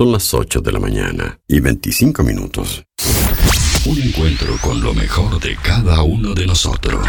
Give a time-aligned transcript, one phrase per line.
[0.00, 2.82] Son las 8 de la mañana y 25 minutos.
[3.84, 7.06] Un encuentro con lo mejor de cada uno de nosotros.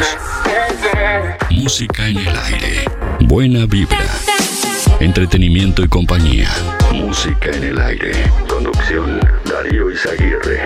[1.52, 2.84] Música en el aire.
[3.22, 4.06] Buena vibra.
[5.00, 6.50] Entretenimiento y compañía.
[6.92, 8.12] Música en el aire.
[8.50, 10.66] Conducción Darío Izaguirre.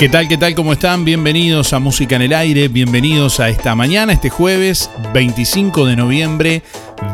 [0.00, 1.04] ¿Qué tal, qué tal, cómo están?
[1.04, 6.62] Bienvenidos a Música en el Aire, bienvenidos a esta mañana, este jueves 25 de noviembre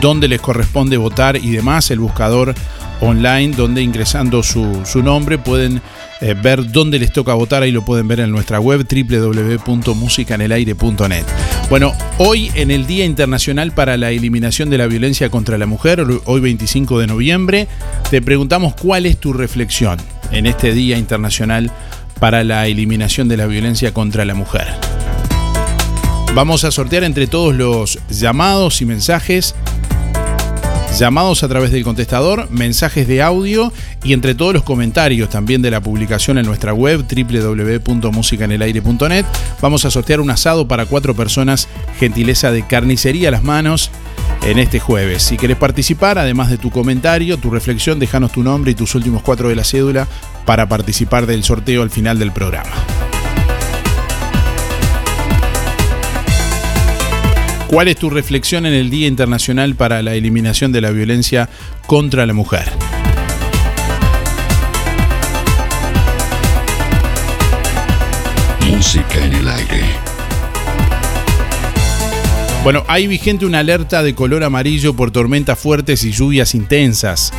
[0.00, 1.90] dónde les corresponde votar y demás.
[1.90, 2.54] El buscador
[3.00, 5.80] online, donde ingresando su, su nombre pueden
[6.20, 11.24] eh, ver dónde les toca votar, ahí lo pueden ver en nuestra web www.musicanelaire.net.
[11.70, 16.04] Bueno, hoy en el Día Internacional para la Eliminación de la Violencia contra la Mujer,
[16.24, 17.68] hoy 25 de noviembre,
[18.10, 19.98] te preguntamos cuál es tu reflexión
[20.32, 21.70] en este Día Internacional
[22.18, 24.66] para la Eliminación de la Violencia contra la Mujer.
[26.34, 29.54] Vamos a sortear entre todos los llamados y mensajes
[30.98, 33.72] llamados a través del contestador, mensajes de audio
[34.02, 39.24] y entre todos los comentarios también de la publicación en nuestra web www.musicanelaire.net
[39.60, 43.90] vamos a sortear un asado para cuatro personas, gentileza de carnicería a las manos
[44.44, 45.22] en este jueves.
[45.22, 49.22] Si querés participar, además de tu comentario, tu reflexión, déjanos tu nombre y tus últimos
[49.22, 50.06] cuatro de la cédula
[50.44, 52.72] para participar del sorteo al final del programa.
[57.68, 61.50] ¿Cuál es tu reflexión en el Día Internacional para la Eliminación de la Violencia
[61.86, 62.64] contra la Mujer?
[68.70, 69.82] Música en el aire.
[72.64, 77.34] Bueno, hay vigente una alerta de color amarillo por tormentas fuertes y lluvias intensas.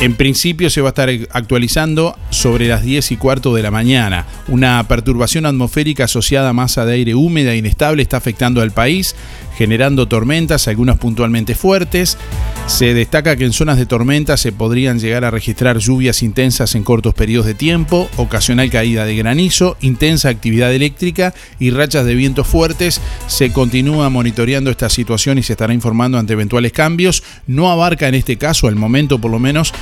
[0.00, 4.24] En principio se va a estar actualizando sobre las 10 y cuarto de la mañana.
[4.48, 9.14] Una perturbación atmosférica asociada a masa de aire húmeda e inestable está afectando al país
[9.60, 12.16] generando tormentas, algunas puntualmente fuertes.
[12.64, 16.82] Se destaca que en zonas de tormenta se podrían llegar a registrar lluvias intensas en
[16.82, 22.46] cortos periodos de tiempo, ocasional caída de granizo, intensa actividad eléctrica y rachas de vientos
[22.46, 23.02] fuertes.
[23.26, 27.22] Se continúa monitoreando esta situación y se estará informando ante eventuales cambios.
[27.46, 29.74] No abarca en este caso, al momento por lo menos,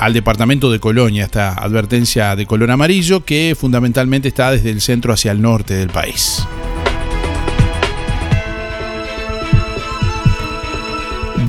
[0.00, 5.12] al departamento de Colonia, esta advertencia de color amarillo que fundamentalmente está desde el centro
[5.12, 6.42] hacia el norte del país.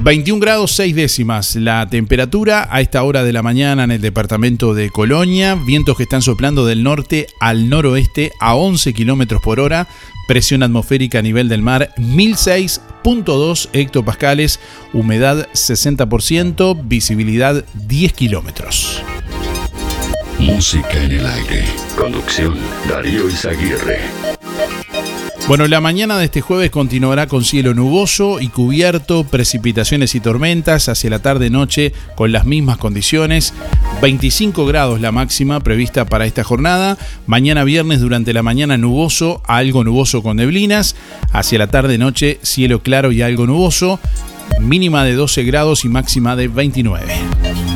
[0.02, 4.74] 21 grados 6 décimas la temperatura a esta hora de la mañana en el departamento
[4.74, 5.56] de Colonia.
[5.56, 9.90] Vientos que están soplando del norte al noroeste a 11 kilómetros por hora.
[10.26, 14.62] Presión atmosférica a nivel del mar 1006.2 hectopascales.
[14.94, 16.80] Humedad 60%.
[16.86, 19.04] Visibilidad 10 kilómetros.
[20.40, 21.66] Música en el aire.
[21.98, 22.56] Conducción
[22.88, 24.39] Darío Izaguirre.
[25.50, 30.90] Bueno, la mañana de este jueves continuará con cielo nuboso y cubierto, precipitaciones y tormentas
[30.90, 33.56] hacia la tarde-noche con las mismas condiciones.
[34.00, 37.00] 25 grados la máxima prevista para esta jornada.
[37.26, 40.96] Mañana viernes durante la mañana nuboso, algo nuboso con neblinas.
[41.32, 44.00] Hacia la tarde-noche cielo claro y algo nuboso.
[44.62, 47.69] Mínima de 12 grados y máxima de 29.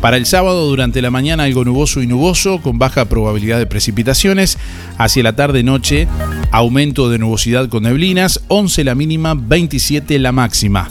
[0.00, 4.58] Para el sábado durante la mañana algo nuboso y nuboso con baja probabilidad de precipitaciones.
[4.96, 6.08] Hacia la tarde-noche
[6.50, 8.40] aumento de nubosidad con neblinas.
[8.48, 10.88] 11 la mínima, 27 la máxima.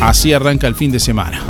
[0.00, 1.42] Así arranca el fin de semana.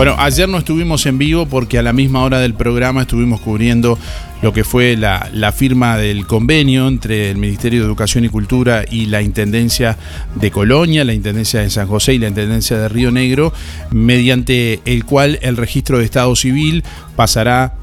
[0.00, 3.98] Bueno, ayer no estuvimos en vivo porque a la misma hora del programa estuvimos cubriendo
[4.42, 9.06] lo que fue la, firma del convenio entre el Ministerio de Educación y Cultura y
[9.06, 9.98] la Intendencia
[10.34, 13.52] de Colonia, la Intendencia de San José y la Intendencia de Río Negro,
[13.90, 16.84] mediante el cual el registro de Estado Civil
[17.16, 17.74] pasará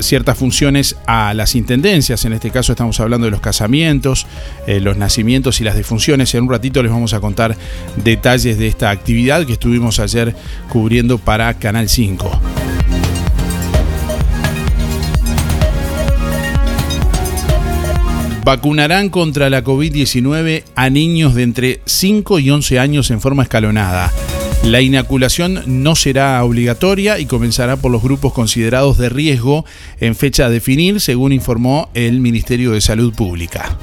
[0.00, 2.24] ciertas funciones a las intendencias.
[2.24, 4.26] En este caso estamos hablando de los casamientos,
[4.66, 6.34] eh, los nacimientos y las defunciones.
[6.34, 7.56] En un ratito les vamos a contar
[8.02, 10.34] detalles de esta actividad que estuvimos ayer
[10.70, 12.63] cubriendo para Canal 5.
[18.44, 24.12] Vacunarán contra la COVID-19 a niños de entre 5 y 11 años en forma escalonada.
[24.62, 29.64] La inoculación no será obligatoria y comenzará por los grupos considerados de riesgo
[29.98, 33.78] en fecha a definir, según informó el Ministerio de Salud Pública.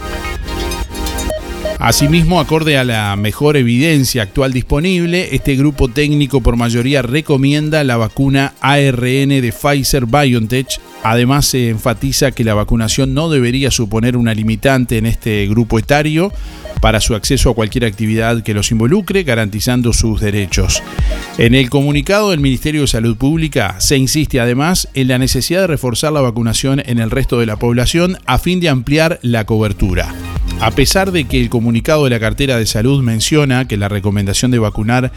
[1.82, 7.98] Asimismo, acorde a la mejor evidencia actual disponible, este grupo técnico por mayoría recomienda la
[7.98, 10.68] vacuna ARN de Pfizer BioNTech.
[11.02, 16.32] Además, se enfatiza que la vacunación no debería suponer una limitante en este grupo etario
[16.82, 20.84] para su acceso a cualquier actividad que los involucre, garantizando sus derechos.
[21.40, 25.68] En el comunicado del Ministerio de Salud Pública se insiste además en la necesidad de
[25.68, 30.14] reforzar la vacunación en el resto de la población a fin de ampliar la cobertura.
[30.62, 34.52] A pesar de que el comunicado de la cartera de salud menciona que la recomendación
[34.52, 35.12] de vacunar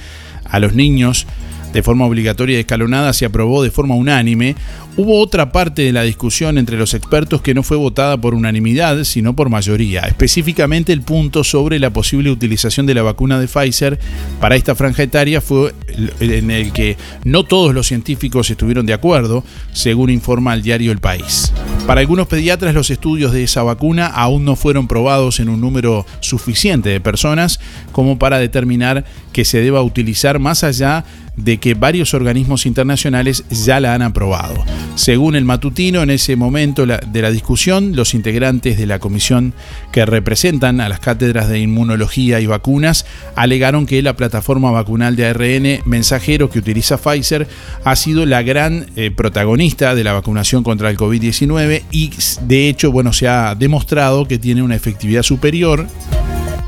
[0.49, 1.27] a los niños
[1.75, 4.55] de forma obligatoria y escalonada se aprobó de forma unánime,
[4.97, 9.03] hubo otra parte de la discusión entre los expertos que no fue votada por unanimidad,
[9.05, 13.99] sino por mayoría, específicamente el punto sobre la posible utilización de la vacuna de Pfizer
[14.41, 15.75] para esta franja etaria fue
[16.21, 20.99] en el que no todos los científicos estuvieron de acuerdo, según informa el diario El
[20.99, 21.53] País.
[21.89, 26.07] Para algunos pediatras los estudios de esa vacuna aún no fueron probados en un número
[26.21, 27.61] suficiente de personas
[27.93, 31.05] como para determinar que se deba utilizar más allá
[31.37, 34.65] de que varios organismos internacionales ya la han aprobado.
[34.95, 39.53] Según el matutino, en ese momento de la discusión, los integrantes de la comisión
[39.93, 45.27] que representan a las cátedras de inmunología y vacunas alegaron que la plataforma vacunal de
[45.27, 47.49] ARN mensajero que utiliza Pfizer
[47.85, 52.11] ha sido la gran eh, protagonista de la vacunación contra el COVID-19 y
[52.43, 55.87] de hecho, bueno, se ha demostrado que tiene una efectividad superior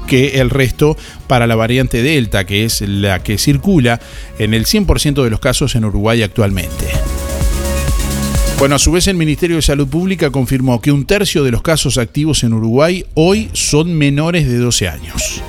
[0.06, 4.00] que el resto para la variante Delta, que es la que circula
[4.38, 6.86] en el 100% de los casos en Uruguay actualmente.
[8.58, 11.60] Bueno, a su vez el Ministerio de Salud Pública confirmó que un tercio de los
[11.60, 15.42] casos activos en Uruguay hoy son menores de 12 años.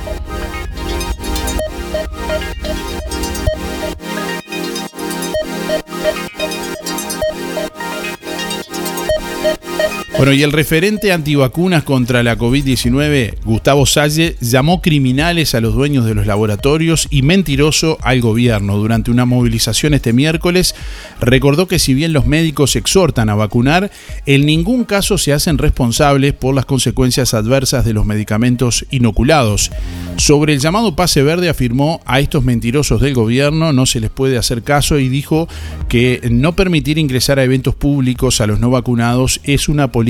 [10.17, 16.05] Bueno, y el referente antivacunas contra la COVID-19, Gustavo Salle, llamó criminales a los dueños
[16.05, 18.77] de los laboratorios y mentiroso al gobierno.
[18.77, 20.73] Durante una movilización este miércoles,
[21.21, 23.91] recordó que si bien los médicos exhortan a vacunar,
[24.25, 29.69] en ningún caso se hacen responsables por las consecuencias adversas de los medicamentos inoculados.
[30.15, 34.39] Sobre el llamado pase verde afirmó a estos mentirosos del gobierno no se les puede
[34.39, 35.47] hacer caso y dijo
[35.89, 40.06] que no permitir ingresar a eventos públicos a los no vacunados es una política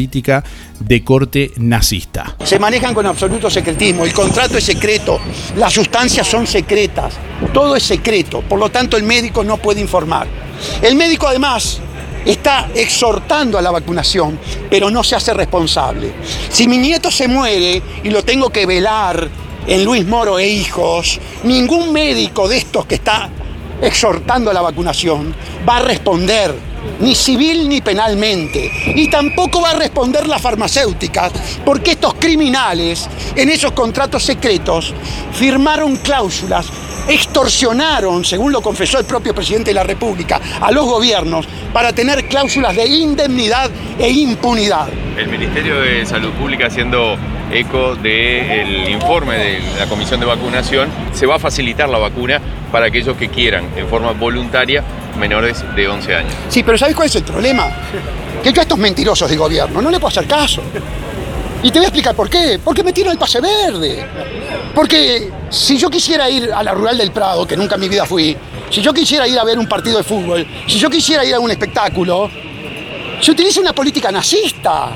[0.79, 2.35] de corte nazista.
[2.43, 5.19] Se manejan con absoluto secretismo, el contrato es secreto,
[5.55, 7.15] las sustancias son secretas,
[7.53, 10.27] todo es secreto, por lo tanto el médico no puede informar.
[10.81, 11.79] El médico además
[12.25, 14.39] está exhortando a la vacunación,
[14.69, 16.13] pero no se hace responsable.
[16.49, 19.27] Si mi nieto se muere y lo tengo que velar
[19.65, 23.29] en Luis Moro e hijos, ningún médico de estos que está
[23.81, 25.33] exhortando a la vacunación
[25.67, 26.53] va a responder
[26.99, 28.71] ni civil ni penalmente.
[28.95, 31.31] Y tampoco va a responder las farmacéuticas,
[31.65, 34.93] porque estos criminales en esos contratos secretos
[35.33, 36.67] firmaron cláusulas,
[37.07, 42.27] extorsionaron, según lo confesó el propio presidente de la República, a los gobiernos para tener
[42.27, 43.69] cláusulas de indemnidad
[43.99, 44.87] e impunidad.
[45.17, 47.17] El Ministerio de Salud Pública haciendo
[47.51, 52.41] eco del informe de la Comisión de Vacunación, se va a facilitar la vacuna
[52.71, 54.83] para aquellos que quieran en forma voluntaria
[55.17, 56.33] menores de 11 años.
[56.49, 57.69] Sí, pero ¿sabes cuál es el problema?
[58.43, 60.61] Que yo a estos mentirosos de gobierno no le puedo hacer caso.
[61.63, 62.59] Y te voy a explicar por qué.
[62.63, 64.05] Porque me tiran el pase verde.
[64.75, 68.05] Porque si yo quisiera ir a la rural del Prado, que nunca en mi vida
[68.05, 68.37] fui,
[68.69, 71.39] si yo quisiera ir a ver un partido de fútbol, si yo quisiera ir a
[71.39, 72.29] un espectáculo,
[73.19, 74.95] se utiliza una política nazista.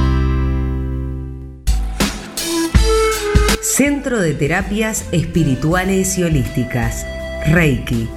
[3.73, 7.07] Centro de Terapias Espirituales y Holísticas.
[7.47, 8.09] Reiki.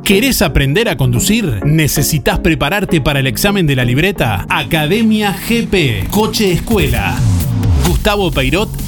[0.04, 1.60] ¿Querés aprender a conducir?
[1.66, 4.46] ¿Necesitas prepararte para el examen de la libreta?
[4.48, 7.14] Academia GP, Coche Escuela.
[7.86, 8.87] Gustavo Peirot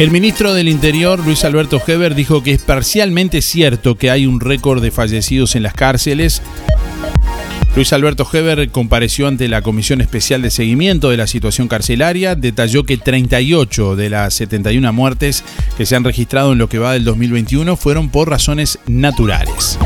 [0.00, 4.40] El ministro del Interior, Luis Alberto Heber, dijo que es parcialmente cierto que hay un
[4.40, 6.40] récord de fallecidos en las cárceles.
[7.76, 12.84] Luis Alberto Heber compareció ante la Comisión Especial de Seguimiento de la Situación Carcelaria, detalló
[12.84, 15.44] que 38 de las 71 muertes
[15.76, 19.78] que se han registrado en lo que va del 2021 fueron por razones naturales.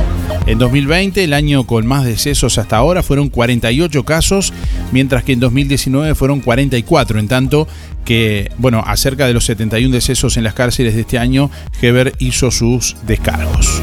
[0.47, 4.53] En 2020, el año con más decesos hasta ahora, fueron 48 casos,
[4.91, 7.19] mientras que en 2019 fueron 44.
[7.19, 7.69] En tanto,
[8.05, 11.51] que, bueno, acerca de los 71 decesos en las cárceles de este año,
[11.81, 13.83] Heber hizo sus descargos.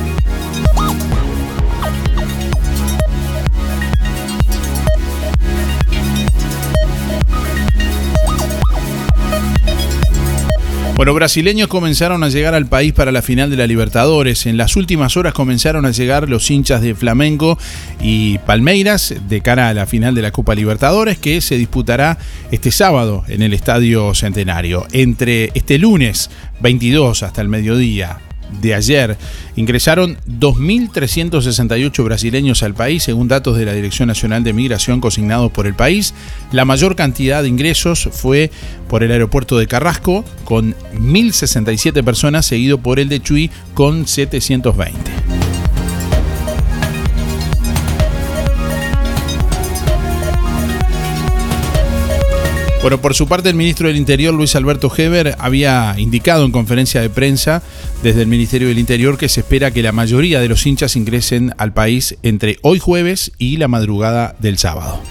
[11.02, 14.46] Bueno, brasileños comenzaron a llegar al país para la final de la Libertadores.
[14.46, 17.58] En las últimas horas comenzaron a llegar los hinchas de Flamengo
[18.00, 22.20] y Palmeiras de cara a la final de la Copa Libertadores que se disputará
[22.52, 24.86] este sábado en el Estadio Centenario.
[24.92, 26.30] Entre este lunes
[26.60, 28.20] 22 hasta el mediodía,
[28.60, 29.18] de ayer.
[29.56, 35.68] Ingresaron 2.368 brasileños al país, según datos de la Dirección Nacional de Migración consignados por
[35.68, 36.14] el país.
[36.52, 38.52] La mayor cantidad de ingresos fue
[38.88, 45.12] por el aeropuerto de Carrasco, con 1.067 personas, seguido por el de Chuy, con 720.
[52.82, 57.00] Bueno, por su parte, el ministro del Interior, Luis Alberto Heber, había indicado en conferencia
[57.00, 57.62] de prensa
[58.04, 61.54] desde el Ministerio del Interior que se espera que la mayoría de los hinchas ingresen
[61.58, 65.02] al país entre hoy jueves y la madrugada del sábado.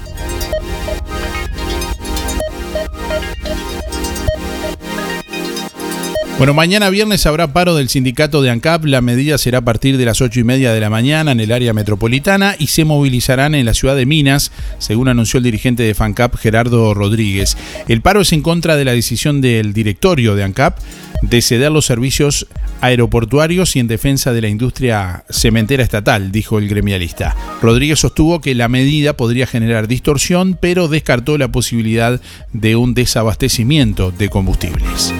[6.40, 8.86] Bueno, mañana viernes habrá paro del sindicato de ANCAP.
[8.86, 11.52] La medida será a partir de las 8 y media de la mañana en el
[11.52, 15.92] área metropolitana y se movilizarán en la ciudad de Minas, según anunció el dirigente de
[15.92, 17.58] FANCAP, Gerardo Rodríguez.
[17.88, 20.78] El paro es en contra de la decisión del directorio de ANCAP
[21.20, 22.46] de ceder los servicios
[22.80, 27.36] aeroportuarios y en defensa de la industria cementera estatal, dijo el gremialista.
[27.60, 32.18] Rodríguez sostuvo que la medida podría generar distorsión, pero descartó la posibilidad
[32.54, 35.12] de un desabastecimiento de combustibles.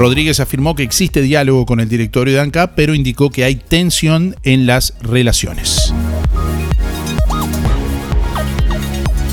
[0.00, 4.34] Rodríguez afirmó que existe diálogo con el directorio de ANCAP, pero indicó que hay tensión
[4.44, 5.92] en las relaciones.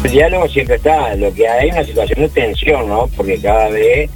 [0.03, 3.09] El diálogo siempre está, lo que hay es una situación de tensión, ¿no?
[3.15, 4.09] Porque cada vez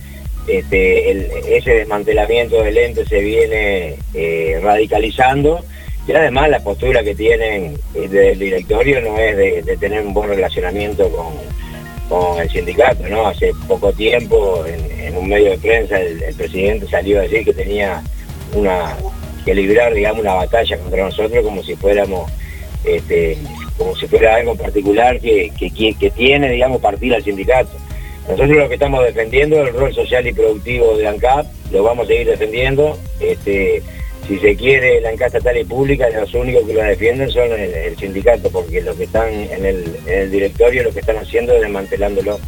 [0.46, 5.64] este, ese desmantelamiento del ente se viene eh, radicalizando
[6.06, 10.28] y además la postura que tienen eh, del directorio no es de tener un buen
[10.28, 11.32] relacionamiento con,
[12.12, 13.28] con el sindicato, ¿no?
[13.28, 18.04] Hace poco tiempo, en, un medio de prensa, el, presidente salió a decir que tenía
[18.54, 18.98] una
[19.46, 22.30] que librar, digamos, una batalla contra nosotros como si fuéramos,
[22.84, 23.38] este,
[23.78, 27.72] como si fuera algo particular que, que, tiene, digamos, partida al sindicato.
[28.28, 32.06] Nosotros lo que estamos defendiendo es el rol social y productivo de ANCAP, lo vamos
[32.06, 33.00] a seguir defendiendo.
[33.22, 33.82] Este,
[34.28, 37.98] si se quiere la encuesta estatal y pública, los únicos que lo defienden son el,
[37.98, 41.62] sindicato, porque los que están en el, en el directorio lo que están haciendo es
[41.62, 42.40] desmantelándolo.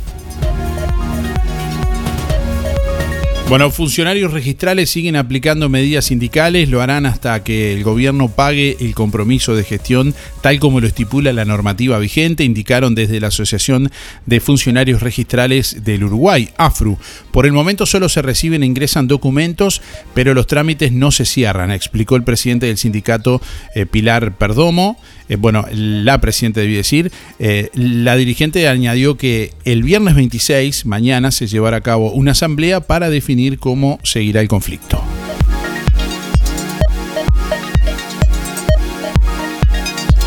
[3.53, 8.95] Bueno, funcionarios registrales siguen aplicando medidas sindicales, lo harán hasta que el gobierno pague el
[8.95, 13.91] compromiso de gestión tal como lo estipula la normativa vigente, indicaron desde la Asociación
[14.25, 16.97] de Funcionarios Registrales del Uruguay, AFRU.
[17.29, 19.83] Por el momento solo se reciben e ingresan documentos,
[20.15, 23.39] pero los trámites no se cierran, explicó el presidente del sindicato
[23.75, 24.99] eh, Pilar Perdomo.
[25.29, 31.31] Eh, bueno, la presidenta debí decir, eh, la dirigente añadió que el viernes 26, mañana,
[31.31, 35.01] se llevará a cabo una asamblea para definir cómo seguirá el conflicto.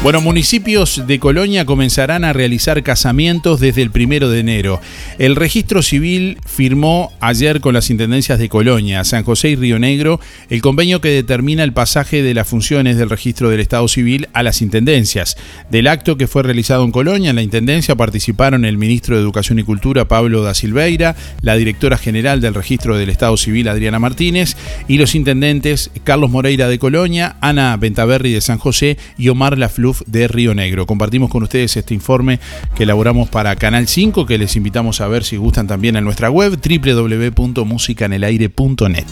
[0.06, 4.80] Bueno, municipios de Colonia comenzarán a realizar casamientos desde el primero de enero.
[5.18, 10.20] El registro civil firmó ayer con las intendencias de Colonia, San José y Río Negro
[10.48, 14.44] el convenio que determina el pasaje de las funciones del registro del Estado civil a
[14.44, 15.36] las intendencias.
[15.72, 19.58] Del acto que fue realizado en Colonia, en la intendencia participaron el ministro de Educación
[19.58, 24.56] y Cultura, Pablo da Silveira, la directora general del registro del Estado civil, Adriana Martínez,
[24.86, 29.95] y los intendentes Carlos Moreira de Colonia, Ana Ventaverri de San José y Omar Lafluf
[30.06, 30.86] de Río Negro.
[30.86, 32.38] Compartimos con ustedes este informe
[32.74, 36.30] que elaboramos para Canal 5, que les invitamos a ver si gustan también en nuestra
[36.30, 39.06] web www.musicanelaire.net.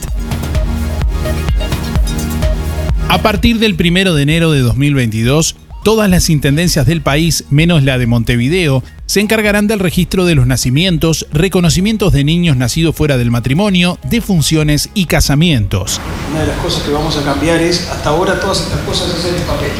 [3.08, 7.98] A partir del 1 de enero de 2022, todas las intendencias del país, menos la
[7.98, 13.30] de Montevideo, se encargarán del registro de los nacimientos, reconocimientos de niños nacidos fuera del
[13.30, 16.00] matrimonio, defunciones y casamientos.
[16.32, 19.34] Una de las cosas que vamos a cambiar es, hasta ahora todas estas cosas hacen
[19.34, 19.70] en papel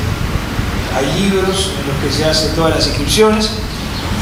[0.94, 3.50] hay libros en los que se hacen todas las inscripciones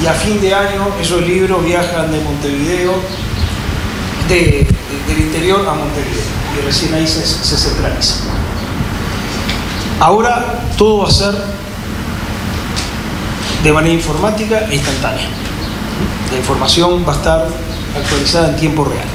[0.02, 2.94] y a fin de año esos libros viajan de Montevideo,
[4.28, 6.22] del interior a Montevideo
[6.58, 8.14] y recién ahí se, se centraliza.
[10.00, 11.34] Ahora todo va a ser
[13.62, 15.28] de manera informática e instantánea.
[16.32, 17.48] La información va a estar
[17.96, 19.06] actualizada en tiempo real.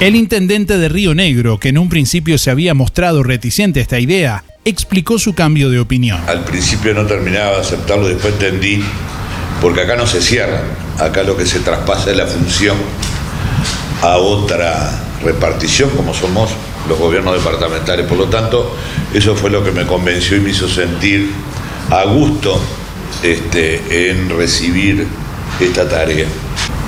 [0.00, 4.00] El intendente de Río Negro, que en un principio se había mostrado reticente a esta
[4.00, 6.20] idea, explicó su cambio de opinión.
[6.26, 8.82] Al principio no terminaba de aceptarlo, después entendí,
[9.60, 10.62] porque acá no se cierra,
[10.98, 12.76] acá lo que se traspasa es la función
[14.02, 14.90] a otra
[15.22, 16.50] repartición, como somos
[16.88, 18.06] los gobiernos departamentales.
[18.06, 18.76] Por lo tanto,
[19.12, 21.30] eso fue lo que me convenció y me hizo sentir
[21.90, 22.60] a gusto
[23.22, 25.06] este, en recibir
[25.60, 26.26] esta tarea.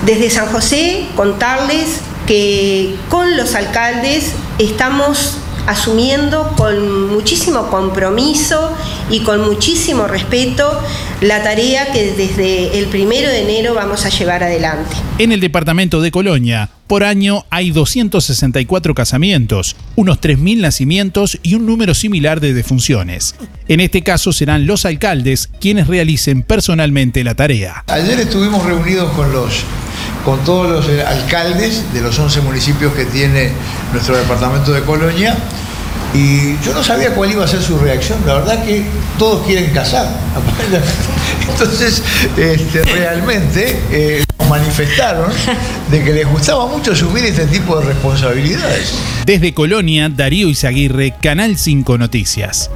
[0.04, 8.72] Desde San José, contarles que con los alcaldes estamos asumiendo con muchísimo compromiso
[9.10, 10.80] y con muchísimo respeto
[11.20, 14.96] la tarea que desde el primero de enero vamos a llevar adelante.
[15.18, 21.66] En el departamento de Colonia, por año hay 264 casamientos, unos 3.000 nacimientos y un
[21.66, 23.34] número similar de defunciones.
[23.66, 27.84] En este caso serán los alcaldes quienes realicen personalmente la tarea.
[27.88, 29.64] Ayer estuvimos reunidos con los
[30.26, 33.52] con todos los eh, alcaldes de los 11 municipios que tiene
[33.92, 35.36] nuestro departamento de Colonia.
[36.12, 38.18] Y yo no sabía cuál iba a ser su reacción.
[38.26, 38.84] La verdad que
[39.20, 40.08] todos quieren casar.
[41.48, 42.02] Entonces,
[42.36, 45.30] este, realmente eh, manifestaron
[45.92, 48.94] de que les gustaba mucho asumir este tipo de responsabilidades.
[49.24, 52.68] Desde Colonia, Darío Izaguirre, Canal 5 Noticias.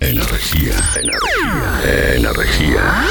[0.00, 1.35] Energía, energía,
[1.86, 3.06] energía.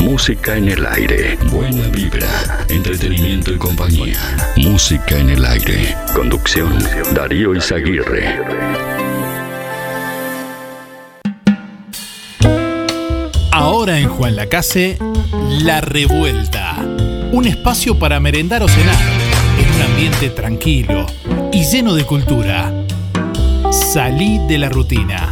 [0.00, 1.38] Música en el aire.
[1.50, 2.64] Buena vibra.
[2.68, 4.18] Entretenimiento y compañía.
[4.56, 5.96] Música en el aire.
[6.14, 6.78] Conducción.
[7.14, 8.38] Darío Izaguirre.
[13.50, 14.98] Ahora en Juan Lacase,
[15.62, 16.76] La Revuelta.
[17.32, 18.96] Un espacio para merendar o cenar.
[19.58, 21.06] En un ambiente tranquilo
[21.52, 22.72] y lleno de cultura
[23.72, 25.31] Salí de la rutina.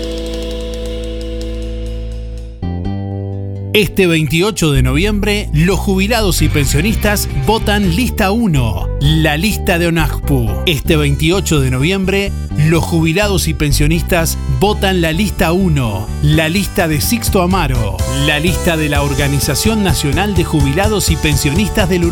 [3.73, 10.63] Este 28 de noviembre, los jubilados y pensionistas votan lista 1, la lista de ONAJPU.
[10.65, 16.99] Este 28 de noviembre, los jubilados y pensionistas votan la lista 1, la lista de
[16.99, 22.03] Sixto Amaro, la lista de la Organización Nacional de Jubilados y Pensionistas del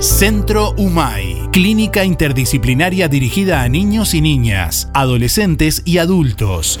[0.00, 6.80] Centro UMAI, clínica interdisciplinaria dirigida a niños y niñas, adolescentes y adultos.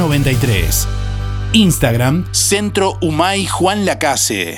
[0.01, 0.87] 93.
[1.53, 4.57] Instagram, Centro Humay Juan Lacase.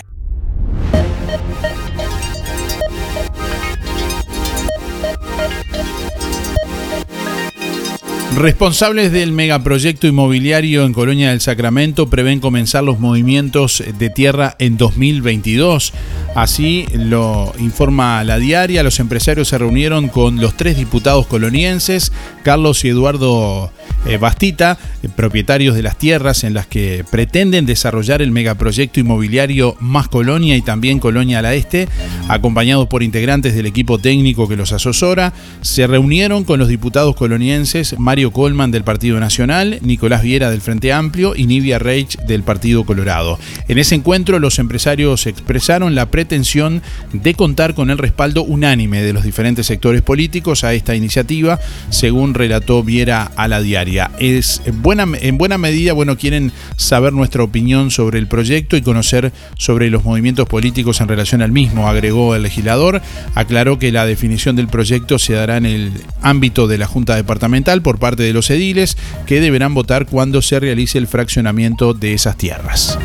[8.37, 14.75] Responsables del megaproyecto inmobiliario en Colonia del Sacramento prevén comenzar los movimientos de tierra en
[14.77, 15.93] 2022.
[16.35, 18.81] Así lo informa la diaria.
[18.81, 22.11] Los empresarios se reunieron con los tres diputados colonienses,
[22.43, 23.71] Carlos y Eduardo
[24.05, 29.75] eh, Bastita, eh, propietarios de las tierras en las que pretenden desarrollar el megaproyecto inmobiliario
[29.79, 31.87] Más Colonia y también Colonia a la Este,
[32.27, 37.95] acompañados por integrantes del equipo técnico que los asesora, se reunieron con los diputados colonienses
[37.97, 42.83] Mario Colman del Partido Nacional, Nicolás Viera del Frente Amplio y Nivia Reich del Partido
[42.85, 43.39] Colorado.
[43.67, 46.81] En ese encuentro los empresarios expresaron la pretensión
[47.13, 52.33] de contar con el respaldo unánime de los diferentes sectores políticos a esta iniciativa, según
[52.33, 53.82] relató Viera a la diaria.
[54.19, 59.31] Es buena, en buena medida, bueno, quieren saber nuestra opinión sobre el proyecto y conocer
[59.57, 63.01] sobre los movimientos políticos en relación al mismo, agregó el legislador.
[63.35, 65.91] Aclaró que la definición del proyecto se dará en el
[66.21, 70.59] ámbito de la Junta Departamental por parte de los ediles, que deberán votar cuando se
[70.59, 72.97] realice el fraccionamiento de esas tierras.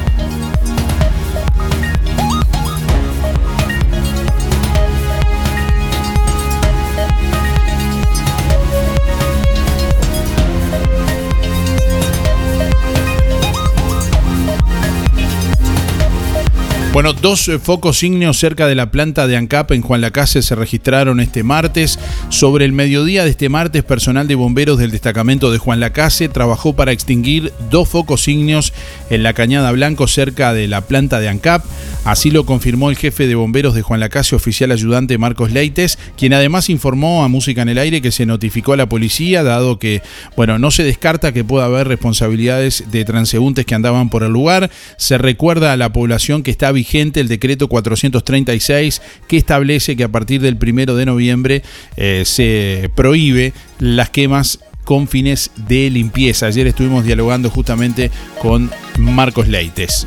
[16.99, 20.57] Bueno, dos eh, focos ígneos cerca de la planta de ANCAP en Juan Lacase se
[20.57, 21.97] registraron este martes.
[22.29, 26.73] Sobre el mediodía de este martes, personal de bomberos del destacamento de Juan Lacase trabajó
[26.73, 28.73] para extinguir dos focos ígneos
[29.11, 31.65] en la Cañada Blanco cerca de la planta de ANCAP.
[32.05, 36.33] Así lo confirmó el jefe de bomberos de Juan Lacase, oficial ayudante Marcos Leites, quien
[36.33, 40.03] además informó a Música en el Aire que se notificó a la policía, dado que,
[40.35, 44.69] bueno, no se descarta que pueda haber responsabilidades de transeúntes que andaban por el lugar.
[44.97, 50.09] Se recuerda a la población que está vigilando el decreto 436 que establece que a
[50.09, 51.63] partir del primero de noviembre
[51.97, 56.47] eh, se prohíbe las quemas con fines de limpieza.
[56.47, 60.07] Ayer estuvimos dialogando justamente con Marcos Leites.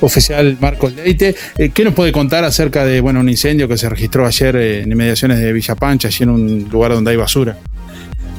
[0.00, 3.86] Oficial Marcos Leite, eh, ¿qué nos puede contar acerca de bueno, un incendio que se
[3.86, 7.58] registró ayer eh, en inmediaciones de Villa Pancha, allí en un lugar donde hay basura?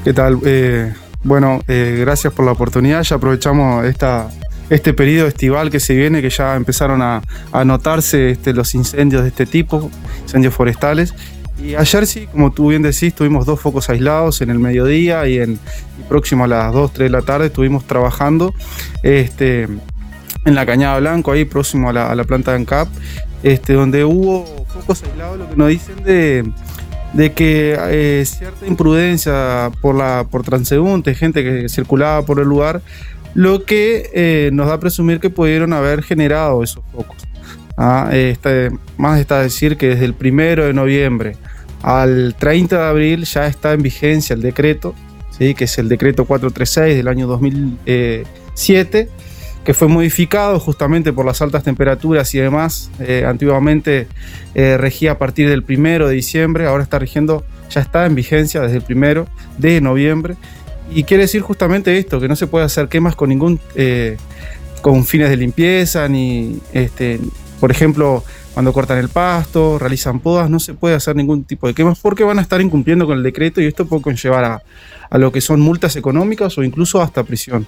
[0.03, 0.37] ¿Qué tal?
[1.23, 3.03] bueno, gracias por la oportunidad.
[3.03, 4.31] Ya aprovechamos esta,
[4.71, 7.21] este periodo estival que se viene, que ya empezaron a,
[7.65, 9.91] notarse este, los incendios de este tipo,
[10.23, 11.13] incendios forestales.
[11.61, 15.39] Y ayer sí, como tú bien decís, tuvimos dos focos aislados en el mediodía y,
[15.39, 15.59] en,
[16.07, 18.53] próximo a las 2, 3 de la tarde estuvimos trabajando
[19.03, 19.63] este,
[20.45, 22.87] en la Cañada Blanco, ahí próximo a la, planta de ANCAP,
[23.43, 26.49] este, donde hubo focos aislados, lo que nos dicen de,
[27.11, 32.81] de que eh, cierta imprudencia por, la, por transeúntes, gente que circulaba por el lugar,
[33.33, 37.17] lo que eh, nos da a presumir que pudieron haber generado esos focos.
[37.77, 41.37] Ah, este, más está decir que desde el primero de noviembre
[41.81, 44.93] al 30 de abril ya está en vigencia el decreto,
[45.39, 49.09] que es el decreto 436 del año 2007,
[49.63, 52.91] que fue modificado justamente por las altas temperaturas y demás.
[52.99, 54.07] Eh, antiguamente
[54.53, 58.61] eh, regía a partir del primero de diciembre, ahora está rigiendo, ya está en vigencia
[58.61, 60.35] desde el primero de noviembre
[60.93, 64.17] y quiere decir justamente esto, que no se puede hacer quemas con ningún eh,
[64.81, 67.19] con fines de limpieza, ni este,
[67.59, 68.23] por ejemplo,
[68.53, 72.23] cuando cortan el pasto, realizan podas, no se puede hacer ningún tipo de quemas porque
[72.23, 74.63] van a estar incumpliendo con el decreto y esto puede conllevar a,
[75.11, 77.67] a lo que son multas económicas o incluso hasta prisión.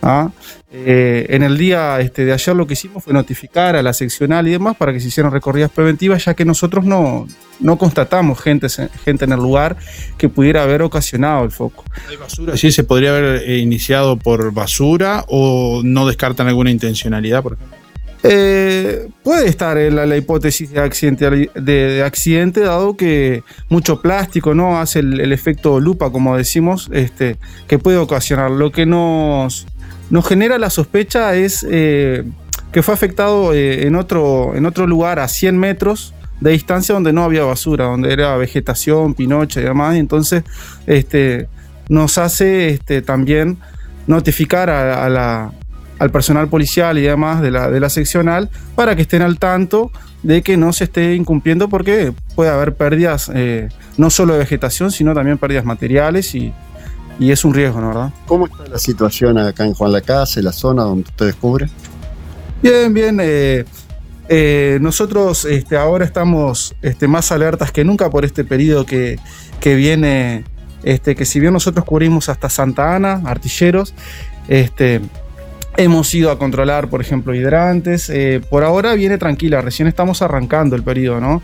[0.00, 0.30] ¿ah?
[0.72, 4.46] Eh, en el día este, de ayer lo que hicimos fue notificar a la seccional
[4.46, 7.26] y demás para que se hicieran recorridas preventivas, ya que nosotros no,
[7.58, 8.68] no constatamos gente,
[9.04, 9.76] gente en el lugar
[10.16, 11.84] que pudiera haber ocasionado el foco.
[12.08, 12.56] ¿Hay basura?
[12.56, 17.83] ¿Sí se podría haber eh, iniciado por basura o no descartan alguna intencionalidad, por ejemplo?
[18.26, 24.80] Eh, puede estar la, la hipótesis de accidente, de, accidente, dado que mucho plástico no
[24.80, 27.36] hace el, efecto lupa, como decimos, este,
[27.68, 28.50] que puede ocasionar.
[28.50, 29.66] Lo que nos,
[30.26, 32.24] genera la sospecha es eh,
[32.72, 34.54] que fue afectado eh, en, otro,
[34.86, 39.64] lugar a 100 metros de distancia donde no había basura, donde era vegetación, pinocha y
[39.64, 39.96] demás.
[39.96, 40.44] Entonces
[40.86, 41.46] este,
[41.90, 43.58] nos hace este, también
[44.06, 45.52] notificar a, la,
[46.04, 49.90] al personal policial y demás de la, de la seccional para que estén al tanto
[50.22, 54.90] de que no se esté incumpliendo porque puede haber pérdidas eh, no solo de vegetación,
[54.90, 56.52] sino también pérdidas materiales y,
[57.18, 58.12] y es un riesgo, ¿no verdad?
[58.26, 61.68] ¿Cómo está la situación acá en Juan Lacase, la zona donde usted descubre?
[62.62, 63.18] Bien, bien.
[63.20, 63.64] Eh,
[64.28, 69.18] eh, nosotros este, ahora estamos este, más alertas que nunca por este periodo que,
[69.60, 70.44] que viene,
[70.82, 73.94] este, que si bien nosotros cubrimos hasta Santa Ana, artilleros,
[74.48, 75.00] este,
[75.76, 78.10] hemos ido a controlar, por ejemplo, hidrantes.
[78.10, 81.42] Eh, por ahora viene tranquila, recién estamos arrancando el periodo, ¿no?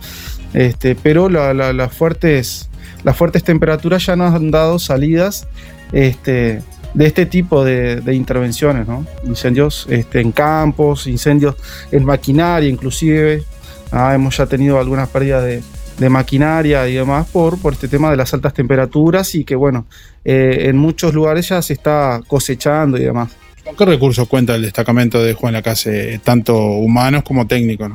[0.53, 2.69] Este, pero las, fuertes,
[3.05, 5.47] las fuertes temperaturas ya nos han dado salidas
[5.93, 6.63] este,
[6.95, 9.07] de este tipo de, intervenciones, ¿no?
[9.25, 11.57] Incendios este, en campos, incendios
[11.93, 13.45] en maquinaria, inclusive.
[13.93, 15.63] Ah, hemos ya tenido algunas pérdidas de,
[16.09, 19.85] maquinaria y demás por, este tema de las altas temperaturas y que, bueno,
[20.25, 23.37] eh, en muchos lugares ya se está cosechando y demás.
[23.65, 27.93] ¿Con qué recursos cuenta el destacamento de Juan Lacase, tanto humanos como técnicos?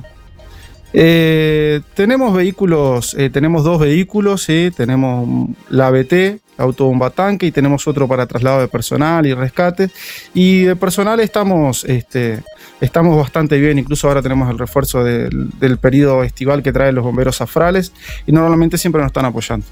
[0.97, 4.47] Eh, tenemos vehículos, eh, tenemos dos vehículos,
[4.77, 9.89] tenemos la BT, autobomba tanque, y tenemos otro para traslado de personal y rescate.
[10.33, 12.43] Y de personal estamos, este,
[12.79, 17.03] estamos bastante bien, incluso ahora tenemos el refuerzo del, del periodo estival que traen los
[17.03, 17.91] bomberos afrales
[18.25, 19.65] y normalmente siempre nos están apoyando.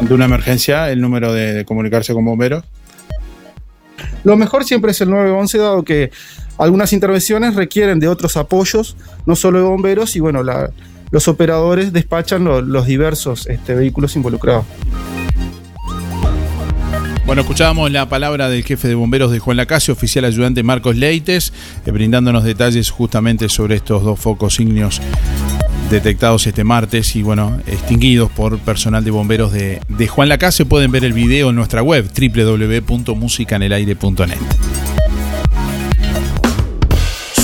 [0.00, 2.64] Ante una emergencia, el número de comunicarse con bomberos.
[4.24, 6.10] Lo mejor siempre es el 911, dado que
[6.58, 10.42] algunas intervenciones requieren de otros apoyos, no solo de bomberos, y bueno,
[11.10, 14.64] los operadores despachan los diversos este, vehículos involucrados.
[17.26, 21.54] Bueno, escuchábamos la palabra del jefe de bomberos de Juan Lacase, oficial ayudante Marcos Leites,
[21.86, 25.00] eh, brindándonos detalles justamente sobre estos dos focos ignios
[25.90, 30.66] detectados este martes y bueno, extinguidos por personal de bomberos de, de Juan Lacase.
[30.66, 34.83] Pueden ver el video en nuestra web www.musicanelaire.net.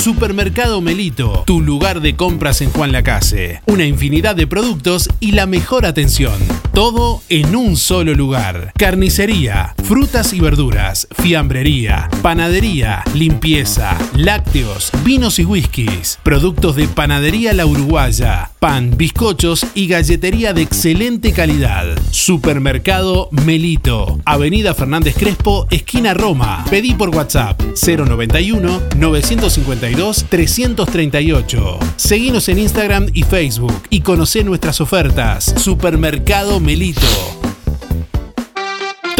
[0.00, 3.60] Supermercado Melito, tu lugar de compras en Juan Lacase.
[3.66, 6.32] Una infinidad de productos y la mejor atención.
[6.72, 8.72] Todo en un solo lugar.
[8.78, 17.66] Carnicería, frutas y verduras, fiambrería, panadería, limpieza, lácteos, vinos y whiskies, productos de panadería La
[17.66, 21.84] Uruguaya, pan, bizcochos y galletería de excelente calidad.
[22.10, 26.64] Supermercado Melito, Avenida Fernández Crespo, esquina Roma.
[26.70, 31.78] Pedí por WhatsApp 091 952 338.
[31.96, 35.54] Seguinos en Instagram y Facebook y conoce nuestras ofertas.
[35.56, 37.00] Supermercado Melito.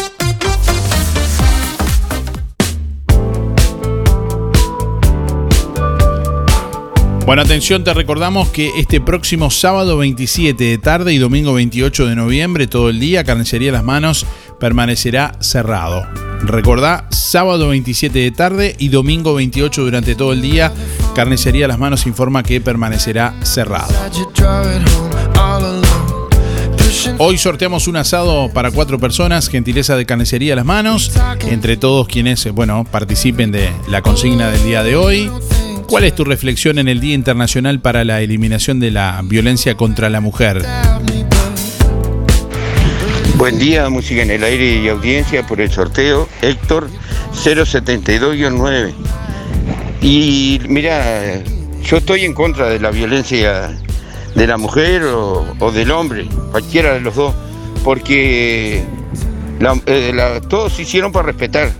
[7.29, 12.17] Bueno, atención, te recordamos que este próximo sábado 27 de tarde y domingo 28 de
[12.17, 14.25] noviembre, todo el día, Carnicería Las Manos
[14.59, 16.07] permanecerá cerrado.
[16.41, 20.73] Recordá, sábado 27 de tarde y domingo 28 durante todo el día,
[21.14, 23.93] Carnicería Las Manos informa que permanecerá cerrado.
[27.19, 31.12] Hoy sorteamos un asado para cuatro personas, gentileza de Carnicería Las Manos,
[31.43, 35.31] entre todos quienes, bueno, participen de la consigna del día de hoy.
[35.88, 40.11] ¿Cuál es tu reflexión en el Día Internacional para la Eliminación de la Violencia contra
[40.11, 40.62] la Mujer?
[43.37, 46.29] Buen día, música en el aire y audiencia por el sorteo.
[46.42, 46.90] Héctor
[47.33, 48.92] 072-9.
[50.03, 51.42] Y mira,
[51.83, 53.74] yo estoy en contra de la violencia
[54.35, 57.35] de la mujer o, del hombre, cualquiera de los dos,
[57.83, 58.85] porque
[59.87, 61.72] eh, todos se hicieron para respetar.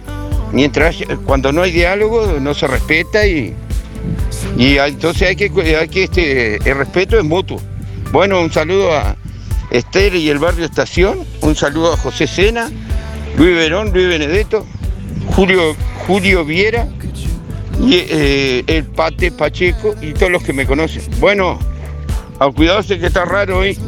[0.51, 3.55] Mientras cuando no hay diálogo no se respeta y
[4.57, 7.61] y entonces hay que, hay que este, el respeto es mutuo.
[8.13, 9.17] Bueno, un saludo a
[9.71, 12.71] Esther y el barrio Estación, un saludo a José Sena
[13.39, 14.67] Luis Verón, Luis Benedetto,
[15.35, 16.89] Julio, Julio Viera
[17.81, 21.03] y eh, el Pate Pacheco y todos los que me conocen.
[21.21, 21.57] Bueno,
[22.41, 23.79] a cuidarse que está raro hoy.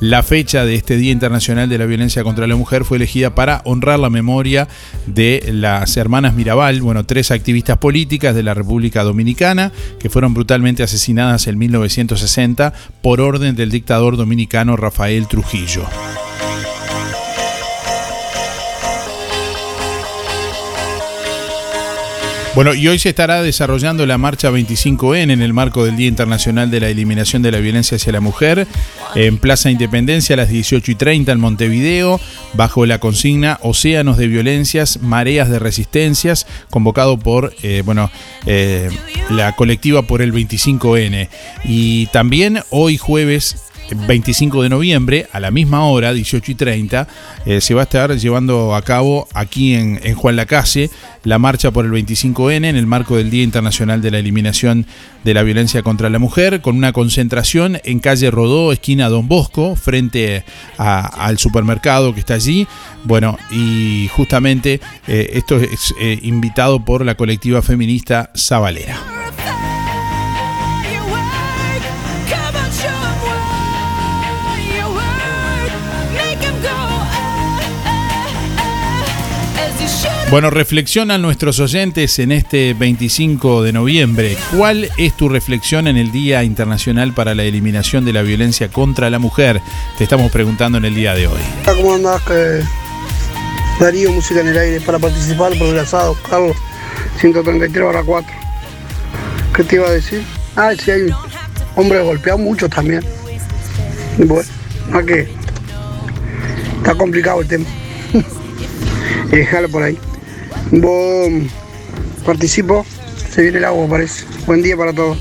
[0.00, 3.62] La fecha de este Día Internacional de la Violencia contra la Mujer fue elegida para
[3.64, 4.68] honrar la memoria
[5.06, 10.82] de las hermanas Mirabal, bueno, tres activistas políticas de la República Dominicana que fueron brutalmente
[10.82, 15.82] asesinadas en 1960 por orden del dictador dominicano Rafael Trujillo.
[22.54, 26.70] Bueno, y hoy se estará desarrollando la marcha 25N en el marco del Día Internacional
[26.70, 28.66] de la Eliminación de la Violencia hacia la Mujer
[29.14, 32.20] en Plaza Independencia a las 18 y 30 en Montevideo,
[32.54, 38.10] bajo la consigna Océanos de Violencias, Mareas de Resistencias, convocado por eh, bueno,
[38.46, 38.90] eh,
[39.30, 41.28] la colectiva por el 25N.
[41.64, 47.08] Y también hoy jueves 25 de noviembre, a la misma hora, 18 y 30,
[47.46, 50.90] eh, se va a estar llevando a cabo aquí en, en Juan Lacase
[51.24, 54.86] la marcha por el 25N en el marco del Día Internacional de la Eliminación
[55.24, 59.76] de la Violencia contra la Mujer, con una concentración en calle Rodó, esquina Don Bosco,
[59.76, 60.44] frente
[60.78, 62.66] al supermercado que está allí.
[63.04, 69.17] Bueno, y justamente eh, esto es eh, invitado por la colectiva feminista Zabalera.
[80.30, 84.36] Bueno, reflexionan nuestros oyentes en este 25 de noviembre.
[84.54, 89.08] ¿Cuál es tu reflexión en el Día Internacional para la Eliminación de la Violencia contra
[89.08, 89.62] la Mujer?
[89.96, 91.40] Te estamos preguntando en el día de hoy.
[91.64, 92.20] ¿Cómo andás?
[92.24, 92.60] Que
[93.80, 96.58] Darío, música en el aire para participar por el asado, Carlos,
[97.20, 98.30] 133 barra 4.
[99.56, 100.22] ¿Qué te iba a decir?
[100.56, 101.06] Ah, sí, hay
[101.74, 103.02] hombres golpeados muchos también.
[104.18, 104.46] Bueno,
[104.92, 105.26] ¿a qué?
[106.76, 107.64] Está complicado el tema.
[109.32, 109.98] y déjalo por ahí.
[110.70, 111.30] Vos
[112.24, 112.84] participo,
[113.30, 114.24] se viene el agua parece.
[114.46, 115.18] Buen día para todos.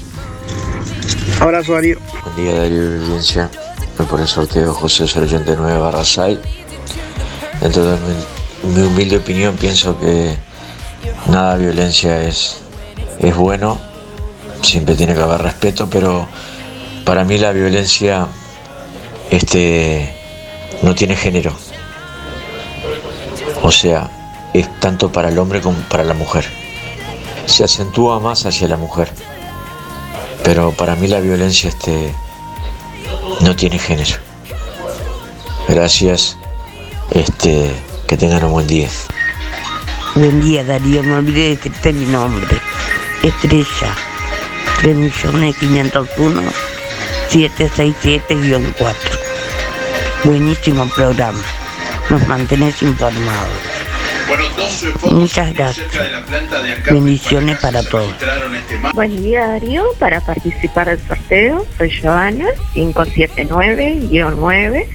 [1.39, 1.97] Abrazo Darío.
[2.23, 3.49] Buen día Darío Audiencia.
[3.97, 6.39] Voy por el sorteo José 089 barra 6.
[7.61, 10.35] Dentro de mi, mi humilde opinión pienso que
[11.29, 12.57] nada violencia es,
[13.19, 13.79] es bueno.
[14.61, 16.27] Siempre tiene que haber respeto, pero
[17.05, 18.27] para mí la violencia
[19.29, 20.13] este,
[20.81, 21.53] no tiene género.
[23.63, 24.09] O sea,
[24.59, 26.45] es tanto para el hombre como para la mujer.
[27.45, 29.11] Se acentúa más hacia la mujer.
[30.43, 32.13] Pero para mí la violencia este,
[33.41, 34.17] no tiene género.
[35.67, 36.37] Gracias.
[37.11, 37.71] Este,
[38.07, 38.89] que tengan un buen día.
[40.15, 41.03] Buen día, Darío.
[41.03, 42.59] Me olvidé de decirte mi nombre.
[43.23, 43.95] Estrella.
[44.81, 46.53] 3.501
[47.29, 48.95] 767-4.
[50.23, 51.43] Buenísimo programa.
[52.09, 53.76] Nos mantenés informados.
[55.11, 55.87] Muchas gracias.
[56.89, 58.13] Bendiciones para todos.
[58.93, 64.87] Buen día Darío, para participar del sorteo soy Joana, 579-9.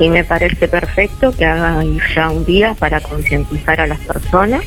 [0.00, 4.62] Y me parece perfecto que hagan ya un día para concientizar a las personas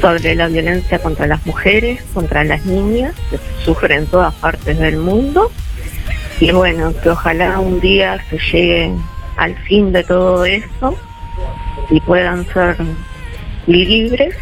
[0.00, 4.96] sobre la violencia contra las mujeres, contra las niñas, que sufren en todas partes del
[4.96, 5.50] mundo.
[6.40, 8.92] Y bueno, que ojalá un día se llegue
[9.36, 10.96] al fin de todo esto
[11.90, 12.76] y puedan ser
[13.66, 14.34] libres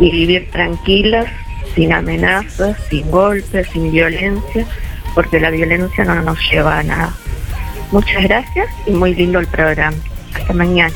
[0.00, 1.26] y vivir tranquilas,
[1.74, 4.66] sin amenazas, sin golpes, sin violencia,
[5.14, 7.14] porque la violencia no nos lleva a nada.
[7.92, 9.96] Muchas gracias y muy lindo el programa.
[10.34, 10.94] Hasta mañana.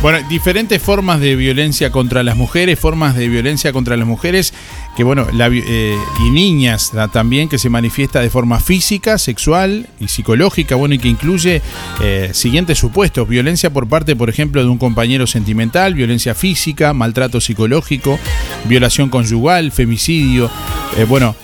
[0.00, 4.54] Bueno, diferentes formas de violencia contra las mujeres, formas de violencia contra las mujeres
[4.98, 5.96] que bueno, la, eh,
[6.26, 11.06] y niñas también que se manifiesta de forma física, sexual y psicológica, bueno, y que
[11.06, 11.62] incluye
[12.02, 17.40] eh, siguientes supuestos, violencia por parte, por ejemplo, de un compañero sentimental, violencia física, maltrato
[17.40, 18.18] psicológico,
[18.64, 20.50] violación conyugal, femicidio,
[20.96, 21.36] eh, bueno,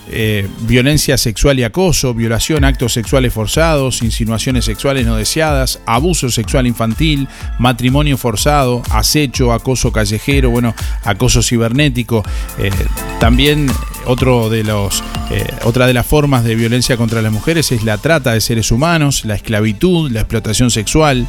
[0.63, 7.29] violencia sexual y acoso, violación, actos sexuales forzados, insinuaciones sexuales no deseadas, abuso sexual infantil,
[7.59, 10.75] matrimonio forzado, acecho, acoso callejero, bueno,
[11.05, 12.25] acoso cibernético,
[13.19, 13.44] también
[14.07, 17.99] otro de los, eh, otra de las formas de violencia contra las mujeres es la
[17.99, 21.27] trata de seres humanos, la esclavitud, la explotación sexual.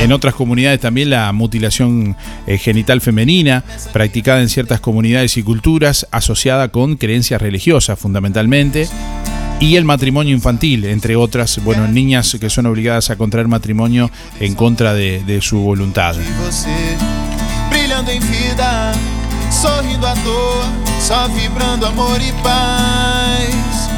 [0.00, 2.16] En otras comunidades también la mutilación
[2.46, 8.88] eh, genital femenina, practicada en ciertas comunidades y culturas, asociada con creencias religiosas fundamentalmente.
[9.58, 14.08] Y el matrimonio infantil, entre otras, bueno, niñas que son obligadas a contraer matrimonio
[14.38, 16.14] en contra de, de su voluntad.
[19.58, 23.88] Sorrindo à toa, só vibrando amor y paz.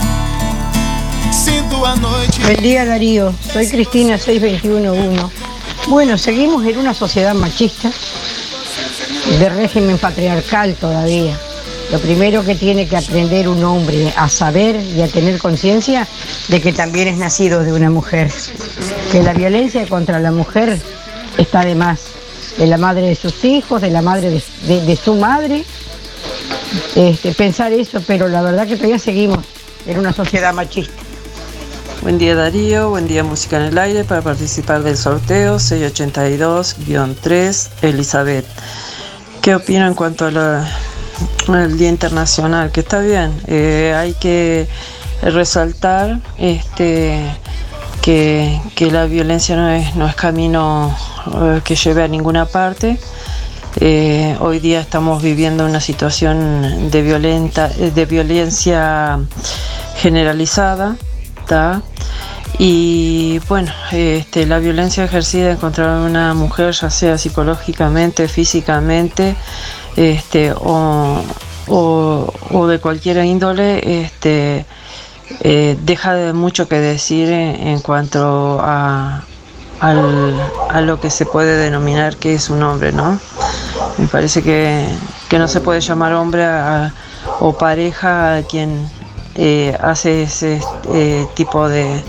[1.31, 2.43] Siento a noche.
[2.45, 5.27] Buen día Darío, soy Cristina 6211.
[5.89, 7.91] Bueno, seguimos en una sociedad machista,
[9.39, 11.39] de régimen patriarcal todavía.
[11.93, 16.09] Lo primero que tiene que aprender un hombre a saber y a tener conciencia
[16.49, 18.33] de que también es nacido de una mujer.
[19.13, 20.81] Que la violencia contra la mujer
[21.37, 22.20] está de más
[22.59, 25.65] de la madre de sus hijos, de la madre de, su madre,
[26.95, 29.39] este, pensar eso, pero la verdad que todavía seguimos
[29.87, 30.93] en una sociedad machista.
[32.03, 38.47] Buen día Darío, buen día Música en el Aire para participar del sorteo 682-3 Elizabeth.
[39.43, 40.67] ¿Qué opina en cuanto al
[41.77, 42.73] Día Internacional?
[42.73, 44.67] Que está bien, eh, hay que
[45.23, 47.21] resaltar este,
[48.03, 50.97] que, la violencia no es, no es camino
[51.35, 52.99] eh, que lleve a ninguna parte.
[53.77, 59.21] Eh, hoy día estamos viviendo una situación de, violenta, de violencia
[59.97, 60.97] generalizada.
[62.59, 69.35] Y bueno, este, la violencia ejercida contra una mujer, ya sea psicológicamente, físicamente,
[69.97, 71.25] este, o,
[72.69, 74.67] de cualquier índole, este,
[75.41, 79.25] eh, deja de mucho que decir en cuanto a,
[79.81, 83.19] a lo que se puede denominar que es un hombre, ¿no?
[83.99, 84.87] Me parece que,
[85.39, 86.47] no se puede llamar hombre
[87.41, 88.89] o pareja a quien
[89.35, 90.61] eh, hace ese
[90.93, 92.03] eh, tipo de,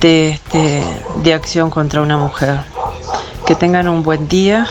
[0.00, 0.82] de, este,
[1.22, 2.60] de acción contra una mujer.
[3.46, 4.66] Que tengan un buen día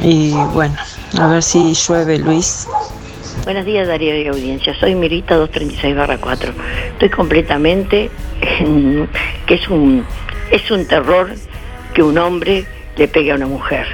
[0.00, 0.76] y bueno,
[1.18, 2.68] a ver si llueve Luis.
[3.44, 6.52] Buenos días Darío y audiencia, soy Mirita 236 4.
[6.92, 8.10] Estoy completamente
[9.46, 10.06] que es un
[10.50, 11.30] es un terror
[11.92, 12.64] que un hombre
[12.96, 13.86] le pegue a una mujer.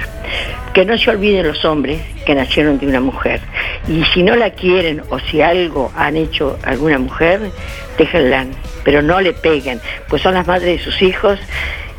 [0.73, 3.41] Que no se olviden los hombres que nacieron de una mujer.
[3.87, 7.51] Y si no la quieren o si algo han hecho alguna mujer,
[7.97, 8.45] déjenla,
[8.83, 11.39] pero no le peguen, pues son las madres de sus hijos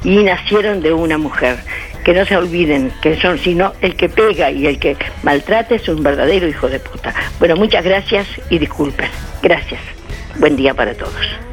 [0.04, 1.58] y nacieron de una mujer.
[2.04, 5.88] Que no se olviden que son, sino el que pega y el que maltrata es
[5.88, 7.14] un verdadero hijo de puta.
[7.38, 9.08] Bueno, muchas gracias y disculpen.
[9.40, 9.80] Gracias.
[10.38, 11.51] Buen día para todos.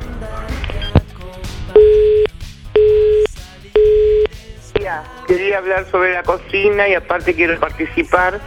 [5.29, 8.39] Quería hablar sobre la cocina y aparte quiero participar.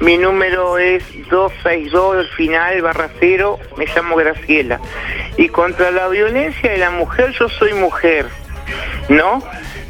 [0.00, 3.58] Mi número es 262, al final, barra cero.
[3.78, 4.78] Me llamo Graciela.
[5.38, 8.26] Y contra la violencia de la mujer, yo soy mujer,
[9.08, 9.42] ¿no?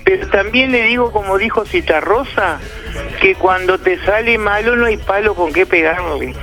[0.05, 2.59] Pero también le digo, como dijo Citarrosa,
[3.21, 6.35] que cuando te sale malo no hay palo con qué pegarle.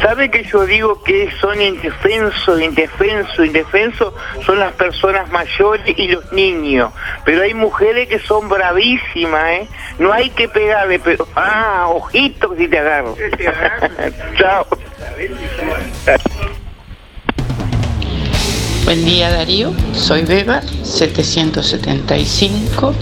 [0.00, 4.12] ¿Sabe que yo digo que son indefensos, indefensos, indefensos?
[4.44, 6.92] Son las personas mayores y los niños.
[7.24, 9.68] Pero hay mujeres que son bravísimas, ¿eh?
[9.98, 11.26] No hay que pegarle, pero...
[11.34, 13.16] Ah, ojito si te agarro.
[14.38, 14.66] Chao.
[18.86, 22.92] Buen día Darío, soy Beba 775-5.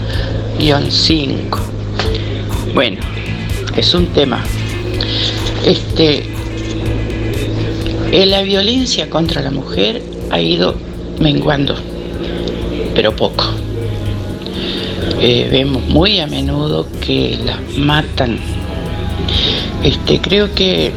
[2.73, 2.97] Bueno,
[3.77, 4.43] es un tema.
[5.63, 6.23] Este,
[8.11, 10.73] la violencia contra la mujer ha ido
[11.19, 11.75] menguando,
[12.95, 13.45] pero poco.
[15.21, 18.39] Eh, vemos muy a menudo que las matan.
[19.83, 20.91] Este, creo que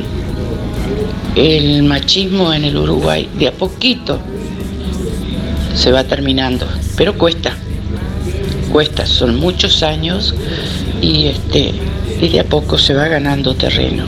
[1.36, 4.18] el machismo en el Uruguay de a poquito
[5.78, 6.66] se va terminando,
[6.96, 7.52] pero cuesta,
[8.72, 10.34] cuesta, son muchos años
[11.00, 11.72] y este
[12.20, 14.04] y de a poco se va ganando terreno.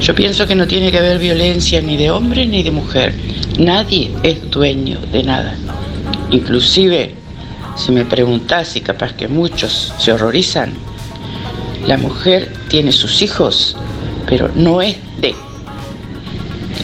[0.00, 3.14] Yo pienso que no tiene que haber violencia ni de hombre ni de mujer.
[3.58, 5.54] Nadie es dueño de nada.
[6.30, 7.14] Inclusive,
[7.76, 10.72] si me preguntás y capaz que muchos se horrorizan,
[11.86, 13.76] la mujer tiene sus hijos,
[14.26, 15.34] pero no es de.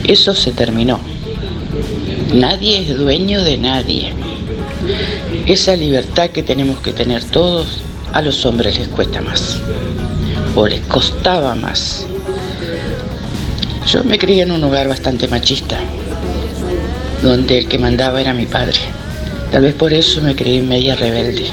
[0.04, 1.00] Eso se terminó.
[2.32, 4.12] Nadie es dueño de nadie.
[5.46, 9.58] Esa libertad que tenemos que tener todos, a los hombres les cuesta más.
[10.54, 12.06] O les costaba más.
[13.86, 15.76] Yo me crié en un hogar bastante machista,
[17.20, 18.78] donde el que mandaba era mi padre.
[19.50, 21.46] Tal vez por eso me creí media rebelde.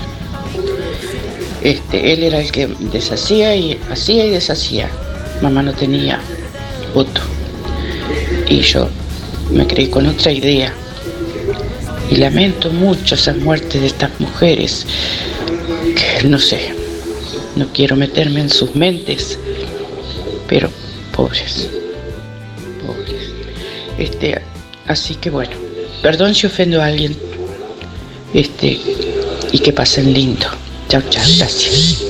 [1.64, 4.90] Este, él era el que deshacía y hacía y deshacía.
[5.42, 6.20] Mamá no tenía
[6.94, 7.22] voto.
[8.48, 8.88] Y yo
[9.50, 10.74] me creí con otra idea.
[12.10, 14.86] Y lamento mucho esas muertes de estas mujeres.
[16.20, 16.74] Que no sé,
[17.56, 19.38] no quiero meterme en sus mentes,
[20.48, 20.70] pero
[21.12, 21.70] pobres.
[22.86, 23.32] Pobres.
[23.98, 24.42] Este,
[24.88, 25.52] así que bueno,
[26.02, 27.16] perdón si ofendo a alguien.
[28.34, 28.80] Este,
[29.52, 30.48] y que pasen lindo.
[30.88, 32.04] Chao, chao, gracias.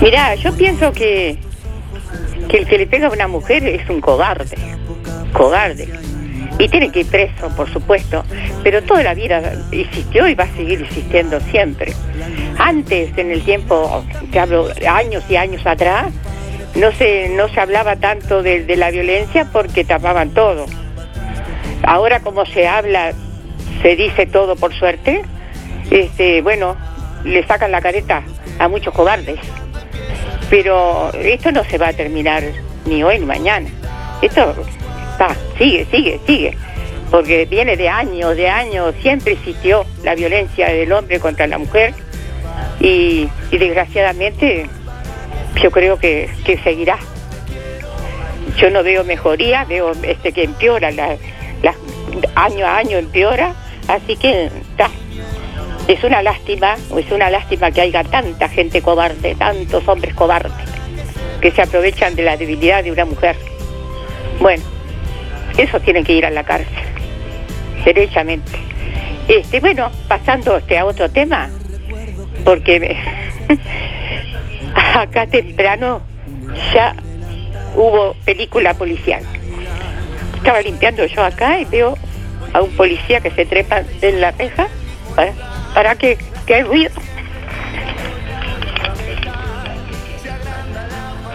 [0.00, 1.38] Mira, yo pienso que,
[2.48, 4.56] que el que le pega a una mujer es un cobarde,
[5.34, 5.88] cobarde.
[6.58, 8.24] Y tiene que ir preso, por supuesto,
[8.62, 11.92] pero toda la vida existió y va a seguir existiendo siempre.
[12.58, 16.12] Antes, en el tiempo, te hablo años y años atrás,
[16.76, 20.66] no se, no se hablaba tanto de, la violencia porque tapaban todo.
[21.82, 23.12] Ahora como se habla,
[23.82, 25.22] se dice todo por suerte,
[25.90, 26.76] este, bueno,
[27.24, 28.22] le sacan la careta
[28.60, 29.40] a muchos cobardes.
[30.50, 32.44] Pero esto no se va a terminar
[32.86, 33.68] ni hoy ni mañana.
[34.22, 34.54] Esto
[35.58, 36.56] sigue, sigue, sigue.
[37.10, 41.94] Porque viene de años, de años, siempre existió la violencia del hombre contra la mujer
[42.80, 44.66] y, desgraciadamente
[45.62, 46.28] yo creo que,
[46.62, 46.98] seguirá.
[48.56, 50.88] Yo no veo mejoría, veo este que empeora,
[52.34, 53.54] año a año empeora,
[53.88, 54.90] así que está.
[55.86, 60.52] Es una lástima, es una lástima que haya tanta gente cobarde, tantos hombres cobardes,
[61.40, 63.36] que se aprovechan de la debilidad de una mujer.
[64.40, 64.62] Bueno,
[65.56, 66.84] eso tiene que ir a la cárcel,
[67.84, 68.52] derechamente.
[69.28, 71.48] Este, bueno, pasando este, a otro tema,
[72.44, 72.96] porque
[74.94, 76.02] acá temprano
[76.74, 76.94] ya
[77.74, 79.22] hubo película policial.
[80.36, 81.96] Estaba limpiando yo acá y veo
[82.52, 84.68] a un policía que se trepa en la reja
[85.16, 85.32] para,
[85.74, 86.92] para que, que hay ruido.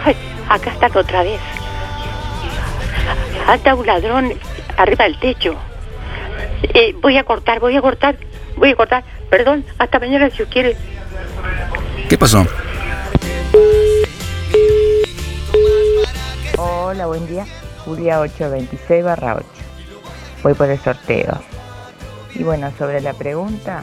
[0.04, 0.16] Ay,
[0.48, 1.40] acá están otra vez.
[3.46, 4.32] Anda un ladrón
[4.76, 5.56] arriba del techo.
[6.62, 8.16] Eh, voy a cortar, voy a cortar,
[8.56, 9.04] voy a cortar.
[9.28, 10.76] Perdón, hasta mañana si Dios quiere.
[12.08, 12.46] ¿Qué pasó?
[16.58, 17.46] Hola, buen día.
[17.84, 19.46] Julia 826 barra 8.
[20.42, 21.40] Voy por el sorteo.
[22.34, 23.82] Y bueno, sobre la pregunta,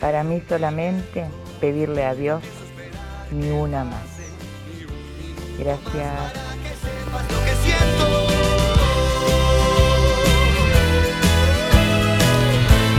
[0.00, 1.26] para mí solamente
[1.60, 2.42] pedirle a Dios
[3.30, 4.04] ni una más.
[5.58, 6.32] Gracias.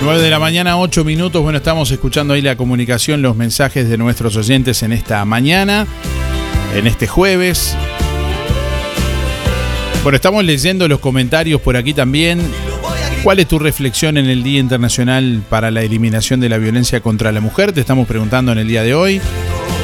[0.02, 1.42] 9 de la mañana, 8 minutos.
[1.42, 5.86] Bueno, estamos escuchando ahí la comunicación, los mensajes de nuestros oyentes en esta mañana,
[6.74, 7.76] en este jueves.
[10.02, 12.40] Bueno, estamos leyendo los comentarios por aquí también.
[13.24, 17.34] ¿Cuál es tu reflexión en el Día Internacional para la Eliminación de la Violencia contra
[17.34, 17.74] la Mujer?
[17.74, 19.22] Te estamos preguntando en el día de hoy.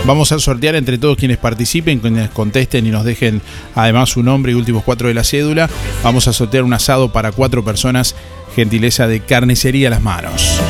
[0.06, 3.42] Vamos a sortear entre todos quienes participen, quienes contesten y nos dejen
[3.74, 5.68] además su nombre y últimos cuatro de la cédula.
[6.04, 8.16] Vamos a sortear un asado para cuatro personas,
[8.56, 10.62] gentileza de carnicería a las manos.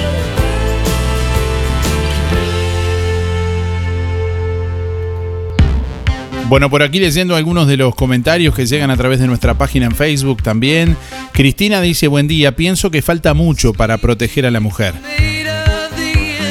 [6.47, 9.87] Bueno, por aquí leyendo algunos de los comentarios que llegan a través de nuestra página
[9.87, 10.95] en Facebook también.
[11.33, 14.93] Cristina dice, buen día, pienso que falta mucho para proteger a la mujer.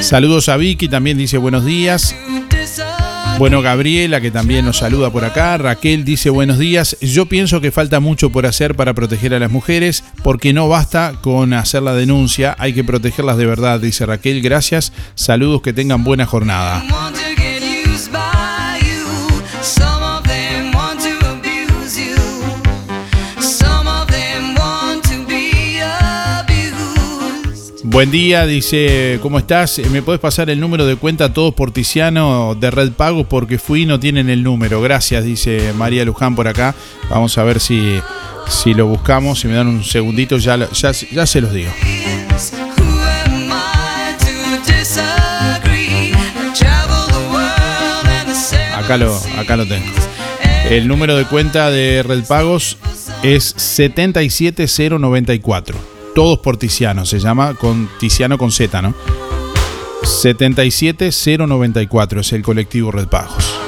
[0.00, 2.14] Saludos a Vicky, también dice buenos días.
[3.38, 5.58] Bueno, Gabriela, que también nos saluda por acá.
[5.58, 6.96] Raquel dice buenos días.
[7.00, 11.14] Yo pienso que falta mucho por hacer para proteger a las mujeres, porque no basta
[11.20, 14.40] con hacer la denuncia, hay que protegerlas de verdad, dice Raquel.
[14.40, 14.92] Gracias.
[15.14, 16.82] Saludos, que tengan buena jornada.
[27.94, 29.80] Buen día, dice, ¿cómo estás?
[29.92, 33.28] ¿Me puedes pasar el número de cuenta todos por Tiziano de Red Pagos?
[33.30, 34.82] Porque fui y no tienen el número.
[34.82, 36.74] Gracias, dice María Luján por acá.
[37.08, 38.00] Vamos a ver si,
[38.48, 39.38] si lo buscamos.
[39.38, 41.70] Si me dan un segundito, ya, ya, ya se los digo.
[48.74, 49.86] Acá lo, acá lo tengo.
[50.68, 52.76] El número de cuenta de Red Pagos
[53.22, 55.93] es 77094.
[56.14, 58.94] Todos por Tiziano, se llama con Tiziano con Z, ¿no?
[60.04, 63.63] 77094 es el colectivo Red Pagos.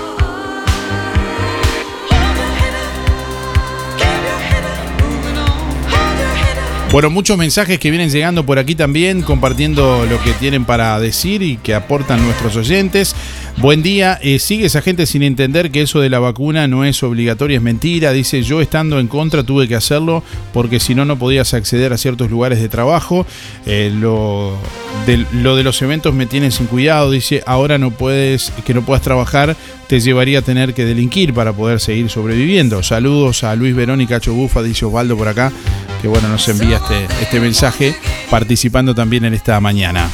[6.96, 11.42] Bueno, muchos mensajes que vienen llegando por aquí también, compartiendo lo que tienen para decir
[11.42, 13.14] y que aportan nuestros oyentes.
[13.58, 17.02] Buen día, eh, sigue esa gente sin entender que eso de la vacuna no es
[17.02, 18.12] obligatoria, es mentira.
[18.12, 20.22] Dice, yo estando en contra tuve que hacerlo
[20.54, 23.26] porque si no, no podías acceder a ciertos lugares de trabajo.
[23.66, 24.56] Eh, lo,
[25.04, 27.10] de, lo de los eventos me tienen sin cuidado.
[27.10, 29.54] Dice, ahora no puedes, que no puedas trabajar,
[29.86, 32.82] te llevaría a tener que delinquir para poder seguir sobreviviendo.
[32.82, 35.52] Saludos a Luis Verón y Cacho Bufa, dice Osvaldo por acá,
[36.00, 37.96] que bueno, nos envía este, este mensaje
[38.30, 40.08] participando también en esta mañana.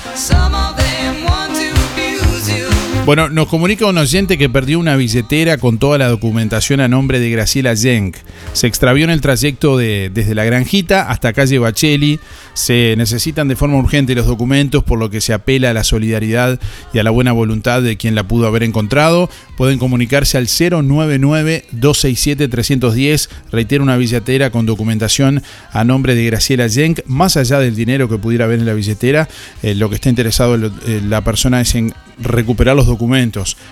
[3.05, 7.19] Bueno, nos comunica un oyente que perdió una billetera con toda la documentación a nombre
[7.19, 8.15] de Graciela Yenk.
[8.53, 12.21] Se extravió en el trayecto de, desde la Granjita hasta calle Bacheli.
[12.55, 16.61] Se necesitan de forma urgente los documentos, por lo que se apela a la solidaridad
[16.93, 19.29] y a la buena voluntad de quien la pudo haber encontrado.
[19.57, 23.29] Pueden comunicarse al 099-267-310.
[23.51, 25.43] Reitero, una billetera con documentación
[25.73, 27.01] a nombre de Graciela Yenk.
[27.07, 29.29] Más allá del dinero que pudiera haber en la billetera,
[29.65, 30.71] eh, lo que está interesado eh,
[31.05, 32.92] la persona es en recuperar los documentos,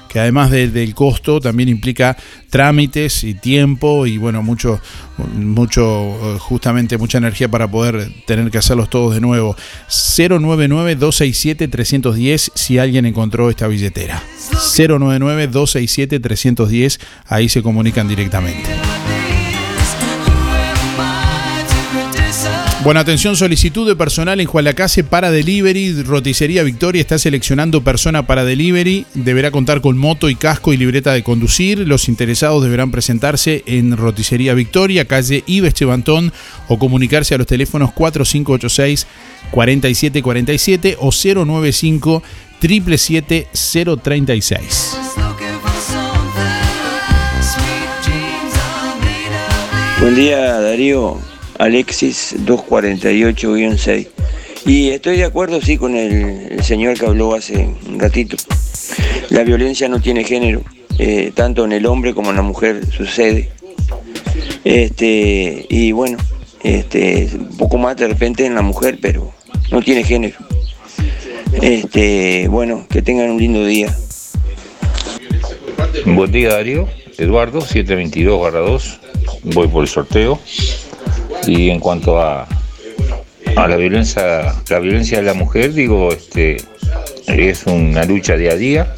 [0.08, 2.16] que además de- del costo también implica
[2.50, 4.80] trámites y tiempo y bueno, mucho,
[5.34, 9.56] mucho, eh, justamente mucha energía para poder tener que hacerlos todos de nuevo.
[9.88, 14.22] 099-267-310 si alguien encontró esta billetera.
[14.52, 16.98] 099-267-310,
[17.28, 18.68] ahí se comunican directamente.
[22.90, 26.02] Bueno, atención, solicitud de personal en Juan Lacase para delivery.
[26.02, 29.06] Roticería Victoria está seleccionando persona para delivery.
[29.14, 31.86] Deberá contar con moto y casco y libreta de conducir.
[31.86, 36.32] Los interesados deberán presentarse en Roticería Victoria, calle Ives Chevantón,
[36.66, 39.06] o comunicarse a los teléfonos 4586
[39.52, 42.24] 4747 o 095
[42.60, 43.46] 777
[44.02, 44.96] 036.
[50.00, 51.20] Buen día Darío,
[51.60, 54.08] Alexis 248-6.
[54.64, 58.36] Y estoy de acuerdo, sí, con el, señor que habló hace un ratito.
[59.28, 60.62] La violencia no tiene género,
[60.98, 63.50] eh, tanto en el hombre como en la mujer sucede.
[64.64, 66.16] Este, y bueno,
[66.62, 69.30] este, un poco más de repente en la mujer, pero
[69.70, 70.38] no tiene género.
[71.60, 73.94] Este, bueno, que tengan un lindo día.
[76.06, 76.88] Buen día Darío,
[77.18, 79.00] Eduardo, 722 2,
[79.54, 80.40] voy por el sorteo.
[81.46, 82.46] Y en cuanto a,
[83.56, 86.58] a la violencia, la violencia de la mujer, digo, este
[87.26, 88.94] es una lucha día a día.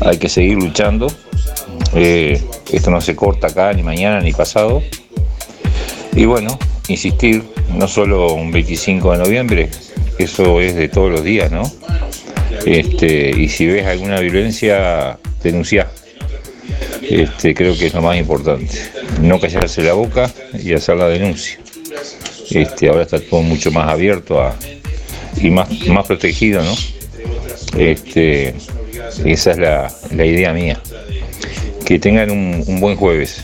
[0.00, 1.08] Hay que seguir luchando.
[1.94, 2.42] Eh,
[2.72, 4.82] esto no se corta acá ni mañana ni pasado.
[6.14, 6.58] Y bueno,
[6.88, 7.44] insistir,
[7.74, 9.70] no solo un 25 de noviembre,
[10.18, 11.62] eso es de todos los días, ¿no?
[12.66, 15.88] Este, y si ves alguna violencia, denuncia.
[17.02, 18.78] Este, creo que es lo más importante.
[19.20, 20.30] No callarse la boca
[20.62, 21.58] y hacer la denuncia.
[22.50, 24.40] Este, ahora está todo mucho más abierto
[25.36, 26.74] y más, más protegido, ¿no?
[27.76, 28.54] Este,
[29.24, 30.80] esa es la, la idea mía.
[31.84, 33.42] Que tengan un, buen jueves.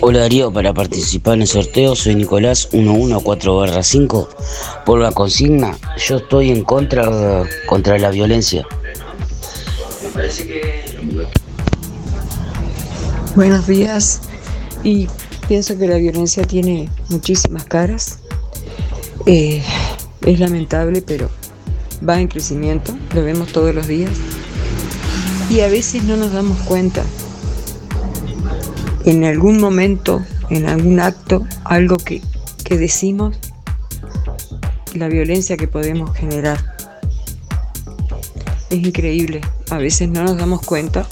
[0.00, 4.28] Hola Darío, para participar en el sorteo soy Nicolás 114 5.
[4.84, 8.66] Por la consigna, yo estoy en contra contra la violencia.
[13.36, 14.22] Buenos días.
[14.82, 15.08] Y
[15.46, 18.20] pienso que la violencia tiene muchísimas caras.
[19.26, 19.62] Eh,
[20.22, 21.28] es lamentable, pero
[22.08, 22.96] va en crecimiento.
[23.14, 24.12] Lo vemos todos los días.
[25.50, 27.04] Y a veces no nos damos cuenta.
[29.04, 32.22] En algún momento, en algún acto, algo que,
[32.64, 33.36] que decimos,
[34.94, 36.74] la violencia que podemos generar.
[38.70, 39.42] Es increíble.
[39.68, 41.06] A veces no nos damos cuenta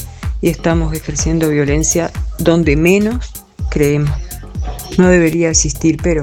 [0.45, 3.33] y estamos ejerciendo violencia donde menos
[3.71, 4.15] creemos.
[4.99, 6.21] No debería existir, pero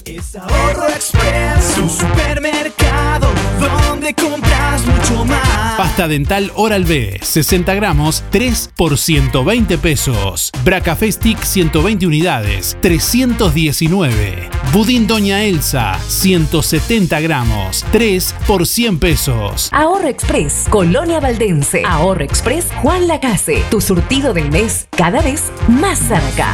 [0.05, 2.70] Es Ahorro Express, su supermercado supermercado,
[4.01, 5.77] donde compras mucho más.
[5.77, 10.51] Pasta dental Oral B, 60 gramos, 3 por 120 pesos.
[10.63, 14.49] Bracafestic 120 unidades, 319.
[14.73, 19.69] Budín Doña Elsa, 170 gramos, 3 por 100 pesos.
[19.71, 21.83] Ahorro Express, Colonia Valdense.
[21.85, 23.63] Ahorro Express, Juan Lacase.
[23.69, 26.53] Tu surtido del mes, cada vez más cerca.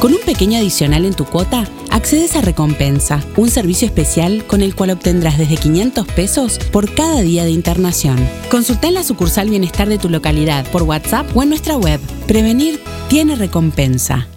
[0.00, 4.74] Con un pequeño adicional en tu cuota, accedes a Recompensa, un servicio especial con el
[4.74, 8.16] cual obtendrás desde 500 pesos por cada día de internación.
[8.50, 12.00] Consulta en la sucursal Bienestar de tu localidad por WhatsApp o en nuestra web.
[12.26, 14.28] Prevenir tiene recompensa.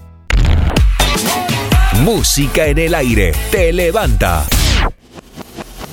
[2.03, 3.34] Música en el aire.
[3.51, 4.45] Te levanta.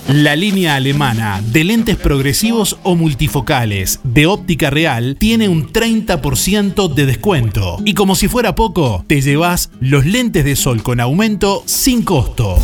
[0.08, 7.06] La línea alemana de lentes progresivos o multifocales de óptica real tiene un 30% de
[7.06, 7.78] descuento.
[7.86, 12.58] Y como si fuera poco, te llevas los lentes de sol con aumento sin costo.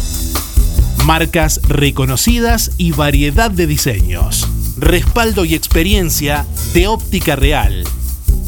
[1.06, 4.46] Marcas reconocidas y variedad de diseños.
[4.76, 7.84] Respaldo y experiencia de óptica real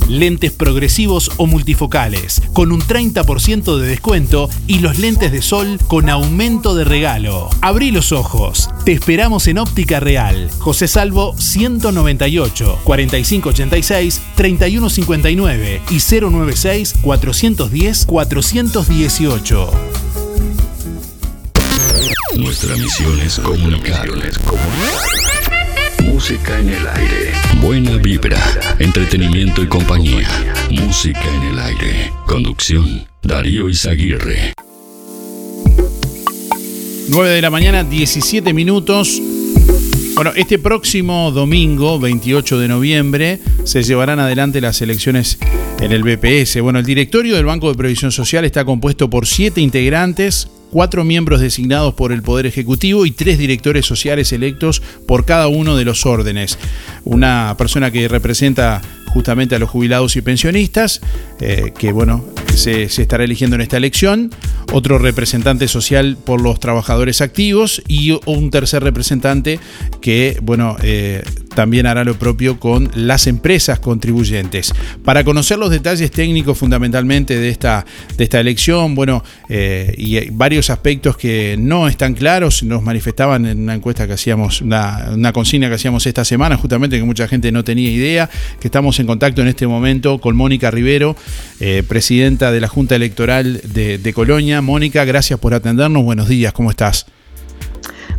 [0.09, 6.09] lentes progresivos o multifocales, con un 30% de descuento y los lentes de sol con
[6.09, 7.49] aumento de regalo.
[7.61, 8.69] Abrí los ojos.
[8.85, 10.51] Te esperamos en Óptica Real.
[10.59, 19.71] José Salvo 198 4586 3159 y 096 410 418.
[22.37, 24.09] Nuestra misión es comunicar.
[26.23, 27.33] Música en el aire.
[27.61, 28.39] Buena vibra,
[28.79, 30.29] entretenimiento y compañía.
[30.71, 32.13] Música en el aire.
[32.29, 34.53] Conducción, Darío Izaguirre.
[37.09, 39.21] 9 de la mañana, 17 minutos.
[40.15, 45.41] Bueno, este próximo domingo, 28 de noviembre, se llevarán adelante las elecciones
[45.81, 46.61] en el BPS.
[46.61, 51.41] Bueno, el directorio del Banco de Previsión Social está compuesto por siete integrantes, cuatro miembros
[51.41, 56.07] designados por el Poder Ejecutivo y tres directores sociales electos por cada uno de los
[56.07, 56.59] órdenes.
[57.05, 58.81] Una persona que representa
[59.13, 61.03] justamente a los jubilados y pensionistas,
[61.41, 64.31] eh, que bueno, se, estará eligiendo en esta elección,
[64.73, 69.61] otro representante social por los trabajadores activos y un tercer representante
[70.01, 71.23] que, bueno, eh,
[71.55, 74.73] también hará lo propio con las empresas contribuyentes.
[75.05, 77.85] Para conocer los detalles técnicos fundamentalmente de esta,
[78.17, 83.61] de esta elección, bueno, eh, y varios aspectos que no están claros, nos manifestaban en
[83.61, 87.65] una encuesta que hacíamos, una, consigna que hacíamos esta semana, justamente que mucha gente no
[87.65, 88.31] tenía idea,
[88.61, 91.17] que estamos en contacto en este momento con Mónica Rivero,
[91.61, 94.61] eh, presidenta de la Junta Electoral de, de Colonia.
[94.63, 97.07] Mónica, gracias por atendernos, buenos días, ¿cómo estás?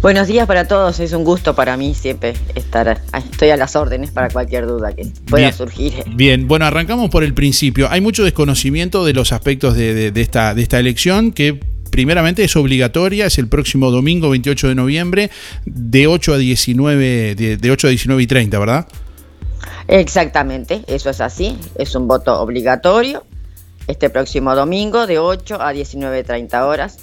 [0.03, 2.99] Buenos días para todos, es un gusto para mí siempre estar,
[3.31, 5.93] estoy a las órdenes para cualquier duda que pueda surgir.
[6.13, 7.87] Bien, bueno, arrancamos por el principio.
[7.89, 11.57] Hay mucho desconocimiento de los aspectos de, esta, de esta elección que
[11.89, 15.31] primeramente es obligatoria, es el próximo domingo 28 de noviembre
[15.63, 18.87] de 8 a 19, de, de 8 a 19 y 30, ¿verdad?
[19.87, 23.23] Exactamente, eso es así, es un voto obligatorio
[23.87, 26.97] este próximo domingo de 8 a 19.30 horas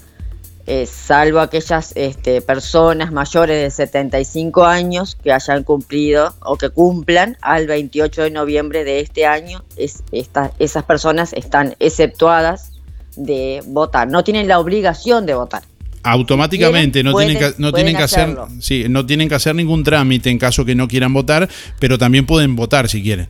[0.73, 7.37] eh, salvo aquellas este, personas mayores de 75 años que hayan cumplido o que cumplan
[7.41, 12.71] al 28 de noviembre de este año, es, esas personas están exceptuadas
[13.16, 15.64] de votar, no tienen la obligación de votar.
[16.05, 20.31] Automáticamente no tienen que, no tienen que hacer sí, no tienen que hacer ningún trámite
[20.31, 21.49] en caso que no quieran votar,
[21.81, 23.29] pero también pueden votar si quieren.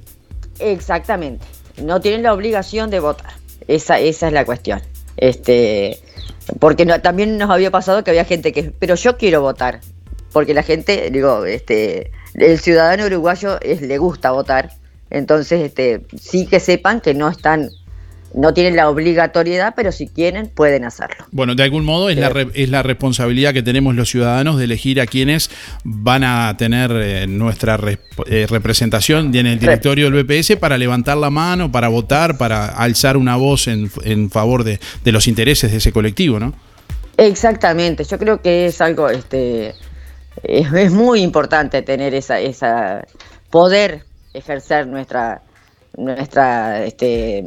[0.58, 1.46] Exactamente,
[1.82, 3.32] no tienen la obligación de votar.
[3.66, 4.82] Esa, esa es la cuestión.
[5.16, 5.98] Este,
[6.58, 9.80] porque también nos había pasado que había gente que, pero yo quiero votar,
[10.32, 14.70] porque la gente, digo, este, el ciudadano uruguayo es, le gusta votar,
[15.10, 17.70] entonces este, sí que sepan que no están
[18.34, 21.24] no tienen la obligatoriedad, pero si quieren pueden hacerlo.
[21.32, 24.64] Bueno, de algún modo es, la, re- es la responsabilidad que tenemos los ciudadanos de
[24.64, 25.50] elegir a quienes
[25.84, 27.78] van a tener eh, nuestra
[28.26, 33.16] eh, representación en el directorio del BPS para levantar la mano, para votar, para alzar
[33.16, 36.54] una voz en, en favor de, de los intereses de ese colectivo, ¿no?
[37.16, 39.74] Exactamente, yo creo que es algo, este,
[40.42, 43.04] es, es muy importante tener esa, esa,
[43.50, 45.42] poder ejercer nuestra,
[45.98, 47.44] nuestra, este,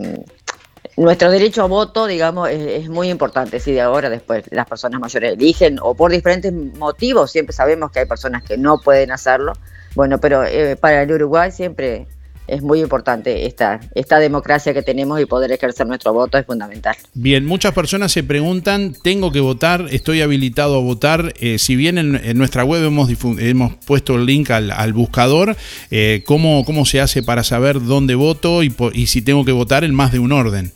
[0.98, 3.60] nuestro derecho a voto, digamos, es, muy importante.
[3.60, 8.00] Si de ahora después las personas mayores eligen o por diferentes motivos, siempre sabemos que
[8.00, 9.54] hay personas que no pueden hacerlo.
[9.96, 12.08] Bueno, pero eh, para el Uruguay siempre
[12.48, 16.96] es muy importante esta, esta democracia que tenemos y poder ejercer nuestro voto es fundamental.
[17.14, 19.88] Bien, muchas personas se preguntan, ¿tengo que votar?
[19.92, 21.34] ¿Estoy habilitado a votar?
[21.40, 25.56] Eh, si bien en, nuestra web hemos, hemos puesto el link al, al buscador,
[25.90, 29.84] eh, ¿cómo, ¿cómo se hace para saber dónde voto y, y si tengo que votar
[29.84, 30.74] en más de un orden?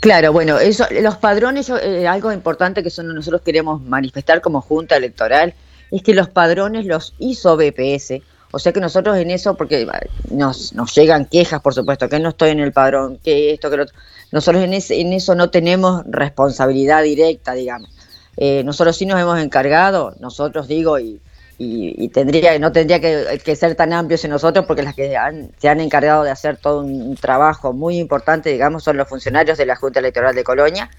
[0.00, 4.60] Claro, bueno, eso, los padrones, yo, eh, algo importante que son, nosotros queremos manifestar como
[4.60, 5.54] Junta Electoral,
[5.90, 8.22] es que los padrones los hizo BPS.
[8.50, 9.86] O sea que nosotros en eso, porque
[10.30, 13.76] nos, nos llegan quejas, por supuesto, que no estoy en el padrón, que esto, que
[13.76, 13.96] lo otro.
[14.30, 17.90] Nosotros en, ese- en eso no tenemos responsabilidad directa, digamos.
[18.36, 21.20] Eh, nosotros sí nos hemos encargado, nosotros digo, y,
[21.58, 25.50] y, y tendría no tendría que, ser tan amplios en nosotros porque las que han-
[25.58, 29.56] se han encargado de hacer todo un, un trabajo muy importante, digamos, son los funcionarios
[29.58, 30.90] de la Junta Electoral de Colonia,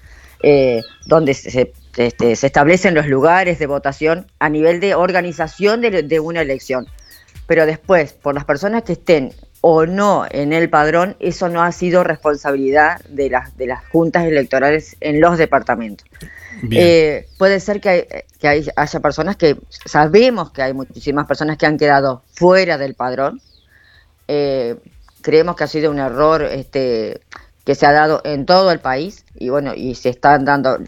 [0.42, 6.02] eh, donde se, este, se establecen los lugares de votación a nivel de organización de,
[6.02, 6.86] de una elección.
[7.46, 11.72] Pero después, por las personas que estén o no en el padrón, eso no ha
[11.72, 16.06] sido responsabilidad de las, de las juntas electorales en los departamentos.
[16.70, 18.06] Eh, puede ser que, hay-
[18.40, 19.56] que hay- haya personas que
[19.86, 23.40] sabemos que hay muchísimas personas que han quedado fuera del padrón.
[24.26, 24.76] Eh,
[25.22, 27.20] creemos que ha sido un error este,
[27.64, 30.78] que se ha dado en todo el país y bueno, y se están dando.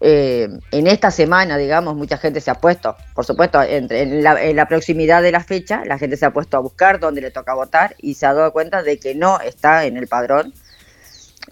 [0.00, 4.42] eh, en esta semana, digamos, mucha gente se ha puesto, por supuesto, entre, en, la,
[4.42, 7.30] en la proximidad de la fecha, la gente se ha puesto a buscar dónde le
[7.30, 10.52] toca votar y se ha dado cuenta de que no está en el padrón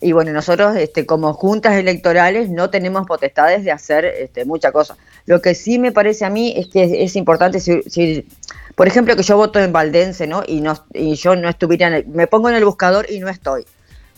[0.01, 4.97] y bueno, nosotros este, como juntas electorales no tenemos potestades de hacer este, mucha cosa.
[5.27, 8.27] Lo que sí me parece a mí es que es, importante, si,
[8.75, 10.43] por ejemplo, que yo voto en Valdense, ¿no?
[10.47, 13.65] Y, no, yo no estuviera, en el- me pongo en el buscador y no estoy.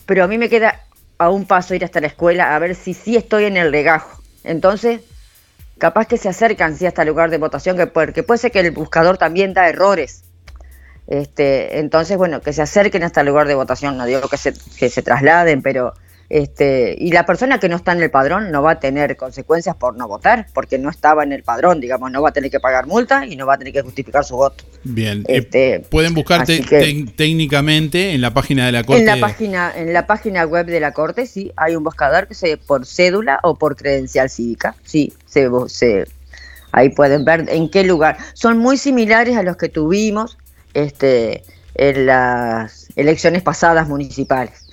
[0.05, 0.81] Pero a mí me queda
[1.17, 4.21] a un paso ir hasta la escuela a ver si sí estoy en el legajo.
[4.43, 5.01] Entonces,
[5.77, 8.51] capaz que se acercan sí hasta el lugar de votación, que, puede- que puede ser
[8.51, 10.23] que el buscador también da errores.
[11.11, 14.53] Este, entonces, bueno, que se acerquen hasta el lugar de votación, no digo que se,
[14.79, 15.93] que se trasladen, pero
[16.29, 19.75] este, y la persona que no está en el padrón no va a tener consecuencias
[19.75, 22.61] por no votar, porque no estaba en el padrón, digamos, no va a tener que
[22.61, 24.63] pagar multa y no va a tener que justificar su voto.
[24.85, 26.13] Bien, eh, Este, pueden
[26.69, 29.01] que- tec- técnicamente en la página de la Corte.
[29.01, 32.35] En la página, en la página web de la Corte, sí, hay un buscador que
[32.35, 34.75] se por cédula o por credencial cívica.
[34.85, 36.05] Sí, se, se-
[36.71, 38.15] ahí pueden ver en qué lugar.
[38.33, 40.37] Son muy similares a los que tuvimos
[40.73, 41.43] este,
[41.75, 44.67] en las elecciones pasadas municipales.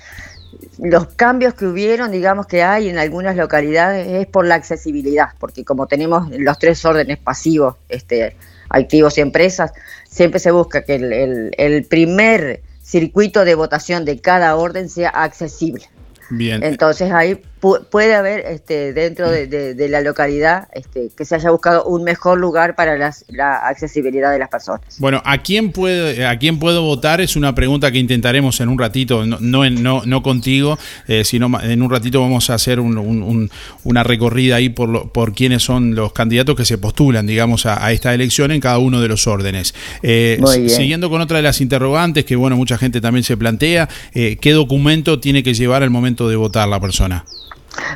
[0.78, 5.64] Los cambios que hubieron, digamos que hay en algunas localidades, es por la accesibilidad, porque
[5.64, 8.36] como tenemos los tres órdenes pasivos, este,
[8.70, 9.72] activos y empresas,
[10.08, 15.10] siempre se busca que el, el- el primer circuito de votación de cada orden sea
[15.10, 15.84] accesible.
[16.30, 16.62] Bien.
[16.62, 21.34] Entonces ahí pu- puede haber este, dentro de, de- de la localidad este, que se
[21.34, 24.80] haya buscado un mejor lugar para las- la accesibilidad de las personas.
[24.98, 27.20] Bueno, ¿a quién, puede, ¿a quién puedo votar?
[27.20, 31.50] Es una pregunta que intentaremos en un ratito, no, no, no, no contigo, eh, sino
[31.62, 33.50] en un ratito vamos a hacer un- un- un-
[33.84, 37.84] una recorrida ahí por, lo- por quiénes son los candidatos que se postulan, digamos, a,
[37.84, 39.74] a esta elección en cada uno de los órdenes.
[40.02, 40.38] Eh,
[40.68, 44.52] siguiendo con otra de las interrogantes que, bueno, mucha gente también se plantea, eh, ¿qué
[44.52, 47.24] documento tiene que llevar al momento de votar la persona?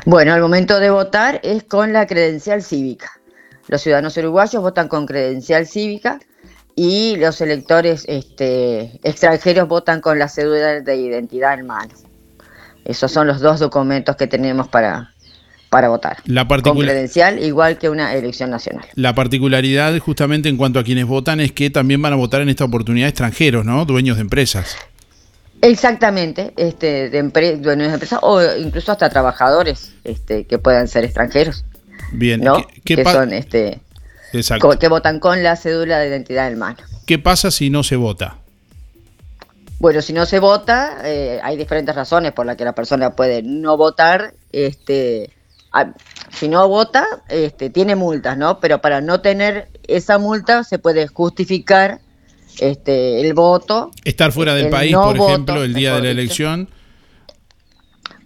[0.05, 3.11] Bueno, al momento de votar es con la credencial cívica.
[3.67, 6.19] Los ciudadanos uruguayos votan con credencial cívica
[6.75, 11.93] y los electores este, extranjeros votan con la cédula de identidad en mano.
[12.85, 15.13] Esos son los dos documentos que tenemos para,
[15.69, 16.17] para votar.
[16.25, 18.85] La Con credencial igual que una elección nacional.
[18.95, 22.49] La particularidad justamente en cuanto a quienes votan es que también van a votar en
[22.49, 23.85] esta oportunidad extranjeros, ¿no?
[23.85, 24.75] Dueños de empresas.
[25.63, 31.05] Exactamente, este, de empre- dueños de empresas o incluso hasta trabajadores este, que puedan ser
[31.05, 31.63] extranjeros,
[32.11, 32.41] Bien.
[32.41, 32.57] ¿no?
[32.57, 33.79] ¿Qué, qué que son este,
[34.33, 34.77] Exacto.
[34.77, 36.79] que votan con la cédula de identidad en mano.
[37.05, 38.37] ¿Qué pasa si no se vota?
[39.79, 43.41] Bueno, si no se vota, eh, hay diferentes razones por las que la persona puede
[43.41, 44.33] no votar.
[44.51, 45.29] Este,
[46.31, 48.59] si no vota, este, tiene multas, ¿no?
[48.59, 51.99] Pero para no tener esa multa se puede justificar
[52.59, 53.91] este, el voto.
[54.03, 56.69] Estar fuera del El país, no por voto, ejemplo, el día de la elección.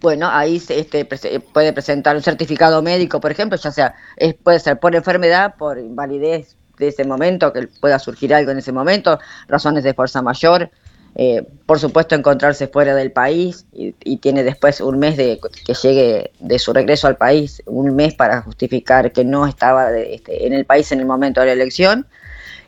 [0.00, 4.60] bueno, ahí se, este, puede presentar un certificado médico, por ejemplo, ya sea, es- puede
[4.60, 9.18] ser por enfermedad, por invalidez de ese momento, que pueda surgir algo en ese momento,
[9.48, 10.70] razones de fuerza mayor,
[11.16, 15.74] eh, por supuesto encontrarse fuera del país y, y tiene después un mes de que
[15.74, 20.46] llegue de su regreso al país, un mes para justificar que no estaba de- este,
[20.46, 22.06] en el país en el momento de la elección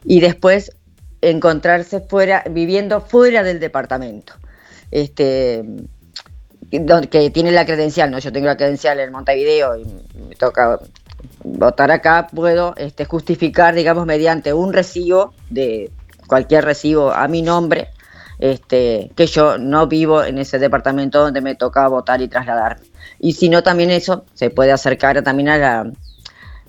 [0.04, 0.72] y después
[1.22, 4.34] encontrarse fuera, viviendo fuera del departamento.
[4.90, 5.64] Este,
[6.70, 8.18] que tiene la credencial, ¿no?
[8.18, 9.84] Yo tengo la credencial en Montevideo y
[10.28, 10.78] me toca
[11.42, 15.90] votar acá, puedo este, justificar, digamos, mediante un recibo de
[16.26, 17.88] cualquier recibo a mi nombre,
[18.38, 22.86] este, que yo no vivo en ese departamento donde me toca votar y trasladarme.
[23.18, 25.92] Y si no, también eso se puede acercar también a la,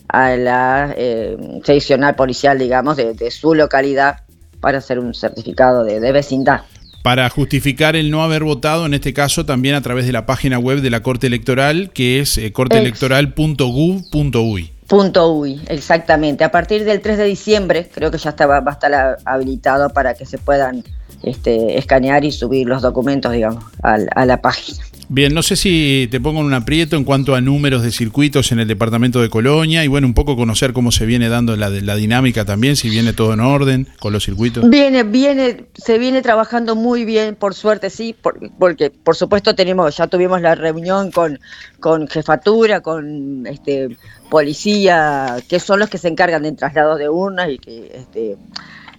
[0.08, 4.22] a la eh, seccional policial, digamos, de, de su localidad
[4.62, 6.62] para hacer un certificado de, de vecindad.
[7.04, 10.60] Para justificar el no haber votado, en este caso también a través de la página
[10.60, 14.72] web de la Corte Electoral, que es eh, corteelectoral.gov.uy.
[14.88, 16.44] Punto UI, exactamente.
[16.44, 20.14] A partir del 3 de diciembre creo que ya estaba, va a estar habilitado para
[20.14, 20.84] que se puedan
[21.24, 24.80] este, escanear y subir los documentos, digamos, al- a, la página.
[25.14, 28.54] Bien, no sé si te pongo en un aprieto en cuanto a números de circuitos
[28.54, 31.70] en el departamento de Colonia y bueno, un poco conocer cómo se viene dando la,
[31.70, 34.70] la dinámica también, si viene todo en orden con los circuitos.
[34.70, 39.98] Viene, viene, se viene trabajando muy bien, por suerte sí, por- porque por supuesto tenemos,
[39.98, 41.38] ya tuvimos la reunión con,
[41.82, 43.98] con jefatura, con este
[44.30, 48.38] policía, que son los que se encargan del traslado de urnas y que este,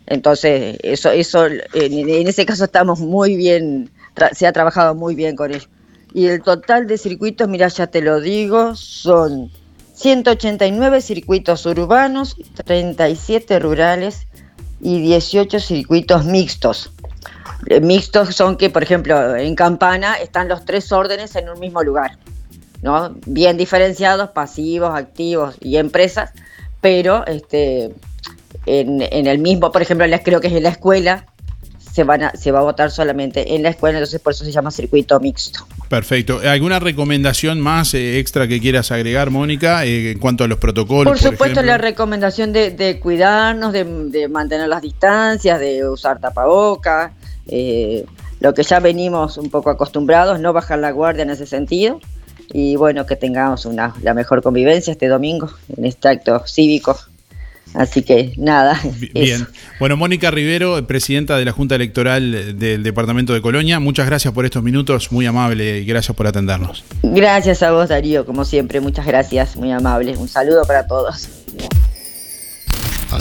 [0.06, 1.62] entonces eso, eso en,
[2.10, 3.88] en ese caso estamos muy bien,
[4.32, 5.70] se ha trabajado muy bien con ellos.
[6.14, 9.50] Y el total de circuitos, mira, ya te lo digo, son
[9.94, 14.26] 189 circuitos urbanos, 37 rurales
[14.80, 16.92] y 18 circuitos mixtos.
[17.68, 21.82] Eh, Mixtos son que, por ejemplo, en Campana están los tres órdenes en un mismo
[21.82, 22.18] lugar,
[22.82, 23.14] ¿no?
[23.26, 26.30] Bien diferenciados, pasivos, activos y empresas,
[26.80, 27.94] pero este,
[28.66, 31.26] en, en el mismo, por ejemplo, la- creo que es en la escuela,
[31.92, 34.50] se, van a- se va a votar solamente en la escuela, entonces por eso se
[34.52, 35.66] llama circuito mixto.
[35.88, 36.40] Perfecto.
[36.44, 41.12] ¿Alguna recomendación más eh, extra que quieras agregar, Mónica, eh, en cuanto a los protocolos?
[41.12, 41.62] Por supuesto, ejemplo?
[41.62, 47.12] la recomendación de, de cuidarnos, de, de mantener las distancias, de usar tapabocas,
[47.46, 48.04] eh,
[48.40, 52.00] lo que ya venimos un poco acostumbrados, no bajar la guardia en ese sentido.
[52.54, 56.98] Y bueno, que tengamos una, la mejor convivencia este domingo en este acto cívico.
[57.74, 58.78] Así que nada.
[59.14, 59.46] Bien.
[59.78, 64.44] Bueno, Mónica Rivero, presidenta de la Junta Electoral del Departamento de Colonia, muchas gracias por
[64.44, 66.84] estos minutos, muy amable y gracias por atendernos.
[67.02, 70.16] Gracias a vos, Darío, como siempre, muchas gracias, muy amable.
[70.16, 71.41] Un saludo para todos.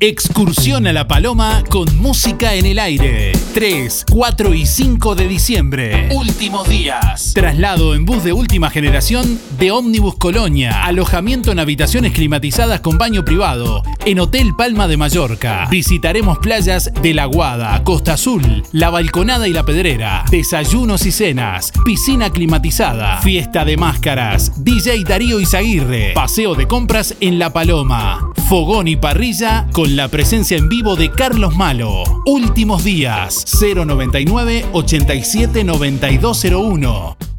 [0.00, 3.32] Excursión a La Paloma con música en el aire.
[3.52, 6.08] 3, 4 y 5 de diciembre.
[6.12, 7.32] Últimos días.
[7.34, 10.84] Traslado en bus de última generación de Ómnibus Colonia.
[10.84, 13.82] Alojamiento en habitaciones climatizadas con baño privado.
[14.04, 15.66] En Hotel Palma de Mallorca.
[15.68, 20.24] Visitaremos playas de La Guada, Costa Azul, La Balconada y La Pedrera.
[20.30, 21.72] Desayunos y cenas.
[21.84, 23.20] Piscina climatizada.
[23.20, 24.62] Fiesta de máscaras.
[24.62, 26.12] DJ Darío Izaguirre.
[26.14, 28.30] Paseo de compras en La Paloma.
[28.48, 32.02] Fogón y parrilla con la presencia en vivo de Carlos Malo.
[32.26, 33.44] Últimos días.
[33.60, 37.37] 099 87 9201.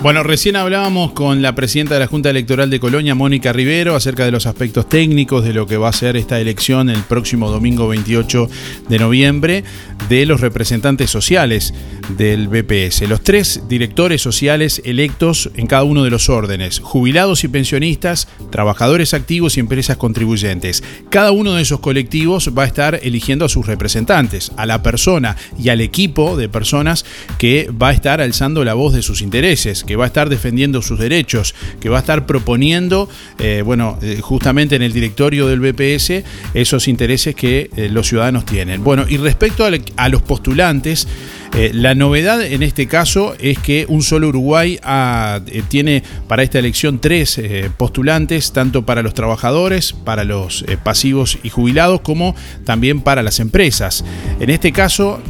[0.00, 4.24] Bueno, recién hablábamos con la presidenta de la Junta Electoral de Colonia, Mónica Rivero, acerca
[4.24, 7.88] de los aspectos técnicos de lo que va a ser esta elección el próximo domingo
[7.88, 8.48] 28
[8.88, 9.64] de noviembre
[10.08, 11.74] de los representantes sociales
[12.16, 13.08] del BPS.
[13.08, 19.14] Los tres directores sociales electos en cada uno de los órdenes, jubilados y pensionistas, trabajadores
[19.14, 20.84] activos y empresas contribuyentes.
[21.10, 25.36] Cada uno de esos colectivos va a estar eligiendo a sus representantes, a la persona
[25.58, 27.04] y al equipo de personas
[27.38, 30.82] que va a estar alzando la voz de sus intereses, que va a estar defendiendo
[30.82, 33.08] sus derechos, que va a estar proponiendo,
[33.38, 38.44] eh, bueno, eh, justamente en el directorio del BPS, esos intereses que eh, los ciudadanos
[38.44, 38.84] tienen.
[38.84, 41.08] Bueno, y respecto a, a los postulantes,
[41.54, 46.42] eh, la novedad en este caso es que un solo Uruguay ha- eh, tiene para
[46.42, 52.36] esta elección tres eh, postulantes, tanto para los trabajadores, para los pasivos y jubilados, como
[52.64, 54.04] también para las empresas.
[54.38, 55.20] En este caso,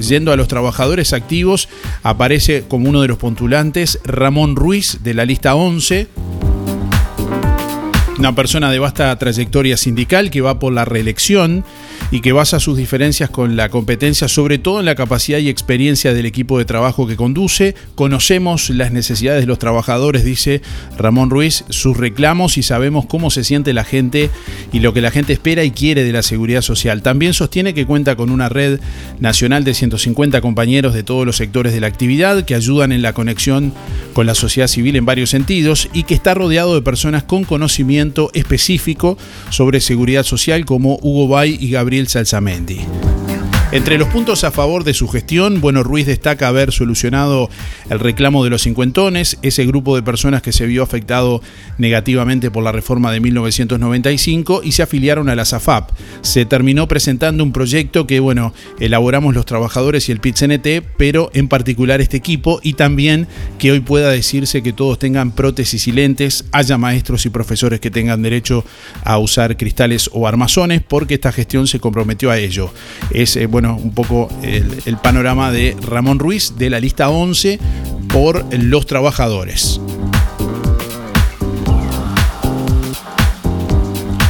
[0.00, 1.68] yendo a los trabajadores activos,
[2.02, 6.08] aparece como uno de los postulantes Ramón Ruiz de la lista 11.
[8.18, 11.64] Una persona de vasta trayectoria sindical que va por la reelección
[12.12, 16.12] y que basa sus diferencias con la competencia, sobre todo en la capacidad y experiencia
[16.12, 17.74] del equipo de trabajo que conduce.
[17.94, 20.60] Conocemos las necesidades de los trabajadores, dice
[20.98, 24.28] Ramón Ruiz, sus reclamos y sabemos cómo se siente la gente
[24.74, 27.00] y lo que la gente espera y quiere de la seguridad social.
[27.00, 28.78] También sostiene que cuenta con una red
[29.18, 33.14] nacional de 150 compañeros de todos los sectores de la actividad que ayudan en la
[33.14, 33.72] conexión
[34.12, 38.30] con la sociedad civil en varios sentidos y que está rodeado de personas con conocimiento
[38.34, 39.16] específico
[39.48, 43.21] sobre seguridad social como Hugo Bay y Gabriel Bill Salzamendi.
[43.72, 47.48] Entre los puntos a favor de su gestión, bueno, Ruiz destaca haber solucionado
[47.88, 51.40] el reclamo de los cincuentones, ese grupo de personas que se vio afectado
[51.78, 55.88] negativamente por la reforma de 1995 y se afiliaron a la SAFAP.
[56.20, 61.48] Se terminó presentando un proyecto que, bueno, elaboramos los trabajadores y el PIT-CNT, pero en
[61.48, 63.26] particular este equipo y también
[63.58, 67.90] que hoy pueda decirse que todos tengan prótesis y lentes, haya maestros y profesores que
[67.90, 68.66] tengan derecho
[69.02, 72.70] a usar cristales o armazones, porque esta gestión se comprometió a ello.
[73.10, 77.58] Es, eh, un poco el, el panorama de Ramón Ruiz de la lista 11
[78.08, 79.80] por los trabajadores.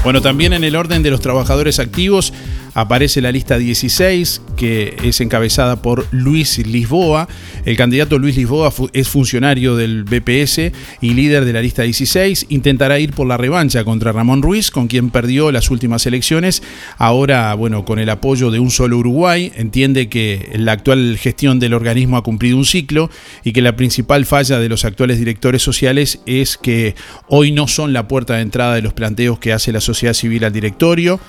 [0.05, 2.33] Bueno, también en el orden de los trabajadores activos
[2.75, 7.29] aparece la lista 16, que es encabezada por Luis Lisboa.
[7.65, 12.47] El candidato Luis Lisboa es funcionario del BPS y líder de la lista 16.
[12.49, 16.63] Intentará ir por la revancha contra Ramón Ruiz, con quien perdió las últimas elecciones.
[16.99, 21.75] Ahora, bueno, con el apoyo de un solo Uruguay, entiende que la actual gestión del
[21.75, 23.11] organismo ha cumplido un ciclo
[23.45, 26.95] y que la principal falla de los actuales directores sociales es que
[27.29, 30.45] hoy no son la puerta de entrada de los planteos que hace la sociedad civil
[30.45, 31.21] al directorio.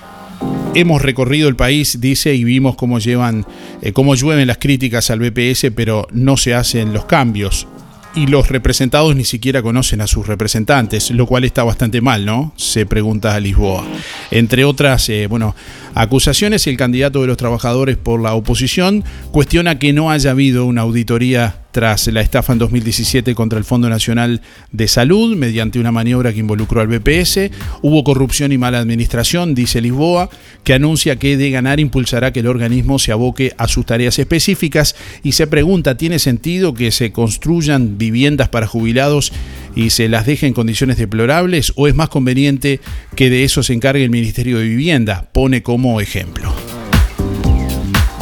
[0.76, 3.46] Hemos recorrido el país, dice, y vimos cómo llevan,
[3.80, 7.68] eh, cómo llueven las críticas al BPS, pero no se hacen los cambios.
[8.16, 12.52] Y los representados ni siquiera conocen a sus representantes, lo cual está bastante mal, ¿no?
[12.56, 13.84] Se pregunta a Lisboa.
[14.32, 15.54] Entre otras, eh, bueno,
[15.94, 20.82] acusaciones, el candidato de los trabajadores por la oposición cuestiona que no haya habido una
[20.82, 26.32] auditoría tras la estafa en 2017 contra el Fondo Nacional de Salud mediante una maniobra
[26.32, 27.50] que involucró al BPS.
[27.82, 30.30] Hubo corrupción y mala administración, dice Lisboa,
[30.62, 34.94] que anuncia que de ganar impulsará que el organismo se aboque a sus tareas específicas
[35.24, 39.32] y se pregunta, ¿tiene sentido que se construyan viviendas para jubilados
[39.74, 42.78] y se las deje en condiciones deplorables o es más conveniente
[43.16, 45.28] que de eso se encargue el Ministerio de Vivienda?
[45.32, 46.54] Pone como ejemplo.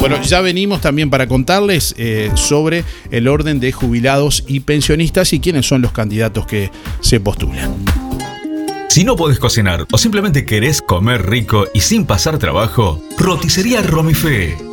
[0.03, 5.39] Bueno, ya venimos también para contarles eh, sobre el orden de jubilados y pensionistas y
[5.39, 7.73] quiénes son los candidatos que se postulan.
[8.89, 14.72] Si no podés cocinar o simplemente querés comer rico y sin pasar trabajo, roticería Romifé.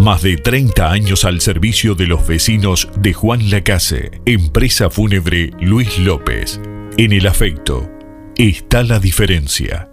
[0.00, 4.22] Más de 30 años al servicio de los vecinos de Juan Lacase.
[4.24, 6.58] Empresa Fúnebre Luis López.
[6.96, 7.86] En el afecto
[8.34, 9.90] está la diferencia.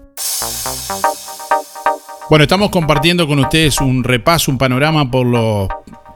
[2.29, 5.67] Bueno, estamos compartiendo con ustedes un repaso, un panorama por los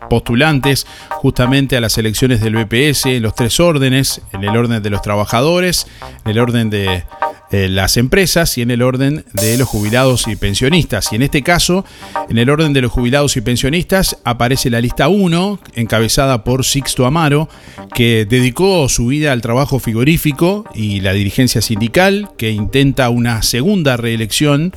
[0.09, 4.89] postulantes justamente a las elecciones del BPS en los tres órdenes, en el orden de
[4.89, 5.85] los trabajadores,
[6.23, 7.03] en el orden de
[7.51, 11.11] eh, las empresas y en el orden de los jubilados y pensionistas.
[11.11, 11.85] Y en este caso,
[12.29, 17.05] en el orden de los jubilados y pensionistas, aparece la lista 1, encabezada por Sixto
[17.05, 17.49] Amaro,
[17.93, 23.97] que dedicó su vida al trabajo frigorífico y la dirigencia sindical, que intenta una segunda
[23.97, 24.73] reelección,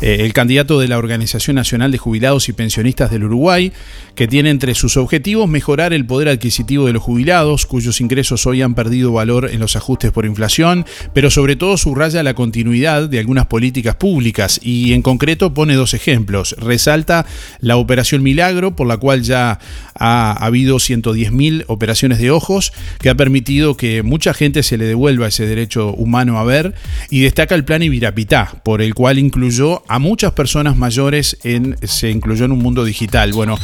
[0.00, 3.72] eh, el candidato de la Organización Nacional de Jubilados y Pensionistas del Uruguay,
[4.16, 8.62] que tiene entre sus objetivos mejorar el poder adquisitivo de los jubilados, cuyos ingresos hoy
[8.62, 13.18] han perdido valor en los ajustes por inflación, pero sobre todo subraya la continuidad de
[13.18, 16.54] algunas políticas públicas y en concreto pone dos ejemplos.
[16.58, 17.26] Resalta
[17.60, 19.58] la Operación Milagro, por la cual ya
[19.98, 25.28] ha habido 110.000 operaciones de ojos, que ha permitido que mucha gente se le devuelva
[25.28, 26.74] ese derecho humano a ver,
[27.10, 32.10] y destaca el plan Ibirapitá, por el cual incluyó a muchas personas mayores en, se
[32.10, 33.32] incluyó en un mundo digital.
[33.32, 33.58] Bueno,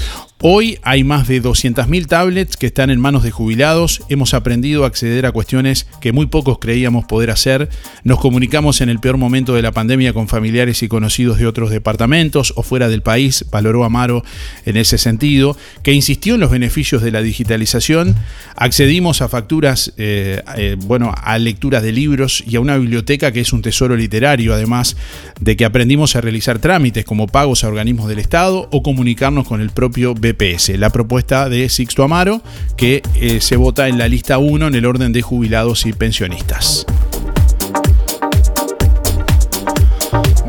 [0.45, 4.03] Hoy hay más de 200.000 tablets que están en manos de jubilados.
[4.09, 7.69] Hemos aprendido a acceder a cuestiones que muy pocos creíamos poder hacer.
[8.03, 11.71] Nos comunicamos en el peor momento de la pandemia con familiares y conocidos de otros
[11.71, 14.25] departamentos o fuera del país, valoró Amaro
[14.67, 15.93] en ese sentido, que
[16.31, 18.15] los beneficios de la digitalización.
[18.57, 23.41] Accedimos a facturas, eh, eh, bueno, a lecturas de libros y a una biblioteca que
[23.41, 24.97] es un tesoro literario, además
[25.41, 29.61] de que aprendimos a realizar trámites como pagos a organismos del Estado o comunicarnos con
[29.61, 30.15] el propio
[30.79, 32.43] la propuesta de Sixto Amaro,
[32.77, 36.87] que eh, se vota en la lista 1 en el orden de jubilados y pensionistas.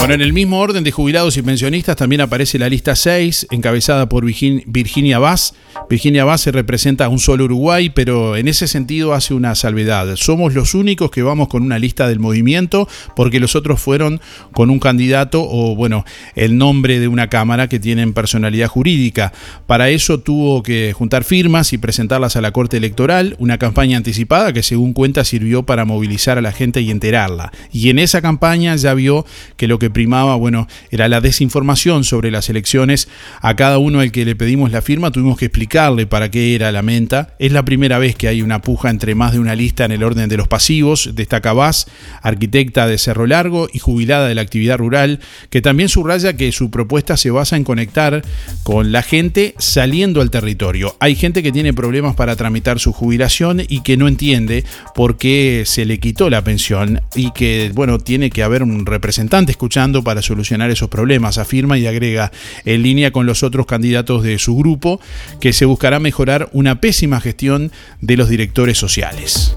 [0.04, 4.10] Bueno, en el mismo orden de jubilados y pensionistas también aparece la lista 6, encabezada
[4.10, 5.54] por Virginia Vaz.
[5.90, 10.14] Virginia Vaz se representa a un solo Uruguay, pero en ese sentido hace una salvedad.
[10.18, 14.20] Somos los únicos que vamos con una lista del movimiento, porque los otros fueron
[14.52, 16.04] con un candidato o, bueno,
[16.36, 19.32] el nombre de una cámara que tienen personalidad jurídica.
[19.68, 24.52] Para eso tuvo que juntar firmas y presentarlas a la Corte Electoral, una campaña anticipada
[24.52, 27.54] que según cuenta sirvió para movilizar a la gente y enterarla.
[27.72, 29.26] Y en esa campaña ya vio
[29.56, 33.08] que lo que primaba, bueno, era la desinformación sobre las elecciones.
[33.42, 36.72] A cada uno al que le pedimos la firma tuvimos que explicarle para qué era
[36.72, 37.36] la menta.
[37.40, 40.04] Es la primera vez que hay una puja entre más de una lista en el
[40.04, 41.12] orden de los pasivos.
[41.14, 41.88] Destaca Vaz,
[42.22, 46.72] arquitecta de Cerro Largo y jubilada de la actividad rural, que también subraya que su
[46.72, 48.24] propuesta se basa en conectar
[48.64, 50.96] con la gente saliendo al territorio.
[51.00, 54.64] Hay gente que tiene problemas para tramitar su jubilación y que no entiende
[54.96, 59.52] por qué se le quitó la pensión y que, bueno, tiene que haber un representante
[59.52, 62.32] escuchando para solucionar esos problemas, afirma y agrega,
[62.64, 65.02] en línea con los otros candidatos de su grupo,
[65.42, 69.56] que se buscará mejorar una pésima gestión de los directores sociales.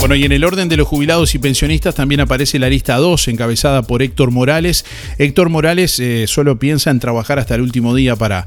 [0.00, 3.28] Bueno, y en el orden de los jubilados y pensionistas también aparece la lista 2,
[3.28, 4.86] encabezada por Héctor Morales.
[5.18, 8.46] Héctor Morales eh, solo piensa en trabajar hasta el último día para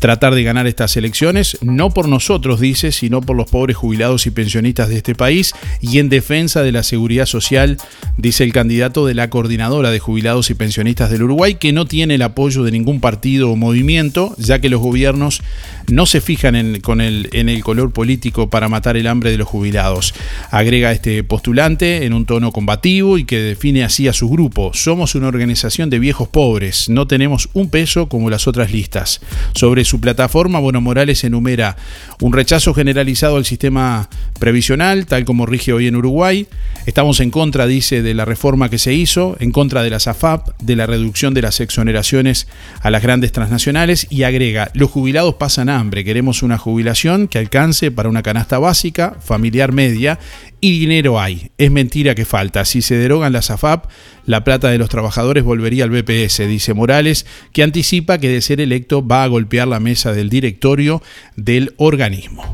[0.00, 4.30] tratar de ganar estas elecciones, no por nosotros, dice, sino por los pobres jubilados y
[4.30, 7.76] pensionistas de este país y en defensa de la seguridad social,
[8.16, 12.14] dice el candidato de la coordinadora de jubilados y pensionistas del Uruguay, que no tiene
[12.14, 15.42] el apoyo de ningún partido o movimiento, ya que los gobiernos
[15.88, 20.14] no se fijan en, el, el color político para matar el hambre de los jubilados.
[20.50, 24.72] Agrega este postulante en un tono combativo y que define así a su grupo.
[24.72, 29.20] Somos una organización de viejos pobres, no tenemos un peso como las otras listas.
[29.54, 31.76] Sobre su plataforma, bueno, Morales enumera
[32.20, 34.08] un rechazo generalizado al sistema
[34.38, 36.46] previsional, tal como rige hoy en Uruguay.
[36.86, 40.50] Estamos en contra, dice, de la reforma que se hizo, en contra de la SAFAP,
[40.62, 42.46] de la reducción de las exoneraciones
[42.82, 47.90] a las grandes transnacionales y agrega, los jubilados pasan hambre, queremos una jubilación que alcance
[47.90, 50.20] para una canasta básica, familiar media
[50.60, 51.50] y dinero hay.
[51.58, 52.64] Es mentira que falta.
[52.64, 53.86] Si se derogan las AFAP,
[54.26, 58.60] la plata de los trabajadores volvería al BPS, dice Morales, que anticipa que de ser
[58.60, 61.02] electo va a golpear la mesa del directorio
[61.36, 62.52] del organismo.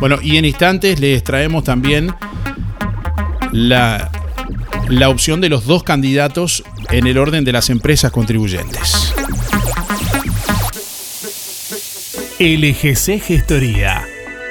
[0.00, 2.12] Bueno, y en instantes les traemos también
[3.52, 4.10] la,
[4.88, 9.14] la opción de los dos candidatos en el orden de las empresas contribuyentes.
[12.38, 14.06] LGC Gestoría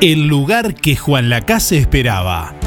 [0.00, 2.57] El lugar que Juan Lacase esperaba.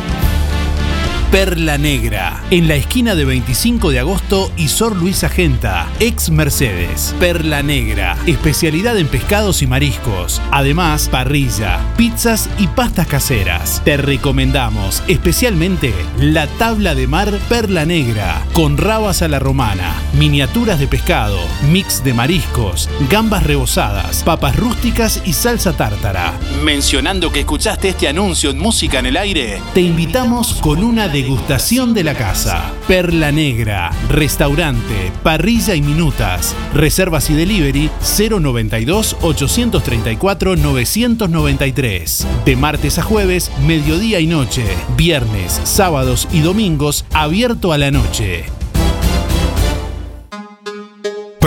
[1.31, 7.15] Perla Negra, en la esquina de 25 de agosto y Sor Luis Agenta, ex Mercedes.
[7.21, 10.41] Perla Negra, especialidad en pescados y mariscos.
[10.51, 13.81] Además, parrilla, pizzas y pastas caseras.
[13.85, 20.79] Te recomendamos especialmente la tabla de mar Perla Negra, con rabas a la romana, miniaturas
[20.79, 21.39] de pescado,
[21.71, 26.37] mix de mariscos, gambas rebozadas, papas rústicas y salsa tártara.
[26.65, 31.20] Mencionando que escuchaste este anuncio en Música en el Aire, te invitamos con una de
[31.21, 32.71] degustación de la casa.
[32.87, 36.55] Perla Negra, restaurante, parrilla y minutas.
[36.73, 42.27] Reservas y delivery 092 834 993.
[42.43, 44.65] De martes a jueves, mediodía y noche.
[44.97, 48.60] Viernes, sábados y domingos abierto a la noche.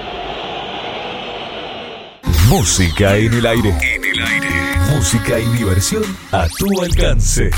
[2.48, 3.70] Música en el aire.
[3.70, 4.48] En el aire.
[4.94, 7.50] Música y diversión a tu alcance.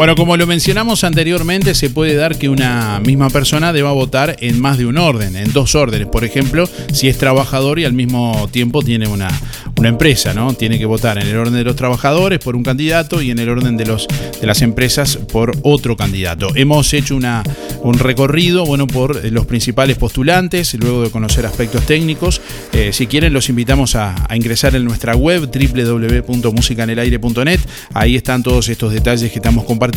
[0.00, 4.58] Bueno, como lo mencionamos anteriormente, se puede dar que una misma persona deba votar en
[4.58, 6.08] más de un orden, en dos órdenes.
[6.08, 9.28] Por ejemplo, si es trabajador y al mismo tiempo tiene una,
[9.76, 10.54] una empresa, ¿no?
[10.54, 13.50] Tiene que votar en el orden de los trabajadores por un candidato y en el
[13.50, 14.08] orden de, los,
[14.40, 16.48] de las empresas por otro candidato.
[16.54, 17.42] Hemos hecho una,
[17.82, 22.40] un recorrido, bueno, por los principales postulantes, luego de conocer aspectos técnicos.
[22.72, 27.60] Eh, si quieren, los invitamos a, a ingresar en nuestra web www.musicanelaire.net.
[27.92, 29.89] Ahí están todos estos detalles que estamos compartiendo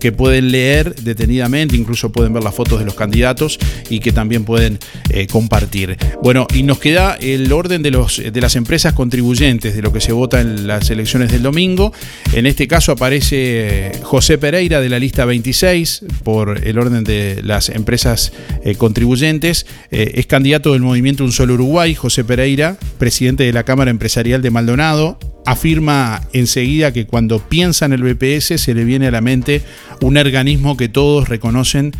[0.00, 3.58] que pueden leer detenidamente, incluso pueden ver las fotos de los candidatos
[3.90, 4.78] y que también pueden
[5.10, 5.96] eh, compartir.
[6.22, 10.00] Bueno, y nos queda el orden de, los, de las empresas contribuyentes de lo que
[10.00, 11.92] se vota en las elecciones del domingo.
[12.32, 17.42] En este caso aparece eh, José Pereira de la lista 26 por el orden de
[17.42, 18.32] las empresas
[18.64, 19.66] eh, contribuyentes.
[19.90, 24.50] es candidato del movimiento Un Solo Uruguay, José Pereira, presidente de la Cámara Empresarial de
[24.50, 29.62] Maldonado afirma enseguida que cuando piensa en el BPS se le viene a la mente
[30.02, 31.92] un organismo que todos reconocen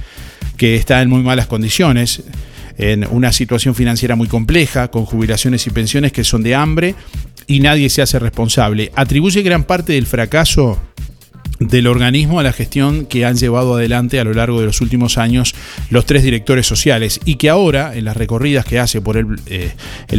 [0.56, 2.22] que está en muy malas condiciones,
[2.78, 6.94] en una situación financiera muy compleja, con jubilaciones y pensiones que son de hambre
[7.46, 8.90] y nadie se hace responsable.
[8.94, 10.78] Atribuye gran parte del fracaso
[11.58, 15.18] del organismo a la gestión que han llevado adelante a lo largo de los últimos
[15.18, 15.54] años
[15.90, 19.72] los tres directores sociales y que ahora, en las recorridas que hace por el, eh,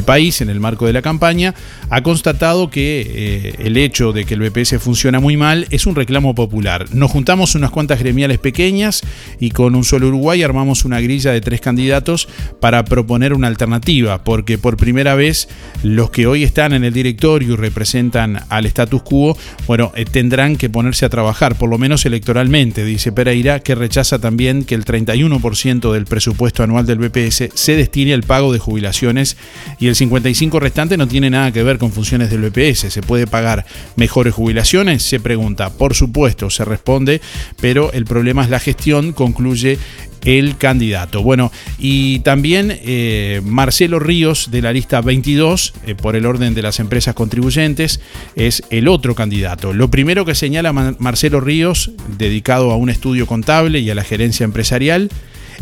[0.05, 1.53] país en el marco de la campaña,
[1.89, 5.95] ha constatado que eh, el hecho de que el BPS funciona muy mal es un
[5.95, 6.85] reclamo popular.
[6.93, 9.01] Nos juntamos unas cuantas gremiales pequeñas
[9.39, 12.29] y con un solo Uruguay armamos una grilla de tres candidatos
[12.59, 15.49] para proponer una alternativa, porque por primera vez
[15.83, 19.37] los que hoy están en el directorio y representan al status quo,
[19.67, 24.19] bueno, eh, tendrán que ponerse a trabajar por lo menos electoralmente, dice Pereira, que rechaza
[24.19, 29.35] también que el 31% del presupuesto anual del BPS se destine al pago de jubilaciones
[29.79, 32.93] y el 55% restante no tiene nada que ver con funciones del BPS.
[32.93, 33.65] ¿Se puede pagar
[33.95, 35.01] mejores jubilaciones?
[35.01, 35.71] Se pregunta.
[35.71, 37.19] Por supuesto, se responde,
[37.59, 39.79] pero el problema es la gestión, concluye
[40.27, 41.23] el candidato.
[41.23, 46.61] Bueno, y también eh, Marcelo Ríos de la lista 22, eh, por el orden de
[46.61, 48.01] las empresas contribuyentes,
[48.35, 49.71] es el otro candidato.
[49.71, 54.43] Lo primero que señala Marcelo Ríos, dedicado a un estudio contable y a la gerencia
[54.43, 55.09] empresarial,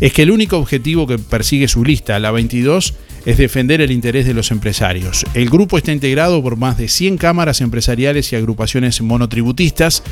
[0.00, 2.94] es que el único objetivo que persigue su lista, la 22,
[3.26, 5.26] es defender el interés de los empresarios.
[5.34, 10.04] El grupo está integrado por más de 100 cámaras empresariales y agrupaciones monotributistas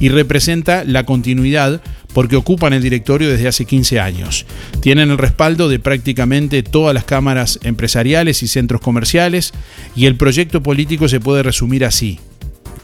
[0.00, 1.80] y representa la continuidad
[2.12, 4.46] porque ocupan el directorio desde hace 15 años.
[4.80, 9.52] Tienen el respaldo de prácticamente todas las cámaras empresariales y centros comerciales
[9.94, 12.18] y el proyecto político se puede resumir así.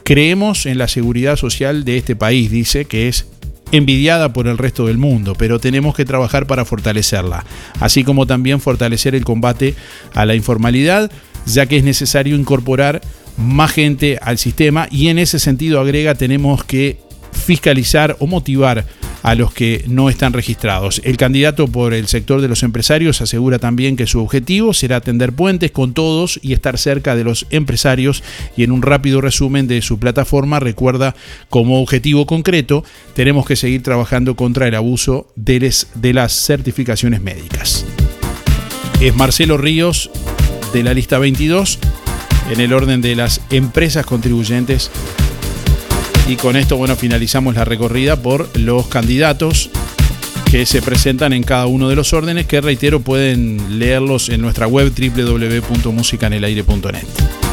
[0.03, 3.25] Creemos en la seguridad social de este país, dice, que es
[3.73, 7.43] envidiada por el resto del mundo, pero tenemos que trabajar para fortalecerla,
[7.79, 9.75] así como también fortalecer el combate
[10.13, 11.11] a la informalidad,
[11.45, 13.01] ya que es necesario incorporar
[13.35, 16.99] más gente al sistema y en ese sentido agrega tenemos que
[17.33, 18.85] fiscalizar o motivar
[19.23, 21.01] a los que no están registrados.
[21.03, 25.31] El candidato por el sector de los empresarios asegura también que su objetivo será tender
[25.31, 28.21] puentes con todos y estar cerca de los empresarios
[28.57, 31.15] y en un rápido resumen de su plataforma recuerda
[31.49, 32.83] como objetivo concreto
[33.15, 37.85] tenemos que seguir trabajando contra el abuso de, de las certificaciones médicas.
[38.99, 40.09] Es Marcelo Ríos
[40.73, 41.79] de la lista 22
[42.51, 44.91] en el orden de las empresas contribuyentes
[46.27, 49.69] y con esto, bueno, finalizamos la recorrida por los candidatos
[50.49, 54.67] que se presentan en cada uno de los órdenes, que reitero, pueden leerlos en nuestra
[54.67, 57.52] web www.musicanelaire.net.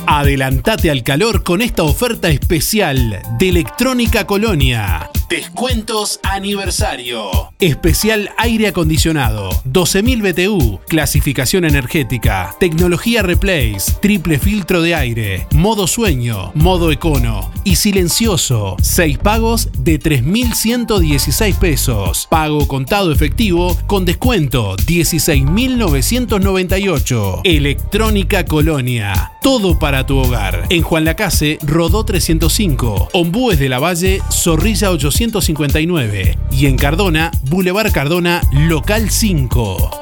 [0.06, 5.10] Adelantate al calor con esta oferta especial de Electrónica Colonia.
[5.34, 7.32] Descuentos aniversario.
[7.60, 9.50] Especial aire acondicionado.
[9.66, 10.80] 12.000 BTU.
[10.88, 12.56] Clasificación energética.
[12.60, 13.94] Tecnología Replace.
[14.00, 15.48] Triple filtro de aire.
[15.52, 16.52] Modo sueño.
[16.54, 17.52] Modo econo.
[17.64, 18.78] Y silencioso.
[18.80, 22.28] 6 pagos de 3.116 pesos.
[22.30, 27.42] Pago contado efectivo con descuento 16.998.
[27.44, 29.32] Electrónica Colonia.
[29.42, 30.68] Todo para tu hogar.
[30.70, 33.10] En Juan Lacase, Rodó 305.
[33.14, 34.92] Ombúes de la Valle, Zorrilla
[35.32, 36.38] 859.
[36.52, 40.02] Y en Cardona, Boulevard Cardona, Local 5.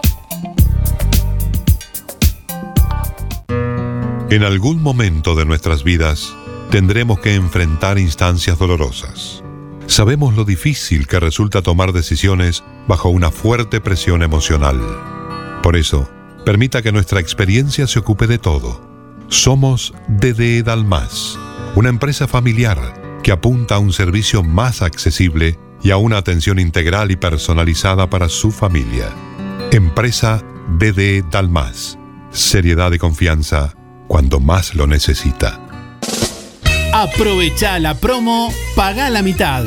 [4.30, 6.34] En algún momento de nuestras vidas
[6.72, 9.44] tendremos que enfrentar instancias dolorosas.
[9.88, 14.80] Sabemos lo difícil que resulta tomar decisiones bajo una fuerte presión emocional.
[15.62, 16.10] Por eso,
[16.46, 18.90] permita que nuestra experiencia se ocupe de todo.
[19.28, 21.38] Somos DDE Dalmas,
[21.76, 27.12] una empresa familiar que apunta a un servicio más accesible y a una atención integral
[27.12, 29.10] y personalizada para su familia.
[29.72, 30.44] Empresa
[30.78, 31.98] DDE Dalmas.
[32.32, 33.74] Seriedad y confianza
[34.08, 35.60] cuando más lo necesita.
[36.94, 39.64] Aprovecha la promo, paga la mitad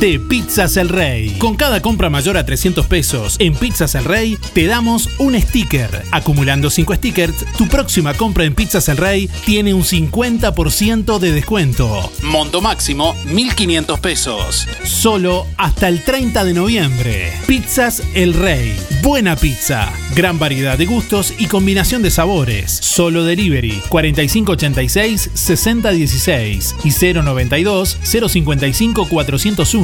[0.00, 1.36] de Pizzas El Rey.
[1.38, 6.02] Con cada compra mayor a 300 pesos en Pizzas El Rey, te damos un sticker.
[6.10, 12.10] Acumulando 5 stickers, tu próxima compra en Pizzas El Rey tiene un 50% de descuento.
[12.22, 14.68] Monto máximo 1.500 pesos.
[14.84, 17.32] Solo hasta el 30 de noviembre.
[17.46, 18.76] Pizzas El Rey.
[19.02, 19.92] Buena pizza.
[20.14, 22.70] Gran variedad de gustos y combinación de sabores.
[22.70, 29.83] Solo delivery 4586-6016 y 092-055-401.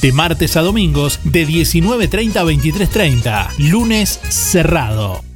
[0.00, 3.48] De martes a domingos de 19.30 a 23.30.
[3.58, 5.29] Lunes cerrado.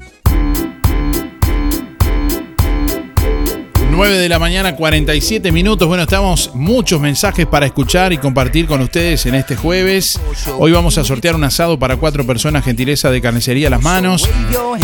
[3.95, 5.87] 9 de la mañana, 47 minutos.
[5.87, 10.21] Bueno, estamos muchos mensajes para escuchar y compartir con ustedes en este jueves.
[10.59, 14.29] Hoy vamos a sortear un asado para cuatro personas, gentileza de carnicería a las manos.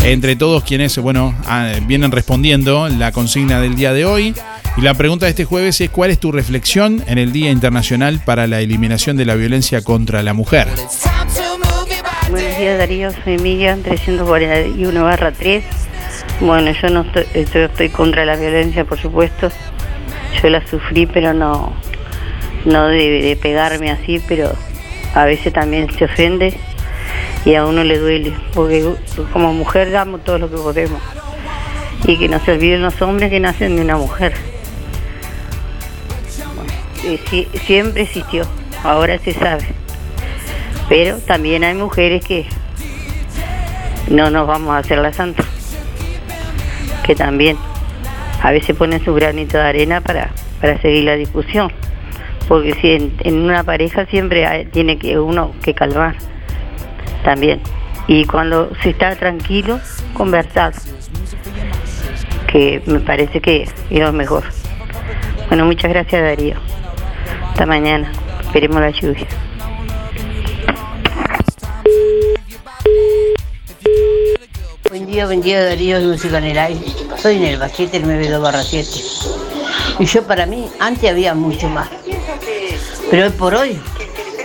[0.05, 4.33] Entre todos quienes, bueno, ah, vienen respondiendo la consigna del día de hoy.
[4.77, 8.21] Y la pregunta de este jueves es: ¿cuál es tu reflexión en el Día Internacional
[8.23, 10.69] para la Eliminación de la Violencia contra la Mujer?
[12.29, 15.80] Buenos días Darío, soy Miriam, 341 barra 3.
[16.41, 17.05] Bueno, yo no
[17.35, 19.51] estoy, contra la violencia, por supuesto.
[20.41, 21.71] Yo la sufrí, pero no,
[22.65, 24.51] no de, pegarme así, pero
[25.13, 26.57] a veces también se ofende
[27.45, 28.91] y a uno le duele, porque
[29.31, 30.99] como mujer damos todo lo que podemos.
[32.07, 34.33] Y que no se olviden los hombres que nacen de una mujer.
[37.67, 38.47] Siempre existió,
[38.83, 39.65] ahora se sabe.
[40.89, 42.47] Pero también hay mujeres que
[44.07, 45.43] no nos vamos a hacer la santa.
[47.03, 47.57] Que también
[48.41, 50.29] a veces ponen su granito de arena para,
[50.59, 51.71] para seguir la discusión.
[52.47, 56.15] Porque si en, una pareja siempre hay- tiene que uno que calmar
[57.23, 57.61] también.
[58.07, 59.79] Y cuando se está tranquilo,
[60.13, 60.73] conversar.
[62.47, 64.43] Que me parece que es lo mejor.
[65.47, 66.55] Bueno, muchas gracias Darío.
[67.51, 68.11] Hasta mañana.
[68.41, 69.27] Esperemos la lluvia.
[74.91, 76.85] Buen día, buen día de Música en el Aire.
[77.15, 78.89] Soy Nelva 792 barra 7.
[79.99, 81.87] Y yo para mí, antes había mucho más.
[83.09, 83.81] Pero hoy por hoy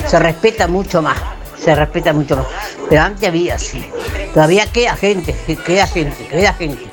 [0.06, 1.18] se respeta mucho más,
[1.58, 2.46] se respeta mucho más.
[2.88, 3.90] Pero antes había así.
[4.32, 5.34] Todavía queda gente,
[5.66, 6.84] queda gente, queda gente.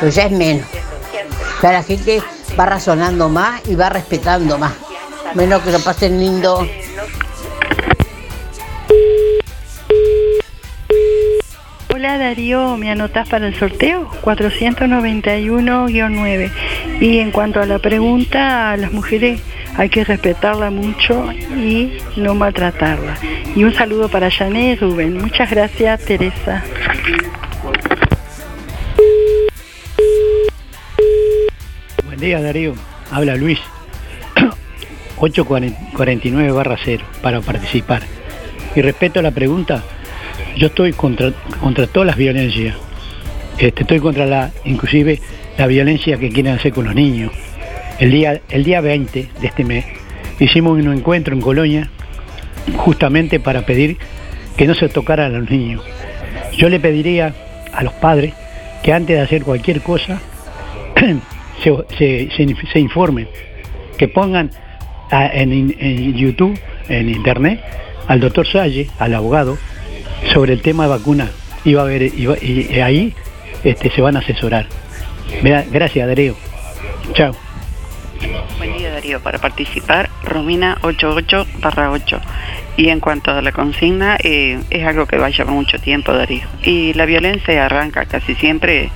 [0.00, 0.66] Pero ya es menos.
[1.62, 2.22] Ya la gente
[2.58, 4.72] va razonando más y va respetando más.
[5.34, 6.66] Menos que lo pasen lindo.
[12.24, 14.08] Darío, ¿me anotás para el sorteo?
[14.22, 16.50] 491-9.
[17.02, 19.42] Y en cuanto a la pregunta, a las mujeres
[19.76, 23.18] hay que respetarla mucho y no maltratarla.
[23.54, 25.18] Y un saludo para Janet Rubén.
[25.18, 26.64] Muchas gracias, Teresa.
[32.06, 32.72] Buen día Darío,
[33.10, 33.60] habla Luis.
[35.18, 38.00] 849 barra 0 para participar.
[38.74, 39.82] Y respecto a la pregunta,
[40.56, 42.76] yo estoy contra, contra todas las violencias.
[43.58, 45.20] Este, estoy contra la, inclusive
[45.58, 47.32] la violencia que quieren hacer con los niños.
[47.98, 49.84] El día, el día 20 de este mes
[50.40, 51.88] hicimos un encuentro en Colonia
[52.76, 53.96] justamente para pedir
[54.56, 55.82] que no se tocara a los niños.
[56.56, 57.34] Yo le pediría
[57.72, 58.34] a los padres
[58.82, 60.20] que antes de hacer cualquier cosa
[61.62, 63.28] se, se- informen,
[63.96, 64.50] que pongan
[65.10, 66.58] en, en YouTube,
[66.88, 67.60] en internet,
[68.08, 69.56] al doctor Salle, al abogado,
[70.32, 71.30] sobre el tema de vacuna.
[71.64, 73.14] Y, va a haber, va- y- ahí
[73.62, 74.66] este, se van a asesorar.
[75.42, 76.36] Gracias, Darío.
[77.14, 77.34] Chao.
[78.58, 82.20] Buen día Darío, para participar, Romina 88 barra 8.
[82.76, 86.12] Y en cuanto a la consigna, eh, es algo que va a llevar mucho tiempo
[86.12, 86.44] Darío.
[86.62, 88.90] Y la violencia arranca casi siempre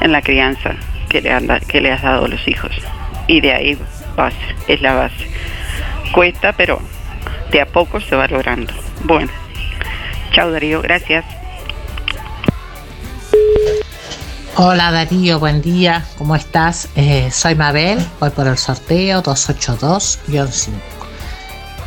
[0.00, 0.74] en la crianza
[1.08, 2.70] que le, anda- que le has dado a los hijos.
[3.26, 3.78] Y de ahí
[4.16, 4.36] base,
[4.68, 5.26] es la base.
[6.12, 6.80] Cuesta, pero
[7.50, 8.72] de a poco se va logrando.
[9.04, 9.30] Bueno,
[10.32, 11.24] chao Darío, gracias.
[14.56, 16.88] Hola Darío, buen día, ¿cómo estás?
[16.94, 20.70] Eh, soy Mabel, voy por el sorteo 282-5.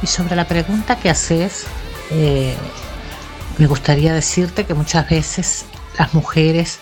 [0.01, 1.65] Y sobre la pregunta que haces,
[2.11, 2.55] eh,
[3.57, 5.65] me gustaría decirte que muchas veces
[5.97, 6.80] las mujeres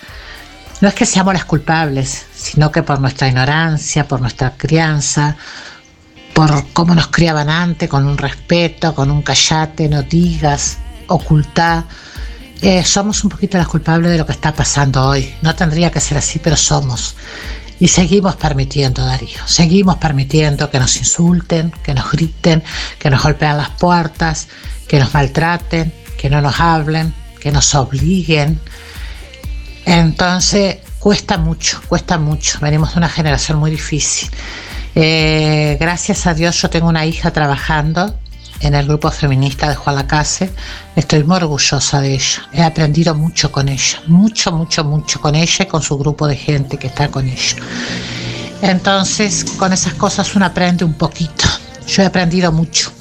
[0.82, 5.38] no es que seamos las culpables, sino que por nuestra ignorancia, por nuestra crianza,
[6.34, 11.86] por cómo nos criaban antes, con un respeto, con un callate, no digas, ocultar.
[12.62, 15.34] Eh, somos un poquito las culpables de lo que está pasando hoy.
[15.42, 17.16] No tendría que ser así, pero somos.
[17.80, 22.64] Y seguimos permitiendo, Darío, seguimos permitiendo que nos insulten, que nos griten,
[22.98, 24.48] que nos golpean las puertas,
[24.88, 28.62] que nos maltraten, que no nos hablen, que nos obliguen.
[29.86, 32.60] Entonces, cuesta mucho, cuesta mucho.
[32.62, 34.30] Venimos de una generación muy difícil.
[34.96, 38.18] Eh, gracias a Dios yo tengo una hija trabajando
[38.64, 40.50] en el grupo feminista de Juan Lacase.
[40.96, 42.48] Estoy muy orgullosa de ella.
[42.54, 46.38] He aprendido mucho con ella, mucho, mucho, mucho con ella y con su grupo de
[46.38, 47.58] gente que está con ella.
[48.62, 51.46] Entonces, con esas cosas uno aprende un poquito.
[51.86, 52.92] Yo he aprendido mucho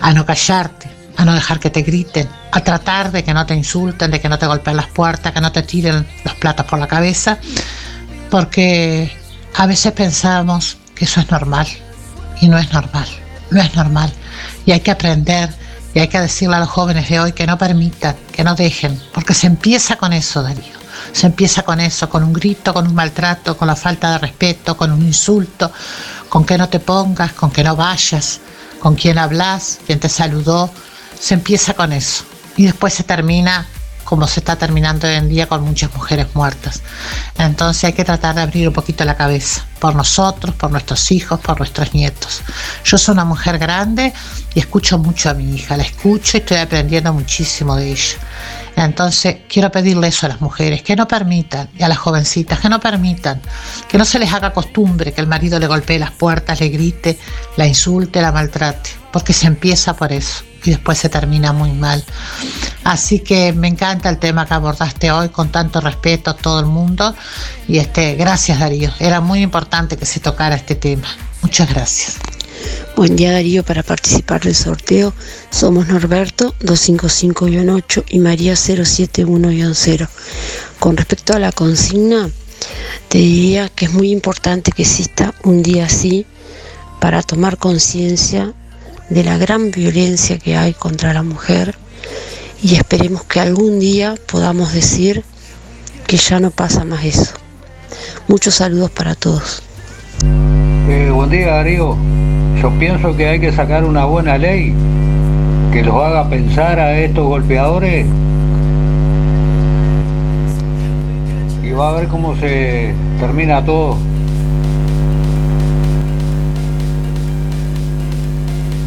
[0.00, 0.88] a no callarte,
[1.18, 4.30] a no dejar que te griten, a tratar de que no te insulten, de que
[4.30, 7.36] no te golpeen las puertas, que no te tiren los platos por la cabeza,
[8.30, 9.12] porque
[9.54, 11.66] a veces pensamos que eso es normal
[12.40, 13.06] y no es normal,
[13.50, 14.10] no es normal.
[14.68, 15.48] Y hay que aprender
[15.94, 19.00] y hay que decirle a los jóvenes de hoy que no permitan, que no dejen,
[19.14, 20.76] porque se empieza con eso, Darío.
[21.12, 24.76] Se empieza con eso, con un grito, con un maltrato, con la falta de respeto,
[24.76, 25.72] con un insulto,
[26.28, 28.40] con que no te pongas, con que no vayas,
[28.78, 30.70] con quién hablas, quién te saludó.
[31.18, 32.24] Se empieza con eso.
[32.58, 33.66] Y después se termina
[34.08, 36.80] como se está terminando hoy en día con muchas mujeres muertas.
[37.36, 41.38] Entonces hay que tratar de abrir un poquito la cabeza por nosotros, por nuestros hijos,
[41.40, 42.40] por nuestros nietos.
[42.84, 44.14] Yo soy una mujer grande
[44.54, 48.16] y escucho mucho a mi hija, la escucho y estoy aprendiendo muchísimo de ella.
[48.76, 52.70] Entonces quiero pedirle eso a las mujeres, que no permitan, y a las jovencitas, que
[52.70, 53.42] no permitan,
[53.90, 57.18] que no se les haga costumbre que el marido le golpee las puertas, le grite,
[57.58, 62.04] la insulte, la maltrate, porque se empieza por eso y después se termina muy mal.
[62.84, 66.66] Así que me encanta el tema que abordaste hoy con tanto respeto a todo el
[66.66, 67.14] mundo
[67.66, 71.08] y este gracias Darío, era muy importante que se tocara este tema.
[71.42, 72.16] Muchas gracias.
[72.96, 75.12] Buen día Darío, para participar del sorteo
[75.50, 80.08] somos Norberto 255-8 y María 071-0.
[80.80, 82.28] Con respecto a la consigna,
[83.08, 86.26] te diría que es muy importante que exista un día así
[87.00, 88.54] para tomar conciencia
[89.10, 91.76] de la gran violencia que hay contra la mujer
[92.62, 95.24] y esperemos que algún día podamos decir
[96.06, 97.32] que ya no pasa más eso.
[98.26, 99.62] Muchos saludos para todos.
[100.88, 101.96] Eh, buen día Darío.
[102.60, 104.74] Yo pienso que hay que sacar una buena ley
[105.72, 108.06] que los haga pensar a estos golpeadores
[111.62, 113.96] y va a ver cómo se termina todo.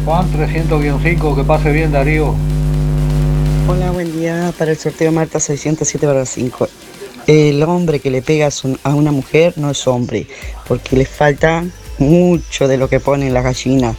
[0.04, 2.34] Juan 300-5, que pase bien Darío.
[3.68, 4.52] Hola, buen día.
[4.58, 6.68] Para el sorteo Marta 607 para 5.
[7.28, 8.48] El hombre que le pega
[8.82, 10.26] a una mujer no es hombre,
[10.66, 11.64] porque le falta
[11.98, 13.96] mucho de lo que ponen las gallinas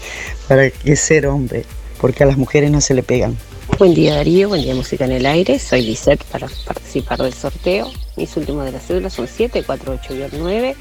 [0.49, 1.65] para que ser hombre,
[2.01, 3.37] porque a las mujeres no se le pegan.
[3.79, 7.89] Buen día Darío, buen día Música en el Aire, soy Lisette para participar del sorteo.
[8.17, 10.75] Mis últimos de las cédulas son 748-9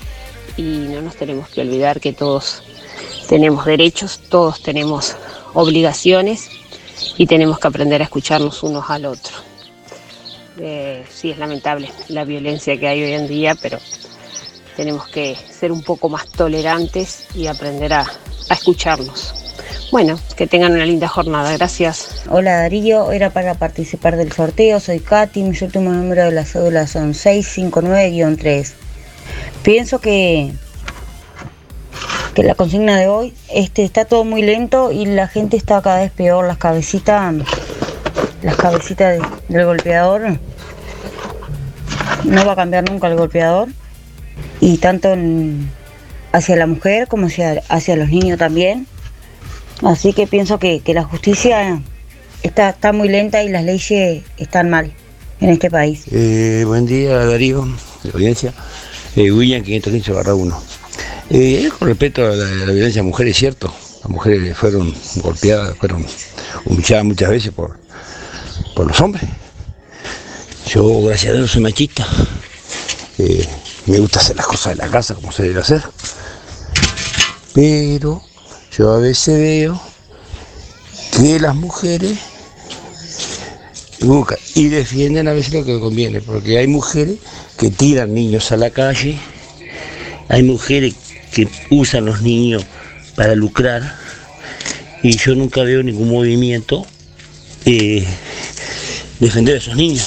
[0.57, 2.65] y no nos tenemos que olvidar que todos
[3.29, 5.17] tenemos derechos, todos tenemos
[5.55, 6.49] obligaciones
[7.19, 9.33] y tenemos que aprender a escucharnos unos al otro.
[10.59, 13.79] Eh, sí, es lamentable la violencia que hay hoy en día, pero
[14.77, 18.07] tenemos que ser un poco más tolerantes y aprender a,
[18.51, 19.35] escucharnos.
[19.91, 22.25] Bueno, que tengan una linda jornada, gracias.
[22.29, 26.87] Hola Darío, era para participar del sorteo, soy Katy, mi último número de la cédula
[26.87, 28.73] son 659-3.
[29.63, 30.53] Pienso que,
[32.35, 36.01] que la consigna de hoy este, está todo muy lento y la gente está cada
[36.01, 37.35] vez peor, las cabecitas,
[38.43, 40.39] las cabecitas de- del golpeador,
[42.25, 43.69] no va a cambiar nunca el golpeador
[44.61, 45.71] y tanto en-
[46.33, 48.87] hacia la mujer como hacia, hacia los niños también.
[49.83, 51.83] Así que pienso que, que la justicia
[52.43, 54.93] está, está muy lenta y las leyes están mal
[55.41, 56.05] en este país.
[56.13, 57.67] Eh, buen día Darío,
[58.05, 58.55] de audiencia.
[59.17, 60.63] Eh, William 515 barra 1.
[61.35, 63.73] Eh, con respecto a la, a la violencia de mujeres, es cierto.
[64.03, 66.05] Las mujeres fueron golpeadas, fueron
[66.67, 67.79] humilladas muchas veces por,
[68.77, 69.25] por los hombres.
[70.67, 72.07] Yo, gracias a Dios, soy machista.
[73.17, 73.49] Eh,
[73.87, 75.83] me gusta hacer las cosas de la casa como se debe hacer.
[77.55, 78.23] Pero
[78.77, 79.81] yo a veces veo
[81.17, 82.19] que las mujeres
[84.01, 87.17] buscan y defienden a veces lo que conviene, porque hay mujeres
[87.57, 89.19] que tiran niños a la calle,
[90.29, 90.95] hay mujeres
[91.33, 92.65] que usan los niños
[93.17, 93.97] para lucrar,
[95.03, 96.87] y yo nunca veo ningún movimiento
[97.65, 98.07] eh,
[99.19, 100.07] defender a esos niños,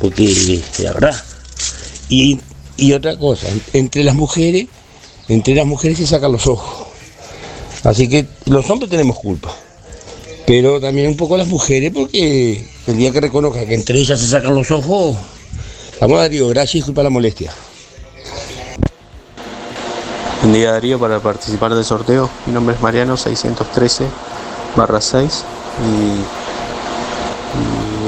[0.00, 1.24] porque la verdad.
[2.08, 2.40] Y,
[2.76, 4.66] y otra cosa, entre las mujeres,
[5.28, 6.88] entre las mujeres se sacan los ojos.
[7.84, 9.54] Así que los hombres tenemos culpa
[10.46, 14.26] pero también un poco las mujeres, porque el día que reconozca que entre ellas se
[14.26, 15.16] sacan los ojos,
[16.00, 17.52] vamos a Darío, gracias y disculpa la molestia.
[20.42, 22.28] Buen día Darío para participar del sorteo.
[22.46, 24.04] Mi nombre es Mariano 613
[24.74, 25.44] barra 6
[25.86, 26.18] y,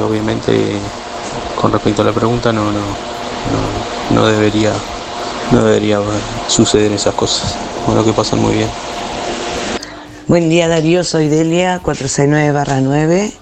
[0.03, 0.81] obviamente
[1.61, 2.81] con respecto a la pregunta no, no,
[4.11, 4.73] no, debería
[5.53, 6.01] no debería
[6.49, 7.55] suceder esas cosas.
[7.87, 8.69] Bueno que pasan muy bien.
[10.27, 13.33] Buen día Darío, soy Delia, 469-9.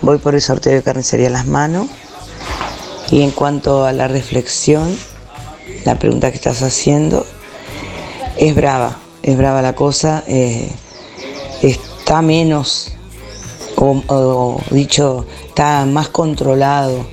[0.00, 1.88] Voy por el sorteo de carnicería Las Manos.
[3.10, 4.96] Y en cuanto a la reflexión,
[5.84, 7.26] la pregunta que estás haciendo,
[8.40, 10.24] es brava, es brava la cosa.
[10.26, 10.68] eh,
[11.62, 12.92] está menos,
[13.76, 17.06] o, dicho, está más controlado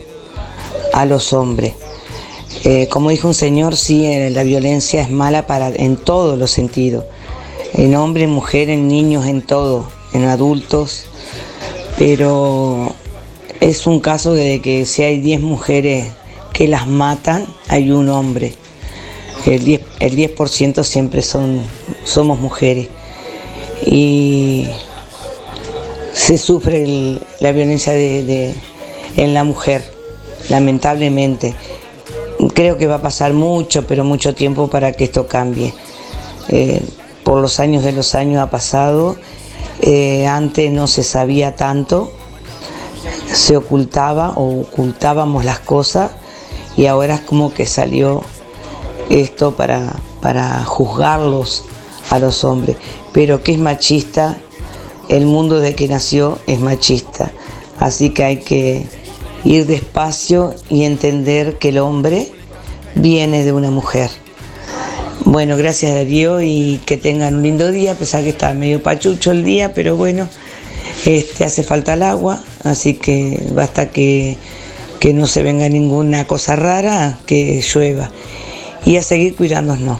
[0.94, 1.74] a los hombres.
[2.64, 6.50] Eh, como dijo un señor, sí, eh, la violencia es mala para, en todos los
[6.50, 7.06] sentidos
[7.74, 11.06] en hombres, mujeres, en niños, en todo, en adultos,
[11.98, 12.94] pero
[13.60, 16.12] es un caso de que si hay 10 mujeres
[16.54, 18.56] que las matan, hay un hombre.
[19.48, 21.62] El 10%, el 10 siempre son,
[22.04, 22.90] somos mujeres.
[23.86, 24.68] Y
[26.14, 28.54] se sufre la violencia de-
[29.16, 29.84] en la mujer,
[30.50, 31.56] lamentablemente.
[32.54, 35.74] Creo que va a pasar mucho, pero mucho tiempo para que esto cambie.
[36.50, 36.82] Eh,
[37.24, 39.16] por los años de los años ha pasado.
[39.82, 42.12] Eh, antes no se sabía tanto,
[43.32, 46.12] se ocultaba o ocultábamos las cosas
[46.76, 48.24] y ahora es como que salió
[49.10, 51.64] esto para, para juzgarlos
[52.10, 52.78] a los hombres.
[53.14, 54.38] Pero que es machista,
[55.10, 57.32] el mundo de que nació es machista.
[57.80, 58.86] Así que hay que
[59.44, 62.32] ir despacio y entender que el hombre
[62.96, 64.10] viene de una mujer.
[65.26, 69.32] Bueno, gracias Darío y que tengan un lindo día, a pesar que está medio pachucho
[69.32, 70.28] el día, pero bueno,
[71.06, 74.38] este hace falta el agua, así que basta que,
[75.00, 78.10] que no se venga ninguna cosa rara, que llueva.
[78.88, 80.00] Y a seguir cuidándonos.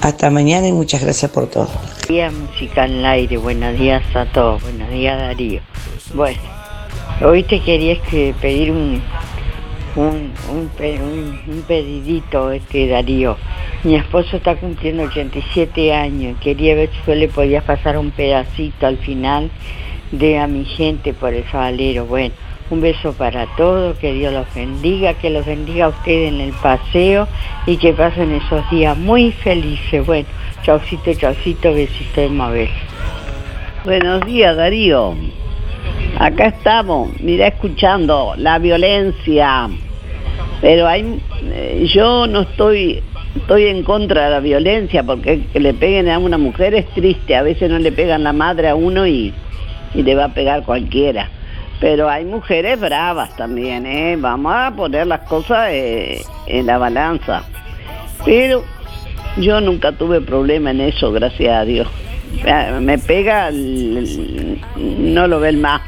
[0.00, 1.66] Hasta mañana y muchas gracias por todo.
[1.68, 3.36] Buenos días, música en el aire.
[3.36, 4.62] Buenos días a todos.
[4.62, 5.60] Buenos días, Darío.
[6.14, 6.40] Bueno,
[7.24, 9.02] hoy te quería que pedir un,
[9.96, 13.36] un, un, un- un pedidito, este Darío.
[13.84, 16.36] Mi esposo está cumpliendo 87 años.
[16.40, 19.50] Quería ver si yo le podía pasar un pedacito al final
[20.10, 22.06] de a mi gente por el sabalero.
[22.06, 22.34] Bueno,
[22.72, 26.52] un beso para todos, que Dios los bendiga, que los bendiga a ustedes en el
[26.54, 27.28] paseo
[27.66, 30.06] y que pasen esos días muy felices.
[30.06, 30.26] Bueno,
[30.62, 32.70] chaucito, chaucito, besito de Mabel.
[33.84, 35.14] Buenos días, Darío.
[36.18, 39.68] Acá estamos, mira, escuchando la violencia.
[40.62, 43.02] Pero hay, eh, yo no estoy,
[43.36, 47.36] estoy en contra de la violencia porque que le peguen a una mujer es triste.
[47.36, 49.34] A veces no le pegan la madre a uno y,
[49.94, 51.28] y le va a pegar cualquiera.
[51.82, 54.14] Pero hay mujeres bravas también, ¿eh?
[54.16, 57.42] Vamos a poner las cosas eh, en la balanza.
[58.24, 58.62] Pero
[59.36, 61.88] yo nunca tuve problema en eso, gracias a Dios.
[62.46, 65.82] Eh, Me pega, no lo ven más.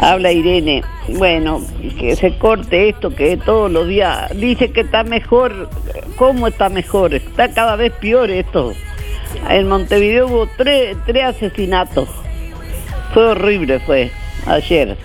[0.00, 0.82] Habla Irene.
[1.16, 1.62] Bueno,
[1.98, 5.70] que se corte esto, que todos los días dice que está mejor.
[6.16, 7.14] ¿Cómo está mejor?
[7.14, 8.74] Está cada vez peor esto.
[9.48, 12.10] En Montevideo hubo tres, tres asesinatos.
[13.14, 14.12] Fue horrible, fue
[14.48, 14.96] ayer.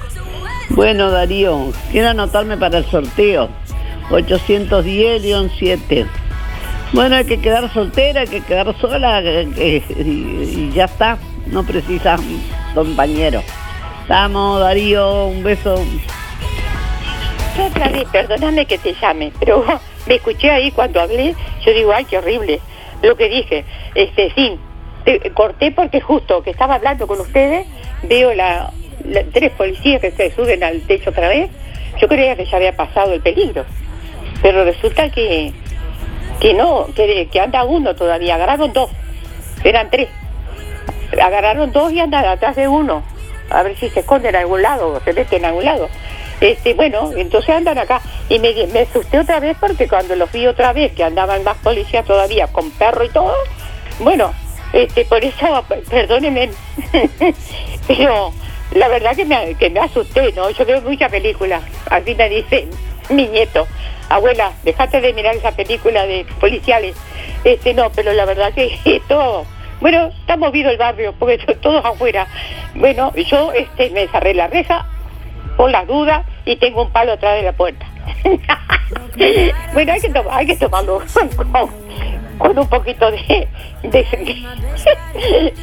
[0.70, 3.50] Bueno, Darío, quiero anotarme para el sorteo.
[4.10, 6.08] 810-7.
[6.94, 11.18] Bueno, hay que quedar soltera, hay que quedar sola eh, eh, y, ya está.
[11.48, 12.18] No precisa
[12.74, 13.44] compañero.
[14.08, 15.84] Vamos, Darío, un beso.
[17.58, 19.64] Yo vez, perdóname que te llame, pero
[20.08, 22.60] me escuché ahí cuando hablé, yo digo, ay, qué horrible
[23.02, 23.66] lo que dije.
[23.96, 24.58] Este, sí,
[25.34, 27.68] corté porque justo que estaba hablando con ustedes,
[28.04, 28.72] veo la,
[29.06, 31.50] la- tres policías que se suben al techo otra vez.
[32.02, 33.66] Yo creía que ya había pasado el peligro,
[34.42, 35.54] pero resulta que
[36.40, 38.90] que no, que, anda uno todavía, agarraron dos,
[39.64, 40.10] eran tres,
[41.22, 43.02] agarraron dos y andan atrás de uno,
[43.50, 45.88] a ver si se esconden en algún lado o se meten en algún lado.
[46.42, 50.46] Este, bueno, entonces andan acá y me, me asusté otra vez porque cuando los vi
[50.48, 53.34] otra vez que andaban más policías todavía con perro y todo,
[54.00, 54.34] bueno,
[54.74, 56.50] este, por eso, perdónenme,
[57.88, 58.34] pero
[58.72, 60.50] la verdad que me, que me asusté, ¿no?
[60.50, 62.68] Yo veo muchas películas, así me dice
[63.10, 63.68] mi nieto,
[64.10, 66.96] abuela, déjate de mirar esa película de policiales.
[67.44, 69.46] Este, no, pero la verdad que esto,
[69.82, 72.28] bueno, está movido el barrio, porque son todos afuera.
[72.76, 74.88] Bueno, yo este, me cerré la reja
[75.58, 77.86] por las dudas y tengo un palo atrás de la puerta.
[79.74, 81.30] bueno, hay que, tomar, hay que tomarlo con,
[82.38, 83.48] con un poquito de,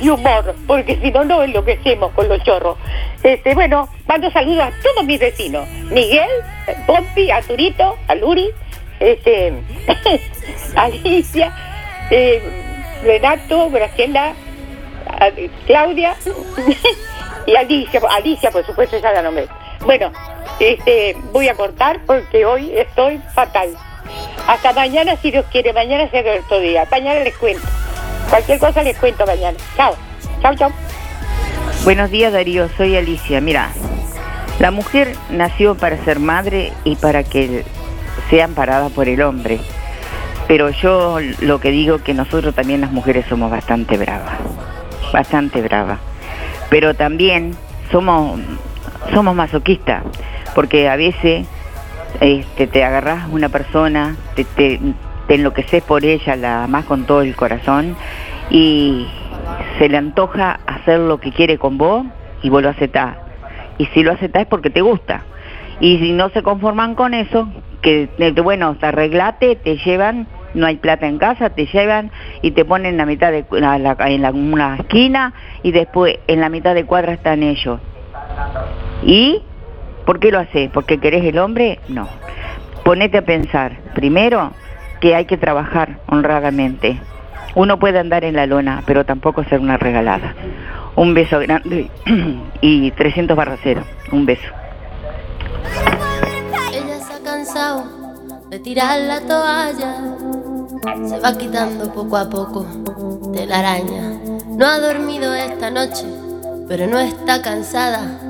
[0.02, 2.76] humor, porque si no, no enloquecemos con los chorros.
[3.22, 5.68] Este, bueno, mando saludos a todos mis vecinos.
[5.90, 6.28] Miguel,
[6.86, 8.50] Pompi, Arturito, a Luri,
[8.98, 9.52] este,
[10.76, 11.52] Alicia,
[12.10, 12.42] eh,
[13.02, 14.34] Renato, Graciela,
[15.06, 15.30] a-
[15.66, 16.14] Claudia
[17.46, 19.46] y Alicia, Alicia por supuesto ya la nombré.
[19.84, 20.12] Bueno,
[20.58, 23.70] este, voy a cortar porque hoy estoy fatal.
[24.46, 26.86] Hasta mañana si Dios quiere, mañana será otro día.
[26.90, 27.66] Mañana les cuento.
[28.28, 29.56] Cualquier cosa les cuento mañana.
[29.76, 29.94] Chao,
[30.42, 30.72] chao, chao.
[31.84, 33.40] Buenos días Darío, soy Alicia.
[33.40, 33.70] Mira,
[34.58, 37.64] la mujer nació para ser madre y para que
[38.28, 39.58] sea amparada por el hombre.
[40.46, 44.38] Pero yo lo que digo que nosotros también las mujeres somos bastante bravas,
[45.12, 45.98] bastante bravas.
[46.68, 47.56] Pero también
[47.90, 48.38] somos,
[49.12, 50.02] somos masoquistas,
[50.54, 51.46] porque a veces
[52.20, 54.80] este, te agarras una persona, te, te,
[55.26, 57.96] te enloqueces por ella, la amás con todo el corazón
[58.50, 59.06] y
[59.78, 62.04] se le antoja hacer lo que quiere con vos
[62.42, 63.16] y vos lo aceptás.
[63.78, 65.22] Y si lo aceptás es porque te gusta.
[65.80, 67.48] Y si no se conforman con eso,
[67.80, 72.10] que eh, bueno, te arreglate, te llevan, no hay plata en casa, te llevan
[72.42, 75.32] y te ponen en la mitad de a la- en la- una esquina
[75.62, 77.80] y después en la mitad de cuadra están ellos.
[79.02, 79.42] ¿Y
[80.10, 80.68] por qué lo haces?
[80.72, 81.78] ¿Porque querés el hombre?
[81.86, 82.08] No.
[82.84, 84.50] Ponete a pensar, primero,
[85.00, 86.98] que hay que trabajar honradamente.
[87.54, 90.34] Uno puede andar en la lona, pero tampoco ser una regalada.
[90.96, 91.88] Un beso grande
[92.60, 93.84] y 300 barra cero.
[94.10, 94.48] Un beso.
[96.72, 97.84] Ella se ha cansado
[98.50, 99.94] de tirar la toalla.
[101.06, 102.66] Se va quitando poco a poco
[103.32, 104.18] de la araña.
[104.48, 106.04] No ha dormido esta noche,
[106.66, 108.29] pero no está cansada.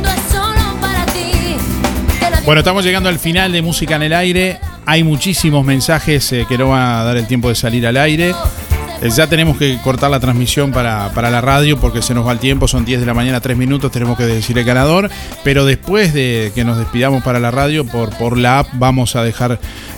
[2.45, 4.59] Bueno, estamos llegando al final de Música en el Aire.
[4.85, 8.33] Hay muchísimos mensajes eh, que no van a dar el tiempo de salir al aire.
[9.01, 12.31] Eh, ya tenemos que cortar la transmisión para, para la radio porque se nos va
[12.31, 12.67] el tiempo.
[12.67, 13.91] Son 10 de la mañana, 3 minutos.
[13.91, 15.09] Tenemos que decir el ganador.
[15.43, 19.23] Pero después de que nos despidamos para la radio, por, por la app vamos a
[19.23, 19.53] dejar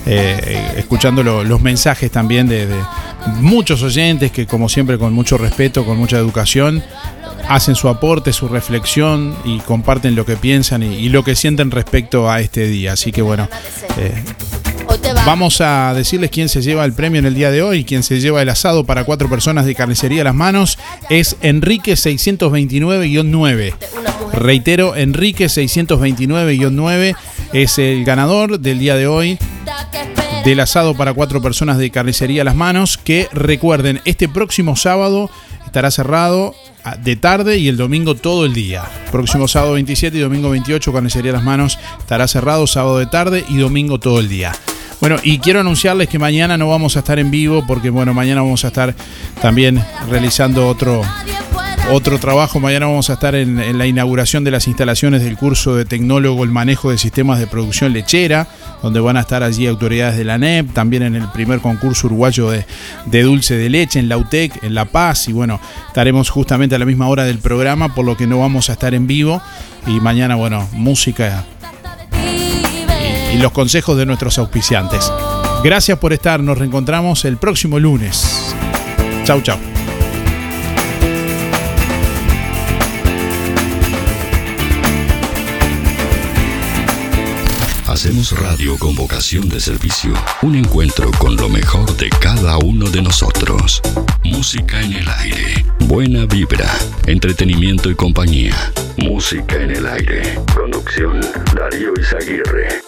[0.06, 2.68] eh, eh, escuchando lo- los mensajes también de
[3.40, 6.84] muchos oyentes que, como siempre, con mucho respeto, con mucha educación,
[7.48, 12.30] hacen su aporte, su reflexión y comparten lo que piensan y, lo que sienten respecto
[12.30, 12.92] a este día.
[12.92, 13.48] Así que bueno,
[13.98, 14.22] eh,
[15.26, 17.84] Vamos a decirles quién se lleva el premio en el día de hoy.
[17.84, 21.94] Quien se lleva el asado para cuatro personas de carnicería a las manos es Enrique
[21.94, 23.74] 629-9.
[24.34, 27.16] Reitero, Enrique 629-9
[27.52, 29.38] es el ganador del día de hoy
[30.44, 32.98] del asado para cuatro personas de carnicería a las manos.
[32.98, 35.30] Que recuerden, este próximo sábado
[35.74, 36.54] estará cerrado
[37.02, 38.84] de tarde y el domingo todo el día.
[39.10, 43.56] Próximo sábado 27 y domingo 28, carnicería las manos estará cerrado sábado de tarde y
[43.56, 44.52] domingo todo el día.
[45.00, 48.42] Bueno, y quiero anunciarles que mañana no vamos a estar en vivo porque, bueno, mañana
[48.42, 48.94] vamos a estar
[49.42, 51.02] también realizando otro,
[51.90, 52.60] otro trabajo.
[52.60, 56.50] Mañana vamos a estar en, la inauguración de las instalaciones del curso de tecnólogo El
[56.50, 58.46] Manejo de Sistemas de Producción Lechera,
[58.82, 62.50] donde van a estar allí autoridades de la NEP, también en el primer concurso uruguayo
[62.50, 62.66] de,
[63.06, 65.28] de dulce de leche en la UTEC, en La Paz.
[65.28, 68.70] Y bueno, estaremos justamente a la misma hora del programa, por lo que no vamos
[68.70, 69.42] a estar en vivo.
[69.86, 71.44] Y mañana, bueno, música
[73.34, 75.10] y los consejos de nuestros auspiciantes.
[75.62, 78.54] Gracias por estar, nos reencontramos el próximo lunes.
[79.24, 79.73] Chau, chau.
[88.04, 90.12] Hacemos radio con vocación de servicio.
[90.42, 93.80] Un encuentro con lo mejor de cada uno de nosotros.
[94.22, 95.64] Música en el aire.
[95.86, 96.70] Buena vibra.
[97.06, 98.54] Entretenimiento y compañía.
[98.98, 100.38] Música en el aire.
[100.54, 101.18] Conducción.
[101.56, 102.82] Darío Izaguirre.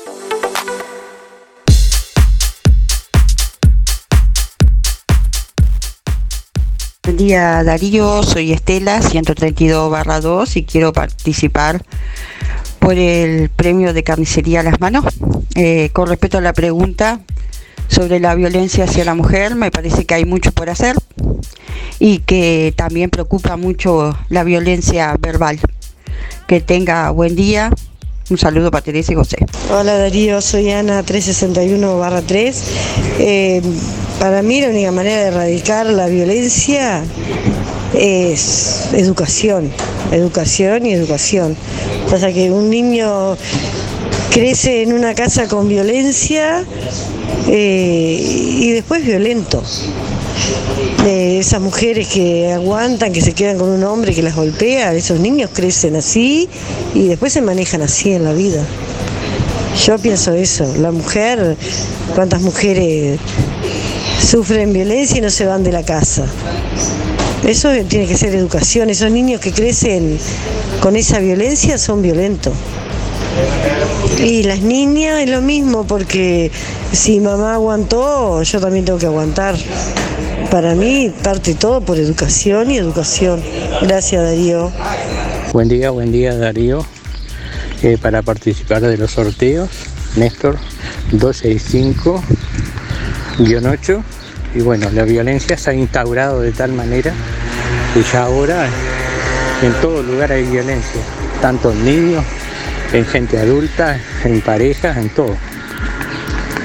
[7.04, 11.82] Buen día Darío, soy Estela, 132 barra 2 y quiero participar
[12.78, 15.04] por el premio de carnicería a las manos.
[15.54, 17.20] Eh, con respecto a la pregunta
[17.88, 20.96] sobre la violencia hacia la mujer, me parece que hay mucho por hacer
[21.98, 25.58] y que también preocupa mucho la violencia verbal.
[26.46, 27.70] Que tenga buen día.
[28.28, 29.36] Un saludo para Teresa y José.
[29.70, 32.64] Hola Darío, soy Ana 361 barra 3.
[33.20, 33.62] Eh,
[34.18, 37.04] para mí la única manera de erradicar la violencia
[37.94, 39.70] es educación,
[40.10, 41.56] educación y educación.
[42.10, 43.36] Pasa que un niño
[44.30, 46.64] crece en una casa con violencia
[47.48, 48.18] eh,
[48.60, 49.62] y después violento.
[51.06, 55.50] Esas mujeres que aguantan, que se quedan con un hombre que las golpea, esos niños
[55.52, 56.48] crecen así
[56.94, 58.62] y después se manejan así en la vida.
[59.84, 61.56] Yo pienso eso, la mujer,
[62.14, 63.18] cuántas mujeres
[64.20, 66.26] sufren violencia y no se van de la casa.
[67.46, 68.90] Eso tiene que ser educación.
[68.90, 70.18] Esos niños que crecen
[70.80, 72.52] con esa violencia son violentos.
[74.18, 76.50] Y las niñas es lo mismo, porque
[76.92, 79.54] si mamá aguantó, yo también tengo que aguantar.
[80.50, 83.42] Para mí parte todo por educación y educación.
[83.82, 84.72] Gracias Darío.
[85.52, 86.86] Buen día, buen día Darío.
[87.82, 89.68] Eh, para participar de los sorteos,
[90.16, 90.56] Néstor
[91.12, 94.02] 265-8
[94.54, 97.12] y bueno, la violencia se ha instaurado de tal manera
[97.92, 98.70] que ya ahora
[99.62, 101.02] en todo lugar hay violencia,
[101.42, 102.24] tanto en niños,
[102.96, 105.36] en gente adulta, en parejas, en todo.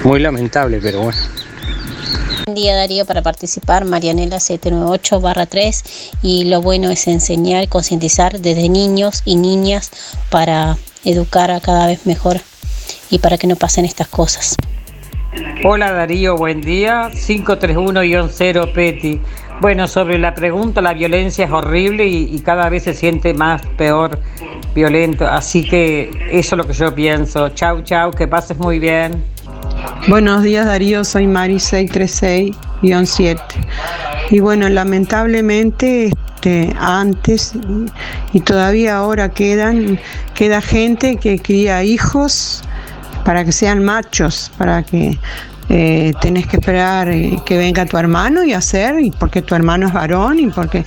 [0.04, 1.20] Muy lamentable, pero bueno.
[2.46, 5.84] Buen día Darío para participar, Marianela 798 barra 3
[6.24, 9.92] y lo bueno es enseñar, concientizar desde niños y niñas
[10.30, 12.40] para educar a cada vez mejor
[13.10, 14.56] y para que no pasen estas cosas.
[15.64, 17.10] Hola Darío, buen día.
[17.12, 19.22] 531-0 Peti.
[19.62, 24.20] Bueno, sobre la pregunta, la violencia es horrible y, cada vez se siente más peor,
[24.74, 25.28] violento.
[25.28, 27.48] Así que eso es lo que yo pienso.
[27.50, 29.24] Chau, chau, que pases muy bien.
[30.08, 33.40] Buenos días Darío, soy Mari 636-7.
[34.32, 36.12] Y bueno, lamentablemente
[36.42, 37.54] este, antes
[38.34, 40.00] y todavía ahora quedan,
[40.34, 42.64] queda gente que cría hijos
[43.24, 45.20] para que sean machos, para que
[45.74, 49.88] eh, tenés que esperar eh, que venga tu hermano y hacer, y porque tu hermano
[49.88, 50.84] es varón, y porque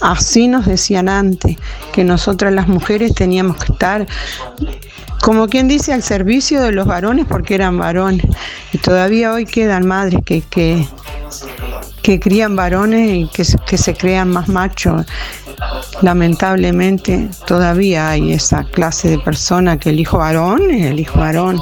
[0.00, 1.58] así nos decían antes,
[1.92, 4.06] que nosotras las mujeres teníamos que estar,
[5.20, 8.24] como quien dice, al servicio de los varones porque eran varones.
[8.72, 10.86] Y todavía hoy quedan madres que, que,
[12.06, 13.44] que crían varones y que,
[13.76, 15.04] se crean más machos.
[16.02, 21.60] Lamentablemente todavía hay esa clase de persona que el hijo varón es el hijo varón.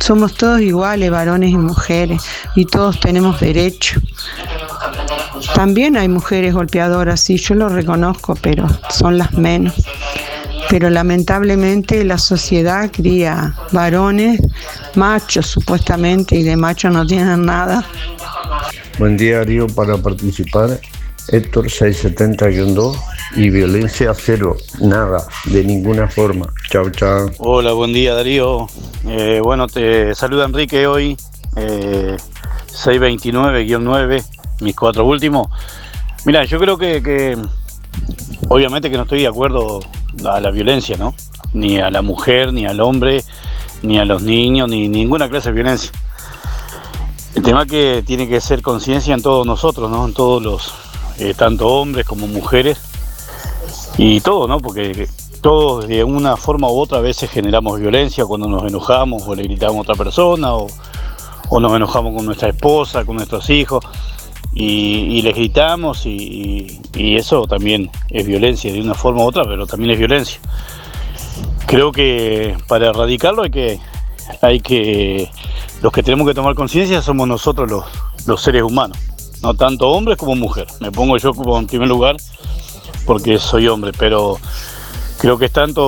[0.00, 2.22] Somos todos iguales, varones y mujeres,
[2.54, 4.00] y todos tenemos derecho.
[5.54, 9.74] También hay mujeres golpeadoras, sí, yo lo reconozco, pero son las menos.
[10.70, 14.40] Pero lamentablemente la sociedad cría varones,
[14.94, 17.84] machos supuestamente, y de machos no tienen nada.
[18.98, 20.78] Buen día, Darío, para participar.
[21.28, 22.96] Héctor 670-2
[23.36, 26.52] y violencia cero, nada, de ninguna forma.
[26.70, 27.30] Chao, chao.
[27.38, 28.66] Hola, buen día Darío.
[29.06, 31.16] Eh, bueno, te saluda Enrique hoy,
[31.56, 32.16] eh,
[32.66, 34.24] 629-9,
[34.60, 35.48] mis cuatro últimos.
[36.24, 37.38] Mira, yo creo que, que
[38.48, 39.80] obviamente que no estoy de acuerdo
[40.24, 41.14] a la violencia, ¿no?
[41.54, 43.22] Ni a la mujer, ni al hombre,
[43.82, 45.90] ni a los niños, ni ninguna clase de violencia.
[47.34, 50.04] El tema que tiene que ser conciencia en todos nosotros, ¿no?
[50.04, 50.74] En todos los,
[51.18, 52.78] eh, tanto hombres como mujeres
[53.96, 54.60] y todo, ¿no?
[54.60, 55.08] Porque
[55.40, 59.42] todos de una forma u otra a veces generamos violencia cuando nos enojamos o le
[59.44, 60.66] gritamos a otra persona o,
[61.48, 63.84] o nos enojamos con nuestra esposa, con nuestros hijos
[64.54, 69.44] y, y les gritamos y, y eso también es violencia de una forma u otra,
[69.44, 70.38] pero también es violencia.
[71.66, 73.80] Creo que para erradicarlo hay que,
[74.40, 75.30] hay que,
[75.82, 77.84] los que tenemos que tomar conciencia somos nosotros los,
[78.26, 78.98] los seres humanos,
[79.42, 80.80] no tanto hombres como mujeres.
[80.80, 82.16] Me pongo yo como en primer lugar
[83.06, 84.38] porque soy hombre, pero
[85.18, 85.82] creo que es tanto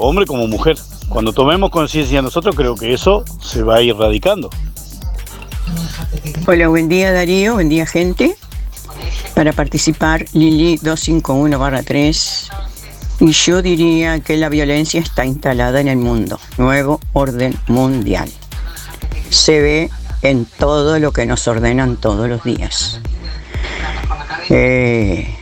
[0.00, 0.76] hombre como mujer.
[1.08, 4.50] Cuando tomemos conciencia nosotros, creo que eso se va a ir radicando.
[6.46, 8.36] Hola, buen día Darío, buen día gente.
[9.34, 12.69] Para participar, Lili 251-3.
[13.20, 16.40] Y yo diría que la violencia está instalada en el mundo.
[16.56, 18.30] Nuevo orden mundial.
[19.28, 19.90] Se ve
[20.22, 22.98] en todo lo que nos ordenan todos los días.
[24.48, 25.36] Eh,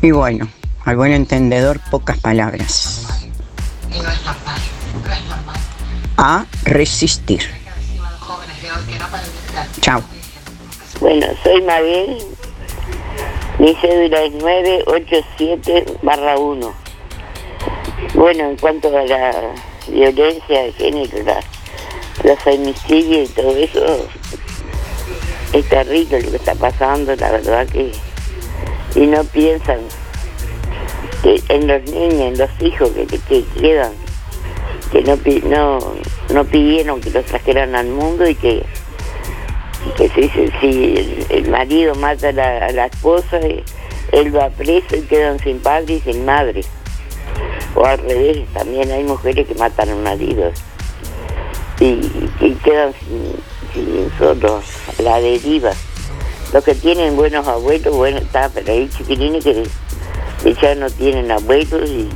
[0.00, 0.48] y bueno,
[0.84, 3.08] al buen entendedor, pocas palabras.
[6.16, 7.42] A resistir.
[9.80, 10.02] Chao.
[11.00, 12.18] Bueno, soy Mabel.
[13.58, 16.83] Mi cédula es 987 barra 1.
[18.12, 19.32] Bueno, en cuanto a la
[19.88, 24.08] violencia de género, la, femicidios y todo eso,
[25.52, 27.92] es terrible lo que está pasando, la verdad que...
[28.94, 29.80] Y no piensan
[31.24, 33.92] en los niños, en los hijos que, que quedan,
[34.92, 35.16] que no,
[35.48, 35.94] no,
[36.32, 38.64] no pidieron que los trajeran al mundo y que
[39.96, 40.28] que si,
[40.60, 43.38] si- el, marido mata a la, a la esposa,
[44.12, 46.62] él va preso y quedan sin padre y sin madre.
[47.74, 50.54] O al revés, también hay mujeres que matan a maridos
[51.80, 52.00] y,
[52.40, 53.34] y quedan sin,
[53.72, 54.64] sin solos,
[54.98, 55.72] a la deriva.
[56.52, 59.66] Los que tienen buenos abuelos, bueno, está, pero hay chiquilines que,
[60.60, 62.08] ya no tienen abuelos y,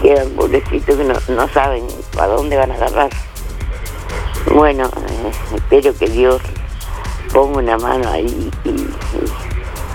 [0.00, 3.10] quedan pobrecitos que no, no saben para dónde van a agarrar.
[4.54, 6.40] Bueno, eh, espero que Dios
[7.32, 8.92] ponga una mano ahí y, y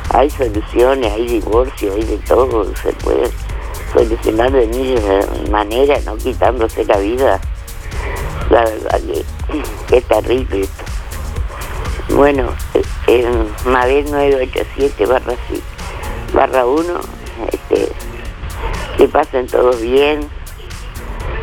[0.09, 3.29] hay soluciones, hay divorcio, hay de todo, se puede
[3.97, 4.99] solucionar de mil
[5.49, 7.39] maneras, no quitándose la vida.
[8.49, 9.01] La verdad
[9.87, 10.83] que, terrible esto.
[12.15, 15.33] Bueno, eh, en Mabel 987 barra,
[16.33, 16.99] barra 1,
[17.51, 17.89] este,
[18.97, 20.21] que pasen todos bien,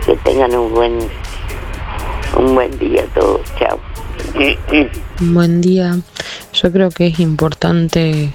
[0.06, 0.98] que tengan un buen
[2.36, 3.78] un buen día todos, chao.
[5.20, 5.96] Buen día.
[6.52, 8.32] Yo creo que es importante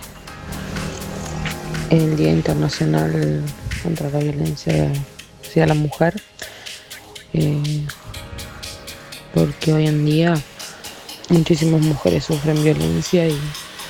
[1.89, 3.43] el Día Internacional
[3.81, 4.91] contra la Violencia
[5.41, 6.21] hacia la Mujer,
[7.33, 7.85] eh,
[9.33, 10.33] porque hoy en día
[11.29, 13.39] muchísimas mujeres sufren violencia y,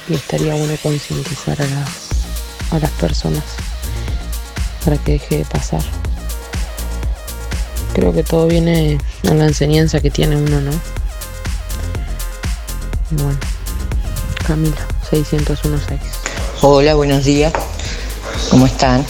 [0.10, 2.10] estaría bueno concientizar a las,
[2.72, 3.44] a las personas
[4.84, 5.84] para que deje de pasar.
[7.94, 10.72] Creo que todo viene en la enseñanza que tiene uno, ¿no?
[13.12, 13.38] Bueno,
[14.48, 16.00] Camila, 6016.
[16.62, 17.54] Hola, buenos días.
[18.50, 19.06] ¿Cómo están?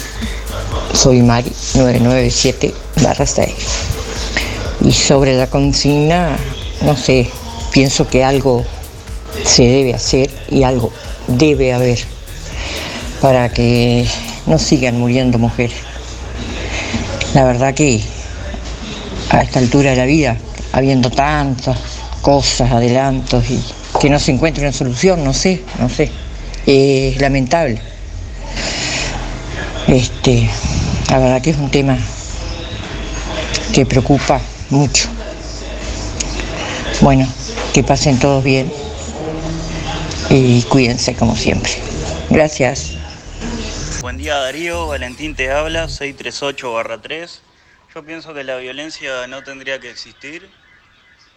[0.94, 2.74] Soy Mari, 997
[3.26, 3.50] 6.
[4.82, 6.38] Y sobre la consigna,
[6.82, 7.30] no sé,
[7.72, 8.66] pienso que algo
[9.44, 10.92] se debe hacer y algo
[11.28, 12.00] debe haber
[13.22, 14.08] para que
[14.46, 15.78] no sigan muriendo mujeres.
[17.34, 18.02] La verdad que
[19.30, 20.38] a esta altura de la vida,
[20.72, 21.78] habiendo tantas
[22.22, 23.64] cosas, adelantos y
[24.00, 26.10] que no se encuentre una solución, no sé, no sé.
[26.66, 27.82] Es lamentable.
[29.92, 30.48] Este,
[31.10, 31.98] la verdad que es un tema
[33.74, 34.40] que preocupa
[34.70, 35.10] mucho.
[37.02, 37.28] Bueno,
[37.74, 38.72] que pasen todos bien
[40.30, 41.72] y cuídense como siempre.
[42.30, 42.98] Gracias.
[44.02, 47.40] Buen día Darío, Valentín te habla, 638-3.
[47.96, 50.48] Yo pienso que la violencia no tendría que existir.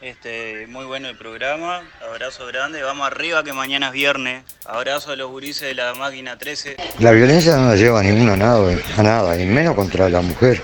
[0.02, 1.80] Este, muy bueno el programa,
[2.10, 4.42] abrazo grande, vamos arriba que mañana es viernes.
[4.66, 6.76] Abrazo a los gurises de la máquina 13.
[6.98, 10.20] La violencia no nos lleva a ninguno a nada, a nada, y menos contra la
[10.20, 10.60] mujer.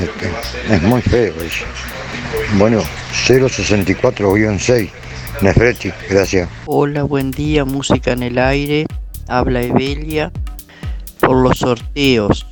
[0.00, 0.30] Este,
[0.72, 1.64] es muy feo eso.
[2.58, 2.84] Bueno,
[3.26, 4.90] 064-6,
[5.40, 6.48] Nefreti, gracias.
[6.66, 8.86] Hola, buen día, música en el aire.
[9.26, 10.30] habla Evelia
[11.18, 12.46] por los sorteos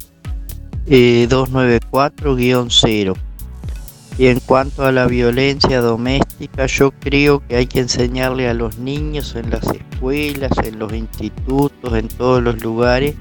[0.89, 3.28] eh, 294-0.
[4.19, 8.79] Y en cuanto a la violencia doméstica, yo creo que hay que enseñarle a los
[8.79, 13.15] niños en las escuelas, en los institutos, en todos los lugares.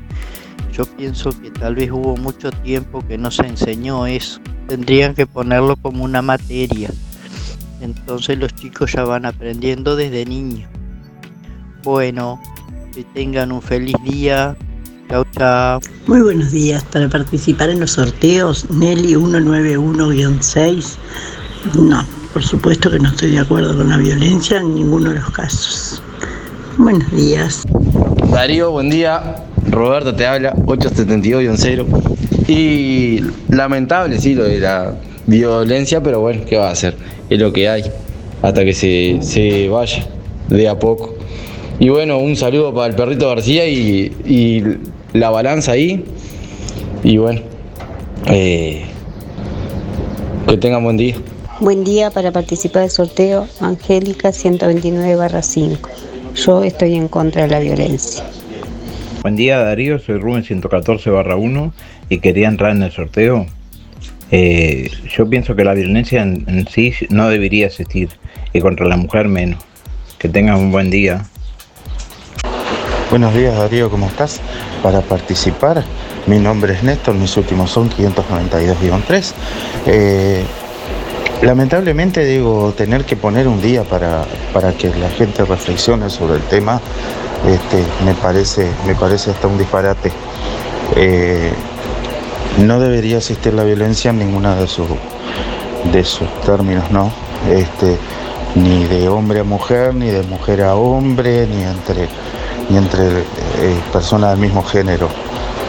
[0.74, 4.42] Yo pienso que tal vez hubo mucho tiempo que no se enseñó eso.
[4.68, 6.90] Tendrían que ponerlo como una materia.
[7.80, 10.68] Entonces los chicos ya van aprendiendo desde niños.
[11.84, 12.42] Bueno,
[12.96, 14.58] que tengan un feliz día.
[15.10, 15.80] Chao, chao.
[16.06, 16.84] Muy buenos días.
[16.92, 20.98] Para participar en los sorteos, Nelly 191-6.
[21.82, 25.30] No, por supuesto que no estoy de acuerdo con la violencia en ninguno de los
[25.32, 26.02] casos.
[26.78, 27.64] Buenos días.
[28.32, 29.46] Darío, buen día.
[29.70, 31.86] Roberto te habla, 872-0.
[32.50, 34.94] Y lamentable, sí, lo de la
[35.26, 36.98] violencia, pero bueno, ¿qué va a hacer?
[37.30, 37.84] Es lo que hay,
[38.42, 40.06] hasta que se, se vaya,
[40.50, 41.16] de a poco.
[41.80, 44.64] Y bueno, un saludo para el perrito García y, y
[45.14, 46.04] la balanza ahí.
[47.04, 47.42] Y bueno,
[48.28, 48.86] eh,
[50.48, 51.16] que tengan buen día.
[51.60, 55.78] Buen día para participar del sorteo Angélica 129-5.
[56.36, 58.24] Yo estoy en contra de la violencia.
[59.24, 61.74] Buen día Darío, soy Rubén 114 1
[62.10, 63.48] y quería entrar en el sorteo.
[64.32, 68.10] Eh, yo pienso que la violencia en, en sí no debería existir
[68.54, 69.60] y contra la mujer menos.
[70.20, 71.26] Que tengan un buen día.
[73.10, 74.42] Buenos días Darío, ¿cómo estás?
[74.84, 75.82] Para participar,
[76.26, 79.34] mi nombre es Néstor, mis últimos son 592-3.
[79.86, 80.44] Eh,
[81.42, 86.42] lamentablemente digo, tener que poner un día para, para que la gente reflexione sobre el
[86.44, 86.82] tema,
[87.48, 90.12] este, me, parece, me parece hasta un disparate.
[90.98, 91.54] Eh,
[92.58, 94.88] no debería existir la violencia en ninguna de sus,
[95.94, 97.10] de sus términos, ¿no?
[97.50, 97.98] Este,
[98.56, 102.10] ni de hombre a mujer, ni de mujer a hombre, ni entre
[102.70, 103.24] ni entre eh,
[103.94, 105.08] personas del mismo género.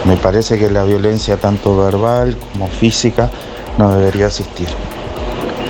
[0.04, 3.30] Me parece que la violencia tanto verbal como física
[3.78, 4.68] no debería existir.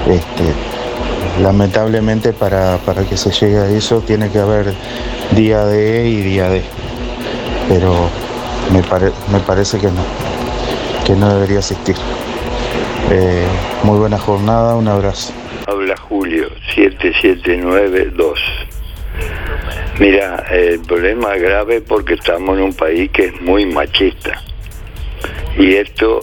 [0.06, 4.72] Este, lamentablemente para, para que se llegue a eso tiene que haber
[5.32, 6.62] día de y día de.
[7.68, 7.94] Pero
[8.72, 10.02] me, pare- me parece que no,
[11.06, 11.96] que no debería existir.
[13.10, 13.44] Eh,
[13.84, 15.32] muy buena jornada, un abrazo.
[15.66, 18.38] Habla Julio, 7792.
[19.98, 24.40] Mira, el problema es grave porque estamos en un país que es muy machista.
[25.58, 26.20] Y esto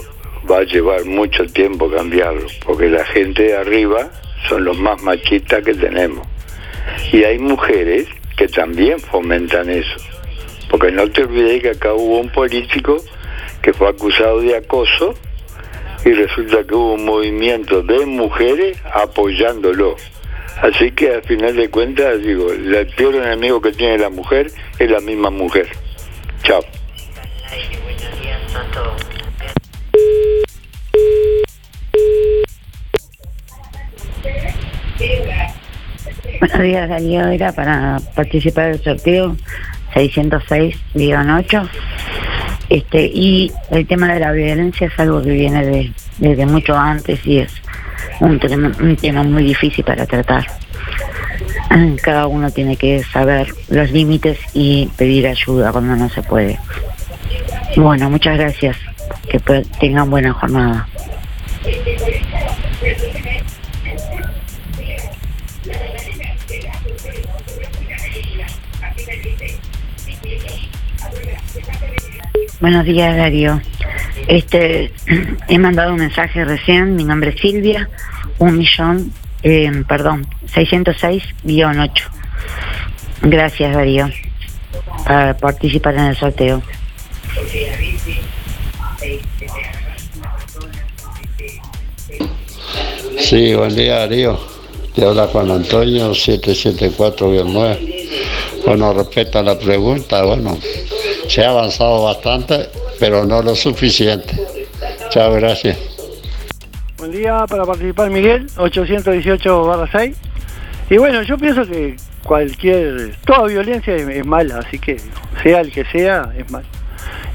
[0.50, 4.10] va a llevar mucho tiempo cambiarlo, porque la gente de arriba
[4.48, 6.26] son los más machistas que tenemos.
[7.12, 8.08] Y hay mujeres
[8.38, 9.98] que también fomentan eso.
[10.70, 12.96] Porque no te olvides que acá hubo un político
[13.62, 15.16] que fue acusado de acoso
[16.06, 19.98] y resulta que hubo un movimiento de mujeres apoyándolo.
[20.62, 24.90] Así que al final de cuentas, digo, el peor enemigo que tiene la mujer es
[24.90, 25.68] la misma mujer.
[26.44, 26.62] Chao.
[36.40, 37.28] Buenos días, Darío.
[37.28, 39.36] Era para participar del sorteo
[39.94, 41.70] 606-8.
[42.70, 47.26] Este, y el tema de la violencia es algo que viene de, desde mucho antes
[47.26, 47.52] y es
[48.20, 50.46] un, tema- un tema muy difícil para tratar.
[52.02, 56.58] Cada uno tiene que saber los límites y pedir ayuda cuando no se puede.
[57.76, 58.78] Bueno, muchas gracias.
[59.30, 59.40] Que
[59.80, 60.88] tengan buena jornada.
[72.60, 73.62] Buenos días, Darío.
[74.28, 74.92] Este,
[75.48, 76.96] he mandado un mensaje recién.
[76.96, 77.90] Mi nombre es Silvia.
[78.40, 79.12] Un millón,
[79.44, 81.92] eh, perdón, 606-8.
[83.22, 84.10] Gracias, Darío,
[85.06, 86.62] para participar en el sorteo.
[93.20, 94.38] Sí, buen día Darío.
[94.94, 97.96] Te habla Juan Antonio 774-9.
[98.66, 100.58] Bueno, respecto a la pregunta, bueno,
[101.28, 102.70] se ha avanzado bastante,
[103.00, 104.36] pero no lo suficiente.
[105.10, 105.78] Chao, gracias.
[106.98, 110.18] Buen día para participar Miguel, 818 6.
[110.90, 114.98] Y bueno, yo pienso que cualquier, toda violencia es, mala, así que
[115.44, 116.64] sea el que sea, es mal.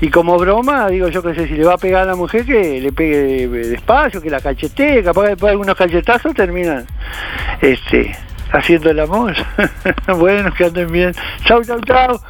[0.01, 2.45] Y como broma, digo yo que sé, si le va a pegar a la mujer,
[2.45, 6.87] que le pegue despacio, que la cachetee, capaz que después de algunos cachetazos terminan
[7.61, 8.17] este,
[8.53, 9.35] haciendo el amor.
[10.19, 11.13] bueno, que anden bien.
[11.45, 12.21] Chau, chau, chau.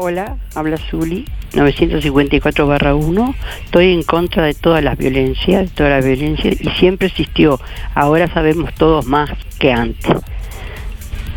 [0.00, 3.34] Hola, habla Zuli, 954-1.
[3.64, 7.58] Estoy en contra de todas las violencias, de toda la violencia, y siempre existió.
[7.96, 10.14] Ahora sabemos todos más que antes.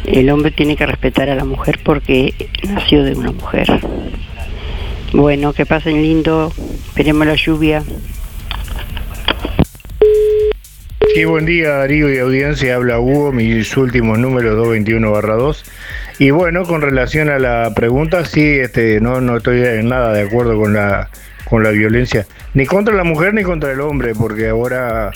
[0.06, 2.36] el hombre tiene que respetar a la mujer porque
[2.70, 3.68] nació de una mujer.
[5.12, 6.54] Bueno, que pasen lindo,
[6.86, 7.82] esperemos la lluvia.
[11.14, 15.62] Sí, buen día Darío y audiencia, habla Hugo, mis últimos números 221-2.
[16.20, 20.22] Y bueno, con relación a la pregunta, sí, este, no, no estoy en nada de
[20.22, 21.10] acuerdo con la,
[21.50, 25.12] con la violencia, ni contra la mujer ni contra el hombre, porque ahora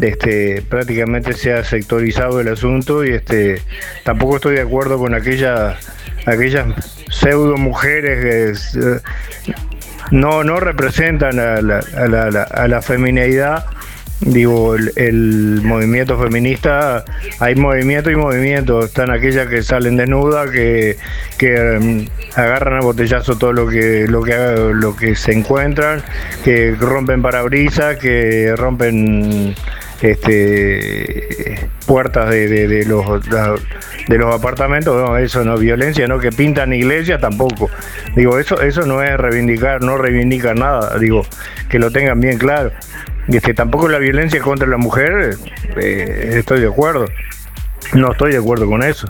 [0.00, 3.60] este, prácticamente se ha sectorizado el asunto y este,
[4.04, 5.76] tampoco estoy de acuerdo con aquellas,
[6.24, 8.18] aquellas pseudo mujeres
[8.72, 9.00] que eh,
[10.10, 13.66] no, no representan a la, a la, a la feminidad
[14.20, 17.04] digo, el, movimiento feminista,
[17.38, 20.96] hay movimiento y movimiento, están aquellas que salen desnudas, que,
[21.36, 24.34] que mm, agarran a botellazo todo lo que, lo que
[24.74, 26.02] lo que se encuentran,
[26.44, 29.54] que rompen parabrisas, que rompen
[30.02, 33.22] este puertas de, de, los
[34.08, 37.70] de los apartamentos, no, eso no es violencia, no que pintan iglesias tampoco.
[38.14, 41.24] Digo, eso eso no es reivindicar, no reivindica nada, digo,
[41.68, 42.70] que lo tengan bien claro.
[43.54, 45.36] Tampoco la violencia contra la mujer,
[45.76, 47.04] eh, estoy de acuerdo.
[47.94, 49.06] No estoy de acuerdo con eso.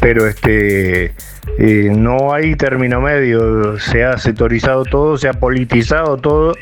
[0.00, 1.12] Pero este
[1.58, 3.78] eh, no hay término medio.
[3.78, 6.54] Se ha sectorizado todo, se ha politizado todo.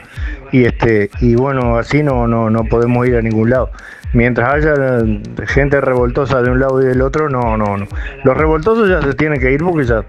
[0.50, 3.70] Y este, y bueno, así no, no, no podemos ir a ningún lado.
[4.14, 4.74] Mientras haya
[5.46, 7.86] gente revoltosa de un lado y del otro, no, no, no.
[8.22, 10.04] Los revoltosos ya se tienen que ir porque ya,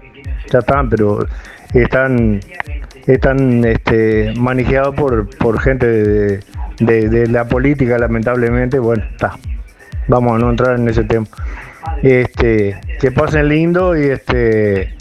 [0.50, 1.26] ya están, pero
[1.74, 2.40] están,
[3.06, 6.40] están este, manejados por, por gente de,
[6.78, 9.38] la política, lamentablemente, bueno, está.
[10.08, 11.26] Vamos a no entrar en ese tema.
[12.02, 14.96] Este, que pasen lindo y este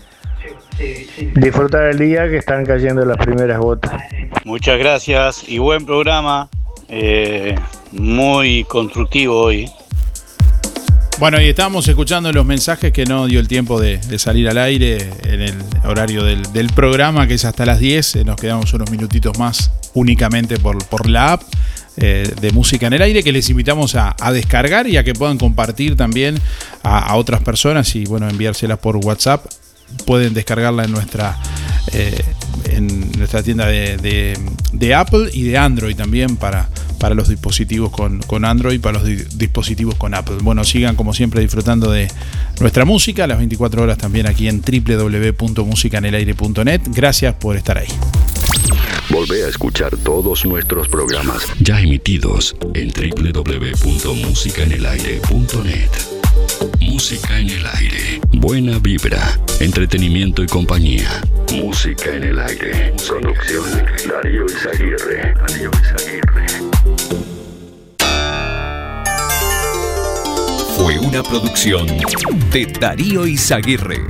[1.35, 3.93] disfrutar el día que están cayendo las primeras gotas.
[4.43, 6.49] Muchas gracias y buen programa,
[6.89, 7.56] eh,
[7.91, 9.69] muy constructivo hoy.
[11.18, 14.98] Bueno, y estábamos escuchando los mensajes que no dio el tiempo de, salir al aire
[15.24, 15.56] en el
[15.86, 18.18] horario del, programa, que es hasta las 10.
[18.18, 21.44] Eh, nos quedamos unos minutitos más únicamente por, por la app.
[21.98, 25.38] Eh, de música en el aire que les invitamos a, descargar y a que puedan
[25.38, 26.38] compartir también
[26.84, 29.46] a, otras personas y bueno enviárselas por WhatsApp
[30.06, 31.38] pueden descargarla en nuestra
[31.94, 32.22] eh,
[32.72, 34.38] en nuestra tienda de,
[34.96, 36.70] Apple y de Android también para,
[37.00, 40.38] para los dispositivos con, con Android, para los dispositivos con Apple.
[40.42, 42.08] Bueno, sigan como siempre disfrutando de
[42.60, 46.82] nuestra música, las 24 horas también aquí en www.musicanelaire.net.
[46.88, 47.88] Gracias por estar ahí.
[49.10, 55.90] Volvé a escuchar todos nuestros programas ya emitidos en www.musicaenelaire.net.
[56.82, 58.22] Música en el aire.
[58.48, 61.10] Buena vibra, entretenimiento y compañía.
[61.52, 62.94] Música en el aire.
[63.08, 63.66] Producción
[64.08, 65.34] Darío Izaguirre.
[65.34, 66.46] Darío Izaguirre.
[70.78, 71.88] Fue una producción
[72.52, 74.02] de Darío Izaguirre.